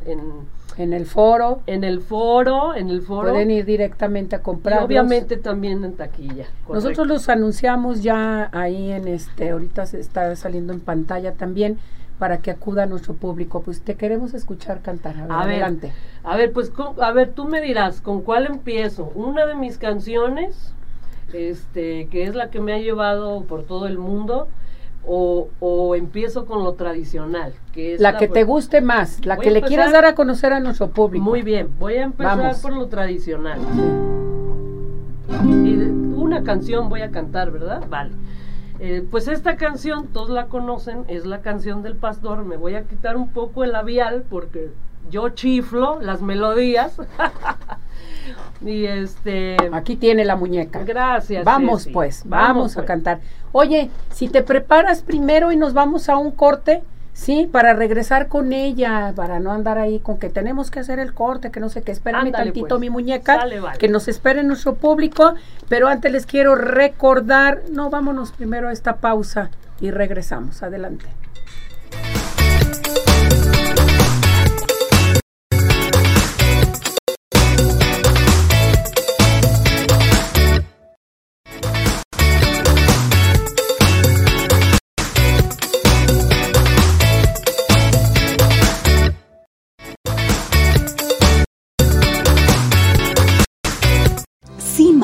en, 0.06 0.61
en 0.82 0.94
el 0.94 1.06
foro. 1.06 1.62
En 1.68 1.84
el 1.84 2.02
foro, 2.02 2.76
en 2.76 2.90
el 2.90 3.02
foro. 3.02 3.32
Pueden 3.32 3.52
ir 3.52 3.66
directamente 3.66 4.36
a 4.36 4.42
comprar. 4.42 4.84
obviamente 4.84 5.38
también 5.38 5.84
en 5.84 5.94
taquilla. 5.94 6.46
Nosotros 6.68 7.08
los 7.08 7.30
anunciamos 7.30 8.04
ya 8.04 8.50
ahí 8.52 8.92
en 8.92 9.08
este, 9.08 9.52
ahorita 9.52 9.86
se 9.86 10.00
está 10.00 10.36
saliendo 10.36 10.74
en 10.74 10.80
pantalla 10.80 11.34
también 11.34 11.80
para 12.20 12.38
que 12.38 12.52
acuda 12.52 12.84
a 12.84 12.86
nuestro 12.86 13.16
público. 13.16 13.62
Pues 13.62 13.82
te 13.82 13.96
queremos 13.96 14.34
escuchar 14.34 14.82
cantar. 14.82 15.16
A 15.18 15.24
ver, 15.24 15.32
adelante. 15.32 15.92
a 16.24 16.38
ver, 16.38 16.52
pues 16.54 16.72
a 17.00 17.12
ver, 17.12 17.32
tú 17.34 17.46
me 17.46 17.62
dirás, 17.62 18.02
¿con 18.02 18.22
cuál 18.22 18.46
empiezo? 18.46 19.12
Una 19.16 19.46
de 19.46 19.56
mis 19.56 19.78
canciones, 19.78 20.74
este, 21.34 22.08
que 22.08 22.24
es 22.24 22.36
la 22.36 22.50
que 22.50 22.60
me 22.60 22.74
ha 22.74 22.78
llevado 22.78 23.44
por 23.46 23.64
todo 23.64 23.88
el 23.88 23.98
mundo, 23.98 24.48
o, 25.06 25.50
o, 25.60 25.96
empiezo 25.96 26.46
con 26.46 26.64
lo 26.64 26.74
tradicional, 26.74 27.54
que 27.74 27.96
es 27.96 28.02
la, 28.02 28.18
que 28.18 28.28
te 28.28 28.44
guste 28.44 28.82
más, 28.82 29.26
la 29.26 29.38
que 29.38 29.52
le 29.52 29.62
quieras 29.62 29.92
dar 29.92 30.06
a 30.06 30.16
conocer 30.16 30.54
a 30.54 30.60
nuestro 30.60 30.90
público. 30.90 31.24
Muy 31.24 31.42
bien, 31.42 31.70
voy 31.80 31.96
a 31.96 32.04
empezar 32.04 32.56
por 32.62 32.74
lo 32.74 32.88
tradicional. 32.88 33.60
Y 35.44 35.74
una 36.16 36.44
canción 36.44 36.90
voy 36.90 37.02
a 37.02 37.12
cantar, 37.12 37.52
¿verdad? 37.52 37.84
Vale. 37.90 38.12
Eh, 38.80 39.06
pues 39.10 39.28
esta 39.28 39.58
canción, 39.58 40.08
todos 40.08 40.30
la 40.30 40.48
conocen, 40.48 41.06
es 41.08 41.26
la 41.26 41.42
canción 41.42 41.84
del 41.84 41.96
pastor. 41.96 42.46
Me 42.46 42.58
voy 42.58 42.76
a 42.76 42.84
quitar 42.84 43.16
un 43.16 43.30
poco 43.30 43.64
el 43.64 43.74
labial 43.74 44.24
porque 44.30 44.72
yo 45.10 45.30
chiflo 45.30 46.00
las 46.02 46.22
melodías. 46.22 46.98
y 48.66 48.86
este. 48.86 49.58
Aquí 49.72 49.96
tiene 49.96 50.26
la 50.26 50.36
muñeca. 50.36 50.84
Gracias. 50.84 51.44
Vamos 51.44 51.88
pues, 51.92 52.24
vamos, 52.26 52.74
a 52.74 52.76
pues. 52.76 52.88
cantar. 52.88 53.20
Oye, 53.52 53.90
si 54.12 54.28
te 54.30 54.44
preparas 54.44 55.02
primero 55.02 55.52
y 55.52 55.58
nos 55.58 55.74
vamos 55.74 56.10
a 56.10 56.18
un 56.18 56.32
corte, 56.32 56.84
sí, 57.14 57.50
para 57.52 57.74
regresar 57.74 58.28
con 58.28 58.54
ella, 58.54 59.14
para 59.16 59.40
no 59.40 59.52
andar 59.52 59.78
ahí 59.78 60.00
con 60.00 60.18
que 60.18 60.30
tenemos 60.30 60.72
que 60.72 60.80
hacer 60.80 61.00
el 61.00 61.14
corte, 61.14 61.52
que 61.52 61.60
no 61.60 61.70
sé 61.70 61.82
qué, 61.82 61.92
espérame 61.92 62.32
tantito 62.32 62.68
pues. 62.68 62.82
mi 62.82 62.90
muñeca, 62.90 63.46
que 63.78 63.90
nos 63.90 64.08
espere 64.08 64.44
nuestro 64.44 64.76
público, 64.76 65.36
pero 65.68 65.88
antes 65.88 66.12
les 66.12 66.26
quiero 66.26 66.56
recordar, 66.56 67.64
no, 67.72 67.90
vámonos 67.90 68.32
primero 68.32 68.70
a 68.70 68.72
esta 68.72 68.98
pausa 68.98 69.50
y 69.82 69.92
regresamos. 69.92 70.64
Adelante. 70.64 71.08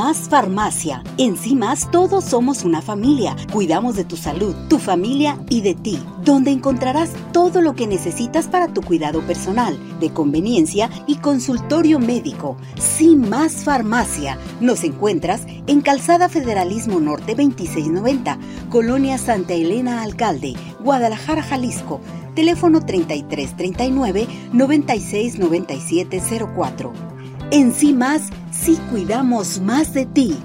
Más 0.08 0.30
Farmacia. 0.30 1.03
En 1.18 1.36
más 1.60 1.91
todos 1.91 2.24
somos 2.24 2.64
una 2.64 2.82
familia. 2.82 3.36
Cuidamos 3.51 3.97
de 3.97 4.05
tu 4.05 4.16
salud, 4.16 4.55
tu 4.70 4.80
familia 4.80 5.38
y 5.49 5.60
de 5.60 5.76
ti, 5.76 5.99
donde 6.24 6.51
encontrarás 6.51 7.12
todo 7.34 7.60
lo 7.60 7.76
que 7.76 7.88
necesitas 7.88 8.47
para 8.47 8.70
tu 8.70 8.82
cuidado 8.82 9.20
personal, 9.24 9.78
de 9.99 10.14
conveniencia 10.14 10.89
y 11.08 11.18
consultorio 11.18 11.99
médico. 11.99 12.55
Sin 12.80 13.30
Más 13.30 13.66
Farmacia. 13.66 14.38
Nos 14.62 14.86
encuentras 14.86 15.41
en 15.68 15.82
Calzada 15.82 16.30
Federalismo 16.30 17.01
Norte 17.01 17.36
2690, 17.36 18.39
Colonia 18.70 19.18
Santa 19.18 19.55
Elena 19.55 20.03
Alcalde, 20.03 20.53
Guadalajara, 20.80 21.43
Jalisco. 21.43 21.99
Teléfono 22.34 22.80
3339 22.80 24.26
969704. 24.53 27.16
En 27.50 27.74
sí 27.74 27.93
más, 27.93 28.24
sí 28.52 28.78
cuidamos 28.89 29.62
más 29.62 29.93
de 29.93 30.06
ti. 30.06 30.38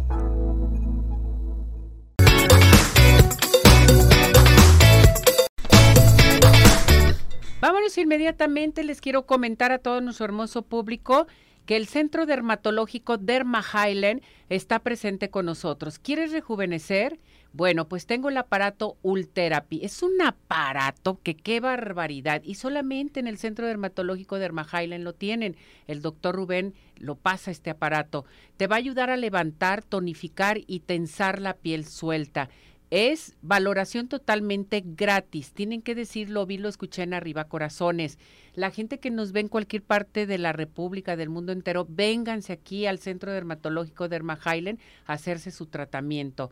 Inmediatamente, 7.97 8.83
les 8.83 9.01
quiero 9.01 9.25
comentar 9.25 9.71
a 9.71 9.79
todo 9.79 10.01
nuestro 10.01 10.25
hermoso 10.25 10.61
público 10.63 11.27
que 11.65 11.75
el 11.75 11.87
Centro 11.87 12.25
Dermatológico 12.25 13.17
Derma 13.17 13.63
Highland 13.63 14.21
está 14.49 14.79
presente 14.79 15.29
con 15.29 15.45
nosotros. 15.45 15.99
¿Quieres 15.99 16.31
rejuvenecer? 16.31 17.19
Bueno, 17.53 17.87
pues 17.87 18.05
tengo 18.05 18.29
el 18.29 18.37
aparato 18.37 18.97
Ultherapy. 19.01 19.83
Es 19.83 20.03
un 20.03 20.21
aparato 20.21 21.19
que 21.21 21.35
qué 21.35 21.59
barbaridad. 21.59 22.41
Y 22.43 22.55
solamente 22.55 23.19
en 23.19 23.27
el 23.27 23.37
Centro 23.37 23.67
Dermatológico 23.67 24.39
Derma 24.39 24.65
Highland 24.65 25.03
lo 25.03 25.13
tienen. 25.13 25.55
El 25.87 26.01
doctor 26.01 26.35
Rubén 26.35 26.73
lo 26.97 27.15
pasa 27.15 27.51
este 27.51 27.69
aparato. 27.69 28.25
Te 28.57 28.67
va 28.67 28.77
a 28.77 28.79
ayudar 28.79 29.09
a 29.09 29.17
levantar, 29.17 29.83
tonificar 29.83 30.59
y 30.65 30.79
tensar 30.79 31.41
la 31.41 31.53
piel 31.53 31.85
suelta. 31.85 32.49
Es 32.91 33.37
valoración 33.41 34.09
totalmente 34.09 34.83
gratis. 34.85 35.53
Tienen 35.53 35.81
que 35.81 35.95
decirlo, 35.95 36.45
vi, 36.45 36.57
lo 36.57 36.67
escuché 36.67 37.03
en 37.03 37.13
arriba, 37.13 37.45
corazones. 37.45 38.19
La 38.53 38.69
gente 38.69 38.99
que 38.99 39.09
nos 39.09 39.31
ve 39.31 39.39
en 39.39 39.47
cualquier 39.47 39.81
parte 39.81 40.25
de 40.25 40.37
la 40.37 40.51
República, 40.51 41.15
del 41.15 41.29
mundo 41.29 41.53
entero, 41.53 41.87
vénganse 41.89 42.51
aquí 42.51 42.87
al 42.87 42.99
Centro 42.99 43.31
Dermatológico 43.31 44.09
Derma 44.09 44.37
Highland 44.45 44.79
a 45.05 45.13
hacerse 45.13 45.51
su 45.51 45.67
tratamiento. 45.67 46.51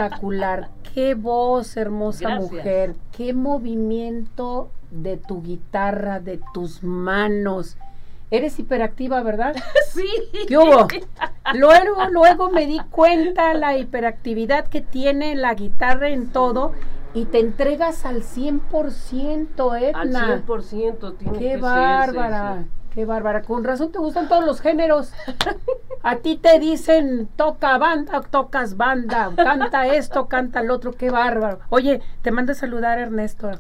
espectacular. 0.05 0.69
Qué 0.95 1.15
voz, 1.15 1.77
hermosa 1.77 2.37
mujer. 2.37 2.95
Qué 3.17 3.33
movimiento 3.33 4.71
de 4.91 5.17
tu 5.17 5.43
guitarra, 5.43 6.21
de 6.21 6.41
tus 6.53 6.83
manos. 6.83 7.77
Eres 8.31 8.59
hiperactiva, 8.59 9.23
¿verdad? 9.23 9.57
Sí. 9.93 10.09
¿Qué 10.47 10.57
hubo? 10.57 10.87
Luego, 11.55 12.09
luego 12.11 12.51
me 12.51 12.67
di 12.67 12.79
cuenta 12.91 13.55
la 13.55 13.77
hiperactividad 13.77 14.69
que 14.69 14.81
tiene 14.81 15.35
la 15.35 15.55
guitarra 15.55 16.11
en 16.11 16.29
todo 16.29 16.73
y 17.13 17.25
te 17.25 17.41
entregas 17.41 18.07
al 18.07 18.23
100%, 18.23 19.81
Edna. 19.81 20.01
Al 20.01 20.45
100% 20.47 21.19
tiene 21.19 21.39
Qué 21.39 21.57
bárbara. 21.57 22.67
Qué 22.91 23.05
bárbara, 23.05 23.43
con 23.43 23.63
razón 23.65 23.93
te 23.93 23.99
gustan 23.99 24.29
todos 24.29 24.45
los 24.45 24.61
géneros. 24.61 25.13
A 26.03 26.17
ti 26.17 26.37
te 26.37 26.59
dicen 26.59 27.29
toca 27.37 27.79
banda, 27.79 28.21
tocas 28.23 28.77
banda, 28.77 29.31
canta 29.37 29.87
esto, 29.87 30.27
canta 30.27 30.61
el 30.61 30.71
otro, 30.71 30.93
qué 30.93 31.11
bárbaro. 31.11 31.61
Oye, 31.71 32.01
te 32.23 32.31
manda 32.31 32.53
a 32.53 32.57
saludar 32.57 32.99
Ernesto. 32.99 33.51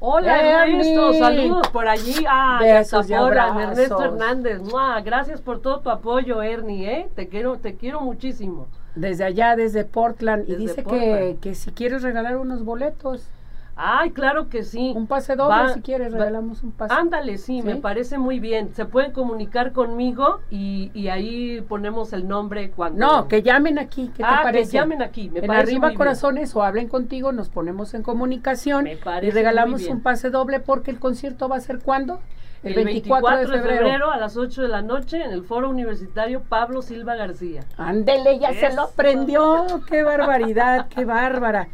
Hola 0.00 0.64
Ernesto, 0.64 1.12
saludos 1.14 1.68
por 1.68 1.86
allí. 1.86 2.24
Ah, 2.28 2.58
Besos 2.60 3.08
Ernesto 3.08 4.02
Hernández. 4.02 4.60
Gracias 5.04 5.40
por 5.40 5.60
todo 5.60 5.78
tu 5.78 5.90
apoyo, 5.90 6.42
Ernie, 6.42 6.92
¿eh? 6.92 7.08
Te 7.14 7.28
quiero, 7.28 7.58
te 7.58 7.76
quiero 7.76 8.00
muchísimo. 8.00 8.66
Desde 8.96 9.24
allá, 9.24 9.54
desde 9.54 9.84
Portland. 9.84 10.48
y 10.48 10.56
dice 10.56 10.82
Que, 10.82 11.38
que 11.40 11.54
si 11.54 11.70
quieres 11.70 12.02
regalar 12.02 12.36
unos 12.36 12.64
boletos. 12.64 13.28
Ay, 13.76 14.10
claro 14.10 14.48
que 14.48 14.62
sí. 14.62 14.92
Un 14.94 15.06
pase 15.06 15.34
doble 15.34 15.74
si 15.74 15.80
quieres, 15.80 16.12
regalamos 16.12 16.62
un 16.62 16.72
pase. 16.72 16.94
Ándale, 16.94 17.38
sí, 17.38 17.62
me 17.62 17.76
parece 17.76 18.18
muy 18.18 18.38
bien. 18.38 18.74
Se 18.74 18.84
pueden 18.84 19.12
comunicar 19.12 19.72
conmigo 19.72 20.40
y, 20.50 20.90
y, 20.94 21.08
ahí 21.08 21.60
ponemos 21.62 22.12
el 22.12 22.28
nombre 22.28 22.70
cuando... 22.70 22.98
No, 22.98 23.28
que 23.28 23.42
llamen 23.42 23.78
aquí, 23.78 24.08
¿qué 24.08 24.22
te 24.22 24.24
ah, 24.24 24.40
parece? 24.42 24.72
que 24.72 24.76
llamen 24.78 25.02
aquí, 25.02 25.30
me 25.30 25.40
en 25.40 25.50
Arriba 25.50 25.94
Corazones 25.94 26.54
o 26.54 26.62
hablen 26.62 26.88
contigo, 26.88 27.32
nos 27.32 27.48
ponemos 27.48 27.94
en 27.94 28.02
comunicación 28.02 28.86
y 28.86 29.30
regalamos 29.30 29.86
un 29.86 30.00
pase 30.00 30.30
doble 30.30 30.60
porque 30.60 30.90
el 30.90 30.98
concierto 30.98 31.48
va 31.48 31.56
a 31.56 31.60
ser 31.60 31.80
¿cuándo? 31.80 32.20
El, 32.62 32.74
24, 32.74 33.40
de, 33.40 33.46
febrero. 33.60 34.12
a 34.12 34.16
las 34.16 34.36
8 34.36 34.62
de 34.62 34.68
la 34.68 34.82
noche 34.82 35.20
en 35.20 35.32
el 35.32 35.42
Foro 35.42 35.68
Universitario 35.68 36.42
Pablo 36.48 36.80
Silva 36.80 37.16
García. 37.16 37.64
Ándele, 37.76 38.38
ya 38.38 38.52
se 38.54 38.72
lo 38.72 38.82
aprendió. 38.82 39.66
¡Qué 39.88 40.04
barbaridad, 40.04 40.86
qué 40.88 41.04
bárbara! 41.04 41.66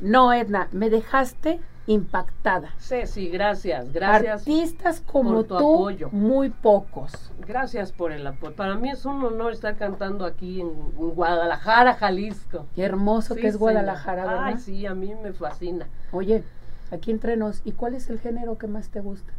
No, 0.00 0.32
Edna, 0.32 0.68
me 0.72 0.90
dejaste 0.90 1.60
impactada. 1.86 2.74
Sí, 2.78 3.06
sí, 3.06 3.28
gracias, 3.28 3.92
gracias. 3.92 4.40
Artistas 4.40 5.00
como 5.00 5.44
tú, 5.44 5.90
muy 6.10 6.50
pocos. 6.50 7.32
Gracias 7.46 7.92
por 7.92 8.12
el 8.12 8.26
apoyo. 8.26 8.54
Para 8.56 8.74
mí 8.74 8.90
es 8.90 9.04
un 9.04 9.22
honor 9.24 9.52
estar 9.52 9.76
cantando 9.76 10.24
aquí 10.24 10.60
en, 10.60 10.72
Guadalajara, 10.96 11.94
Jalisco. 11.94 12.66
Qué 12.74 12.84
hermoso 12.84 13.34
que 13.34 13.46
es 13.46 13.56
Guadalajara, 13.56 14.26
¿verdad? 14.26 14.44
Ay, 14.44 14.58
sí, 14.58 14.86
a 14.86 14.94
mí 14.94 15.14
me 15.14 15.32
fascina. 15.32 15.88
Oye, 16.12 16.42
aquí 16.90 17.10
entre 17.10 17.36
nos, 17.36 17.62
¿y 17.64 17.72
cuál 17.72 17.94
es 17.94 18.10
el 18.10 18.18
género 18.18 18.58
que 18.58 18.66
más 18.66 18.88
te 18.88 19.00
gusta? 19.00 19.32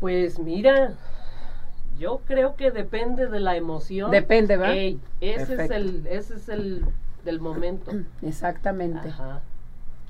Pues 0.00 0.38
mira, 0.38 0.94
yo 1.98 2.20
creo 2.26 2.56
que 2.56 2.70
depende 2.72 3.28
de 3.28 3.40
la 3.40 3.56
emoción. 3.56 4.10
Depende, 4.10 4.56
¿verdad? 4.56 4.76
ese 5.20 5.64
es 5.64 5.70
el, 5.70 6.06
ese 6.08 6.34
es 6.34 6.48
el 6.48 6.84
del 7.24 7.40
momento. 7.40 7.92
Exactamente. 8.22 9.08
Ajá. 9.08 9.40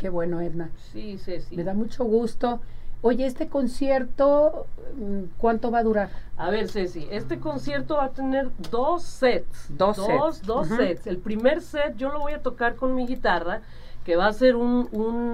Qué 0.05 0.11
bueno, 0.11 0.43
Edna. 0.43 0.69
Sí, 0.93 1.17
sí, 1.17 1.41
sí. 1.41 1.57
Me 1.57 1.65
da 1.65 1.73
mucho 1.73 2.05
gusto. 2.05 2.61
Oye, 3.01 3.25
este 3.25 3.49
concierto, 3.49 4.67
mm, 4.99 5.39
¿cuánto 5.39 5.71
va 5.71 5.79
a 5.79 5.83
durar? 5.83 6.11
A 6.37 6.51
ver, 6.51 6.69
Ceci, 6.69 7.09
este 7.11 7.41
concierto 7.41 7.97
va 7.97 8.05
a 8.05 8.09
tener 8.11 8.51
dos 8.71 9.03
sets. 9.03 9.69
Dos, 9.71 9.97
dos 9.97 10.07
sets. 10.37 10.47
Dos 10.47 10.69
sets. 10.69 11.07
El 11.07 11.17
primer 11.17 11.63
set 11.63 11.97
yo 11.97 12.13
lo 12.13 12.21
voy 12.21 12.35
a 12.35 12.43
tocar 12.43 12.77
con 12.77 12.95
mi 12.95 13.07
guitarra, 13.07 13.63
que 14.05 14.15
va 14.17 14.27
a 14.27 14.33
ser 14.35 14.57
un, 14.57 14.91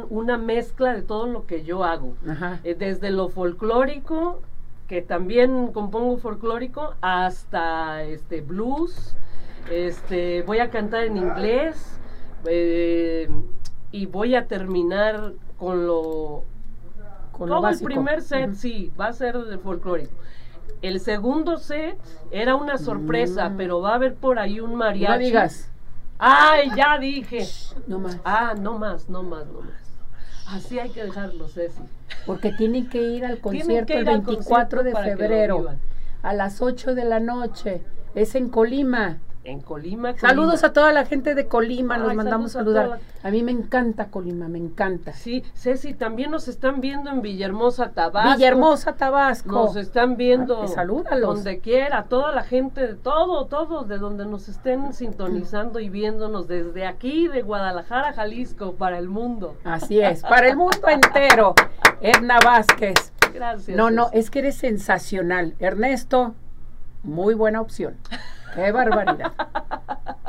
una 0.08 0.38
mezcla 0.38 0.94
de 0.94 1.02
todo 1.02 1.26
lo 1.26 1.46
que 1.46 1.64
yo 1.64 1.82
hago. 1.82 2.14
Eh, 2.62 2.76
desde 2.78 3.10
lo 3.10 3.28
folclórico, 3.28 4.40
que 4.86 5.02
también 5.02 5.72
compongo 5.72 6.16
folclórico, 6.18 6.94
hasta 7.00 8.04
este 8.04 8.40
blues. 8.40 9.16
Este, 9.68 10.42
voy 10.42 10.60
a 10.60 10.70
cantar 10.70 11.02
en 11.06 11.16
inglés. 11.16 11.98
Eh, 12.46 13.28
y 13.93 14.07
voy 14.07 14.34
a 14.34 14.47
terminar 14.47 15.32
con 15.59 15.86
lo... 15.86 16.45
Con 17.32 17.49
todo 17.49 17.68
el 17.68 17.78
primer 17.80 18.20
set, 18.20 18.55
sí, 18.55 18.93
va 19.01 19.07
a 19.07 19.12
ser 19.12 19.38
de 19.38 19.57
folclórico. 19.57 20.12
El 20.82 21.01
segundo 21.01 21.57
set 21.57 21.99
era 22.30 22.55
una 22.55 22.76
sorpresa, 22.76 23.49
mm. 23.49 23.57
pero 23.57 23.80
va 23.80 23.93
a 23.93 23.95
haber 23.95 24.14
por 24.14 24.38
ahí 24.38 24.61
un 24.61 24.74
mariachi. 24.74 25.12
No 25.12 25.18
digas. 25.18 25.70
Ay, 26.18 26.70
ya 26.76 26.99
dije. 26.99 27.47
no 27.86 27.99
más. 27.99 28.18
Ah, 28.24 28.55
no 28.59 28.78
más, 28.78 29.09
no 29.09 29.22
más, 29.22 29.47
no 29.47 29.61
más. 29.62 29.91
Así 30.47 30.78
hay 30.78 30.91
que 30.91 31.05
dejarlo, 31.05 31.49
Ceci. 31.49 31.80
Porque 32.26 32.53
tienen 32.53 32.88
que 32.88 33.01
ir 33.01 33.24
al 33.24 33.38
concierto 33.38 33.93
el 33.93 34.05
24 34.05 34.82
de 34.82 34.93
febrero 34.95 35.66
a 36.22 36.34
las 36.34 36.61
8 36.61 36.95
de 36.95 37.05
la 37.05 37.20
noche. 37.20 37.82
Es 38.14 38.34
en 38.34 38.49
Colima. 38.51 39.18
En 39.45 39.61
Colima. 39.61 40.16
Saludos 40.18 40.64
a 40.64 40.72
toda 40.72 40.93
la 40.93 41.07
gente 41.07 41.34
de 41.34 41.47
Colima, 41.49 41.97
los 41.97 42.14
mandamos 42.14 42.53
saludar. 42.53 43.01
A, 43.22 43.30
mí 43.30 43.43
me 43.43 43.51
encanta 43.51 44.07
Colima, 44.07 44.49
me 44.49 44.59
encanta. 44.59 45.12
Sí, 45.12 45.43
Ceci, 45.55 45.95
también 45.95 46.30
nos 46.30 46.49
están 46.49 46.80
viendo 46.80 47.11
en 47.11 47.22
Villahermosa, 47.22 47.91
Tabasco. 47.91 48.36
Villahermosa, 48.36 48.95
Tabasco. 48.95 49.51
Nos 49.51 49.76
están 49.76 50.16
viendo. 50.16 50.62
Ah, 50.62 50.68
salúdalos. 50.68 51.36
Donde 51.36 51.61
quiera, 51.61 52.05
toda 52.05 52.32
la 52.32 52.43
gente 52.43 52.86
de 52.86 52.95
todo, 52.95 53.47
todos 53.47 53.88
de 53.88 53.99
donde 53.99 54.26
nos 54.26 54.49
estén 54.49 54.93
sintonizando 54.93 55.80
y 55.80 55.88
viéndonos 55.88 56.47
desde 56.47 56.86
aquí, 56.86 57.28
de 57.28 57.43
Guadalajara, 57.43 58.12
Jalisco, 58.12 58.74
para 58.74 58.99
el 58.99 59.09
mundo. 59.09 59.57
Así 59.64 60.01
es, 60.01 60.22
para 60.22 60.49
el 60.49 60.57
mundo 60.57 60.78
entero. 60.88 61.55
Edna 62.01 62.38
Vázquez. 62.45 63.12
Gracias. 63.32 63.76
No, 63.76 63.91
no, 63.91 64.09
es 64.12 64.30
que 64.30 64.41
eres 64.41 64.57
sensacional. 64.57 65.55
Ernesto, 65.61 66.34
muy 67.03 67.34
buena 67.34 67.61
opción. 67.61 67.97
Qué 68.55 68.72
barbaridad. 68.72 69.32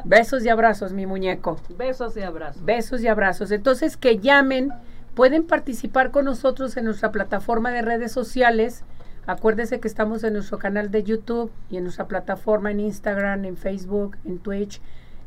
Besos 0.03 0.43
y 0.43 0.49
abrazos, 0.49 0.93
mi 0.93 1.05
muñeco. 1.05 1.57
Besos 1.78 2.17
y 2.17 2.22
abrazos. 2.22 2.65
Besos 2.65 3.01
y 3.01 3.07
abrazos. 3.07 3.51
Entonces, 3.51 3.97
que 3.97 4.19
llamen, 4.19 4.72
pueden 5.13 5.45
participar 5.45 6.11
con 6.11 6.26
nosotros 6.26 6.76
en 6.78 6.86
nuestra 6.86 7.11
plataforma 7.11 7.72
de 7.72 7.82
redes 7.82 8.11
sociales. 8.11 8.84
Acuérdense 9.28 9.80
que 9.80 9.88
estamos 9.88 10.24
en 10.24 10.34
nuestro 10.34 10.57
canal 10.57 10.89
de 10.89 11.03
YouTube 11.03 11.51
y 11.69 11.78
en 11.78 11.84
nuestra 11.84 12.07
plataforma 12.07 12.72
en 12.72 12.80
Instagram, 12.80 13.45
en 13.45 13.57
Facebook, 13.57 14.17
en 14.26 14.39
Twitch, 14.39 14.82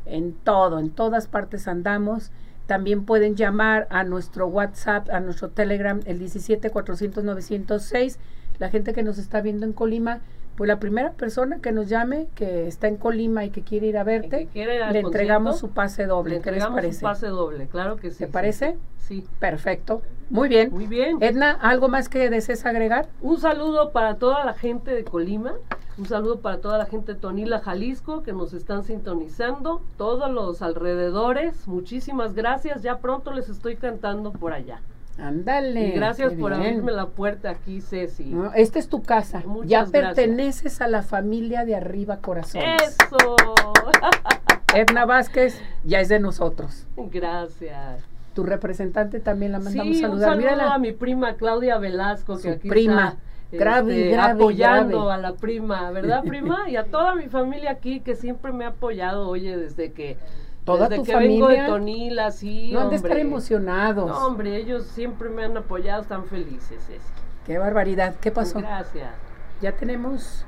en 0.05 0.32
todo, 0.32 0.78
en 0.78 0.90
todas 0.90 1.28
partes 1.28 1.68
andamos. 1.68 2.32
También 2.66 3.05
pueden 3.05 3.36
llamar 3.36 3.86
a 3.90 4.05
nuestro 4.05 4.47
WhatsApp, 4.47 5.11
a 5.11 5.20
nuestro 5.20 5.51
Telegram, 5.51 6.01
el 6.07 6.18
17 6.18 6.70
400 6.70 7.22
906. 7.22 8.18
La 8.59 8.70
gente 8.70 8.92
que 8.92 9.03
nos 9.03 9.18
está 9.18 9.40
viendo 9.40 9.66
en 9.66 9.72
Colima, 9.72 10.20
pues 10.57 10.68
la 10.68 10.78
primera 10.78 11.12
persona 11.12 11.59
que 11.59 11.72
nos 11.72 11.88
llame, 11.88 12.28
que 12.34 12.66
está 12.66 12.88
en 12.88 12.96
Colima 12.96 13.44
y 13.44 13.50
que 13.50 13.62
quiere 13.62 13.86
ir 13.86 13.98
a 13.98 14.05
verte, 14.05 14.48
le 14.55 14.98
entregamos 14.98 15.59
su 15.59 15.70
pase 15.70 16.07
doble. 16.07 16.40
¿Qué 16.40 16.52
les 16.52 16.66
parece? 16.66 16.98
Su 16.98 17.02
pase 17.02 17.26
doble, 17.26 17.66
claro 17.66 17.96
que 17.96 18.11
sí. 18.11 18.18
¿Te 18.18 18.26
parece? 18.28 18.76
Sí. 18.98 19.26
Perfecto. 19.38 20.02
Muy 20.30 20.48
bien. 20.48 20.70
Muy 20.70 20.86
bien. 20.86 21.18
Edna, 21.20 21.50
¿algo 21.50 21.88
más 21.88 22.09
que 22.09 22.30
desees 22.30 22.64
agregar? 22.64 23.09
Un 23.20 23.38
saludo 23.38 23.90
para 23.90 24.16
toda 24.16 24.44
la 24.44 24.55
gente 24.55 24.94
de 24.94 25.05
Colima, 25.05 25.55
un 25.98 26.07
saludo 26.07 26.40
para 26.40 26.61
toda 26.61 26.78
la 26.78 26.86
gente 26.86 27.14
de 27.14 27.20
Tonila, 27.20 27.61
Jalisco, 27.61 28.22
que 28.22 28.32
nos 28.32 28.52
están 28.52 28.82
sintonizando, 28.84 29.82
todos 29.96 30.30
los 30.30 30.62
alrededores. 30.62 31.68
Muchísimas 31.68 32.34
gracias. 32.34 32.82
Ya 32.82 32.98
pronto 32.98 33.32
les 33.32 33.48
estoy 33.48 33.76
cantando 33.76 34.32
por 34.32 34.52
allá. 34.52 34.80
Ándale. 35.18 35.92
gracias 35.92 36.32
por 36.34 36.52
abrirme 36.52 36.92
la 36.92 37.06
puerta 37.06 37.50
aquí, 37.50 37.80
Ceci. 37.80 38.34
esta 38.54 38.78
es 38.78 38.88
tu 38.88 39.02
casa. 39.02 39.42
ya 39.64 39.86
perteneces 39.86 40.80
a 40.80 40.88
la 40.88 41.02
familia 41.02 41.64
de 41.64 41.76
arriba 41.76 42.18
corazón. 42.18 42.62
Eso. 42.62 43.36
Edna 44.74 45.06
Vázquez 45.06 45.60
ya 45.84 46.00
es 46.00 46.08
de 46.08 46.18
nosotros. 46.18 46.86
Gracias. 46.96 48.02
Tu 48.34 48.42
representante 48.42 49.20
también 49.20 49.52
la 49.52 49.60
mandamos 49.60 49.94
sí, 49.94 50.02
saludar. 50.02 50.36
Un 50.36 50.42
saludo 50.42 50.72
a 50.72 50.78
mi 50.78 50.92
prima 50.92 51.34
Claudia 51.34 51.78
Velasco, 51.78 52.36
que 52.40 52.50
aquí 52.50 52.68
prima. 52.68 53.16
está 53.52 53.78
este, 53.78 54.16
apoyando 54.18 55.12
a 55.12 55.18
la 55.18 55.34
prima, 55.34 55.92
¿verdad, 55.92 56.24
prima? 56.26 56.68
y 56.68 56.74
a 56.74 56.84
toda 56.84 57.14
mi 57.14 57.28
familia 57.28 57.70
aquí 57.70 58.00
que 58.00 58.16
siempre 58.16 58.52
me 58.52 58.64
ha 58.64 58.68
apoyado, 58.68 59.28
oye, 59.28 59.56
desde 59.56 59.92
que 59.92 60.16
toda 60.64 60.88
Desde 60.88 60.96
tu 60.96 61.04
que 61.06 61.12
familia. 61.12 61.34
vengo 61.34 61.48
de 61.48 61.66
Tonila, 61.66 62.30
sí. 62.30 62.70
No 62.72 62.80
han 62.80 62.90
de 62.90 62.96
estar 62.96 63.16
emocionados. 63.18 64.06
No, 64.08 64.26
hombre, 64.26 64.56
ellos 64.56 64.84
siempre 64.86 65.28
me 65.28 65.44
han 65.44 65.56
apoyado, 65.56 66.02
están 66.02 66.24
felices. 66.26 66.82
Ceci. 66.86 67.00
Qué 67.46 67.58
barbaridad. 67.58 68.14
¿Qué 68.20 68.30
pasó? 68.30 68.58
Gracias. 68.60 69.10
Ya 69.60 69.72
tenemos. 69.72 70.44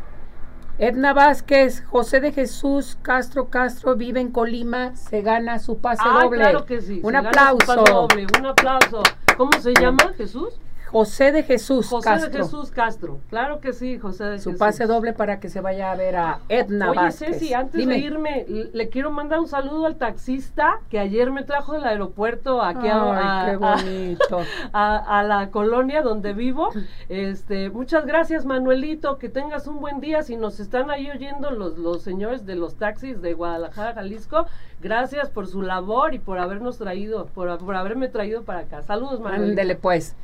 Edna 0.79 1.15
Vázquez, 1.15 1.83
José 1.87 2.21
de 2.21 2.33
Jesús 2.33 2.99
Castro 3.01 3.49
Castro 3.49 3.97
vive 3.97 4.21
en 4.21 4.31
Colima, 4.31 4.95
se 4.95 5.23
gana 5.23 5.59
su 5.59 5.79
pase 5.79 6.03
Ah, 6.05 6.25
doble. 6.25 6.39
claro 6.41 6.67
que 6.67 6.83
sí. 6.83 7.01
Un 7.03 7.17
aplauso. 7.17 7.61
su 7.61 7.67
pase 7.67 7.93
doble, 7.93 8.27
un 8.39 8.47
aplauso. 8.47 9.03
¿Cómo 9.39 9.53
se 9.59 9.73
llama, 9.73 10.13
Jesús? 10.19 10.61
José 10.91 11.33
de 11.33 11.43
Jesús 11.43 11.89
José 11.89 12.09
Castro. 12.09 12.31
de 12.31 12.39
Jesús 12.39 12.71
Castro. 12.71 13.19
Claro 13.29 13.61
que 13.61 13.73
sí, 13.73 13.99
José 13.99 14.25
de 14.25 14.39
Su 14.39 14.51
Jesús. 14.51 14.59
pase 14.61 14.87
doble 14.87 15.13
para 15.13 15.41
que 15.41 15.49
se 15.49 15.61
vaya 15.61 15.91
a 15.91 15.97
ver 15.97 16.17
a 16.17 16.39
Edna 16.49 16.91
Oye, 16.91 16.97
Vázquez. 17.01 17.39
Ceci, 17.39 17.55
antes 17.55 17.75
Dime. 17.81 17.95
de 17.95 18.01
irme, 18.01 18.47
le 18.73 18.89
quiero 18.89 19.11
mandar 19.11 19.41
un 19.41 19.49
saludo 19.49 19.87
al 19.87 19.97
taxista 19.97 20.81
que 20.89 20.99
ayer 20.99 21.31
me 21.33 21.43
trajo 21.43 21.73
del 21.73 21.85
aeropuerto 21.85 22.63
aquí 22.63 22.87
a, 22.89 23.03
Ay, 23.03 23.21
a- 23.23 23.59
qué 23.59 23.65
a- 23.65 23.77
bonito. 23.77 24.39
a, 24.73 25.19
a 25.19 25.23
la 25.25 25.51
colonia 25.51 26.03
donde 26.03 26.33
vivo. 26.33 26.71
Este, 27.09 27.71
muchas 27.71 28.07
gracias, 28.07 28.45
Manuelito, 28.45 29.19
que 29.19 29.29
tengas 29.29 29.67
un 29.67 29.81
buen 29.81 30.01
día. 30.01 30.23
Si 30.23 30.37
nos 30.37 30.61
están 30.61 30.91
ahí 30.91 31.11
oyendo 31.11 31.51
los, 31.51 31.79
los 31.79 32.03
señores 32.03 32.47
de 32.47 32.55
los 32.57 32.77
taxis 32.77 33.21
de 33.23 33.33
Guadalajara, 33.35 33.95
Jalisco, 33.95 34.47
gracias 34.81 35.31
por 35.31 35.47
su 35.47 35.63
labor 35.63 36.15
y 36.15 36.19
por 36.19 36.39
habernos 36.39 36.79
traído, 36.79 37.27
por, 37.27 37.59
por 37.59 37.75
haberme 37.77 38.09
traído 38.09 38.43
para 38.45 38.61
acá. 38.61 38.83
Saludos, 38.83 39.21
Manuelito. 39.21 39.51
Ándele 39.51 39.75
pues. 39.77 40.15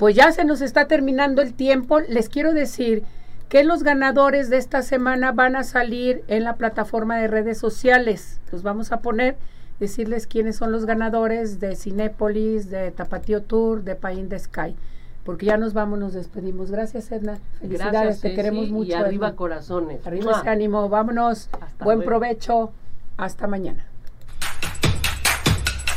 Pues 0.00 0.16
ya 0.16 0.32
se 0.32 0.44
nos 0.46 0.62
está 0.62 0.86
terminando 0.88 1.42
el 1.42 1.52
tiempo. 1.52 2.00
Les 2.00 2.30
quiero 2.30 2.54
decir 2.54 3.02
que 3.50 3.64
los 3.64 3.82
ganadores 3.82 4.48
de 4.48 4.56
esta 4.56 4.80
semana 4.80 5.32
van 5.32 5.56
a 5.56 5.62
salir 5.62 6.24
en 6.26 6.42
la 6.44 6.54
plataforma 6.54 7.18
de 7.18 7.28
redes 7.28 7.58
sociales. 7.58 8.40
Los 8.50 8.62
vamos 8.62 8.92
a 8.92 9.00
poner, 9.00 9.36
decirles 9.78 10.26
quiénes 10.26 10.56
son 10.56 10.72
los 10.72 10.86
ganadores 10.86 11.60
de 11.60 11.76
Cinépolis, 11.76 12.70
de 12.70 12.90
Tapatío 12.92 13.42
Tour, 13.42 13.84
de 13.84 13.94
Pain 13.94 14.30
de 14.30 14.38
Sky. 14.38 14.74
Porque 15.22 15.44
ya 15.44 15.58
nos 15.58 15.74
vamos, 15.74 15.98
nos 15.98 16.14
despedimos. 16.14 16.70
Gracias, 16.70 17.12
Edna. 17.12 17.38
Felicidades, 17.60 17.92
Gracias, 17.92 18.20
te 18.22 18.28
Ceci, 18.28 18.36
queremos 18.36 18.70
mucho. 18.70 18.88
Y 18.88 18.94
arriba 18.94 19.26
Edna. 19.28 19.36
corazones. 19.36 20.06
Arriba 20.06 20.30
¡Mua! 20.30 20.40
ese 20.40 20.48
ánimo. 20.48 20.88
Vámonos. 20.88 21.50
Hasta 21.60 21.84
Buen 21.84 21.98
luego. 21.98 22.08
provecho. 22.08 22.72
Hasta 23.18 23.46
mañana. 23.46 23.84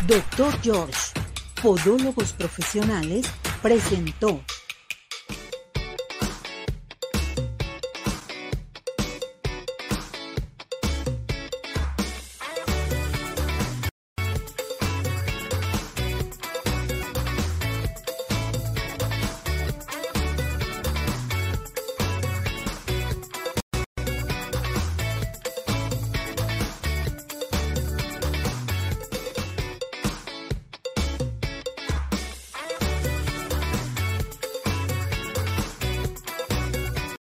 Doctor 0.08 0.51
George, 0.62 0.99
Podólogos 1.62 2.34
Profesionales, 2.34 3.32
presentó 3.64 4.43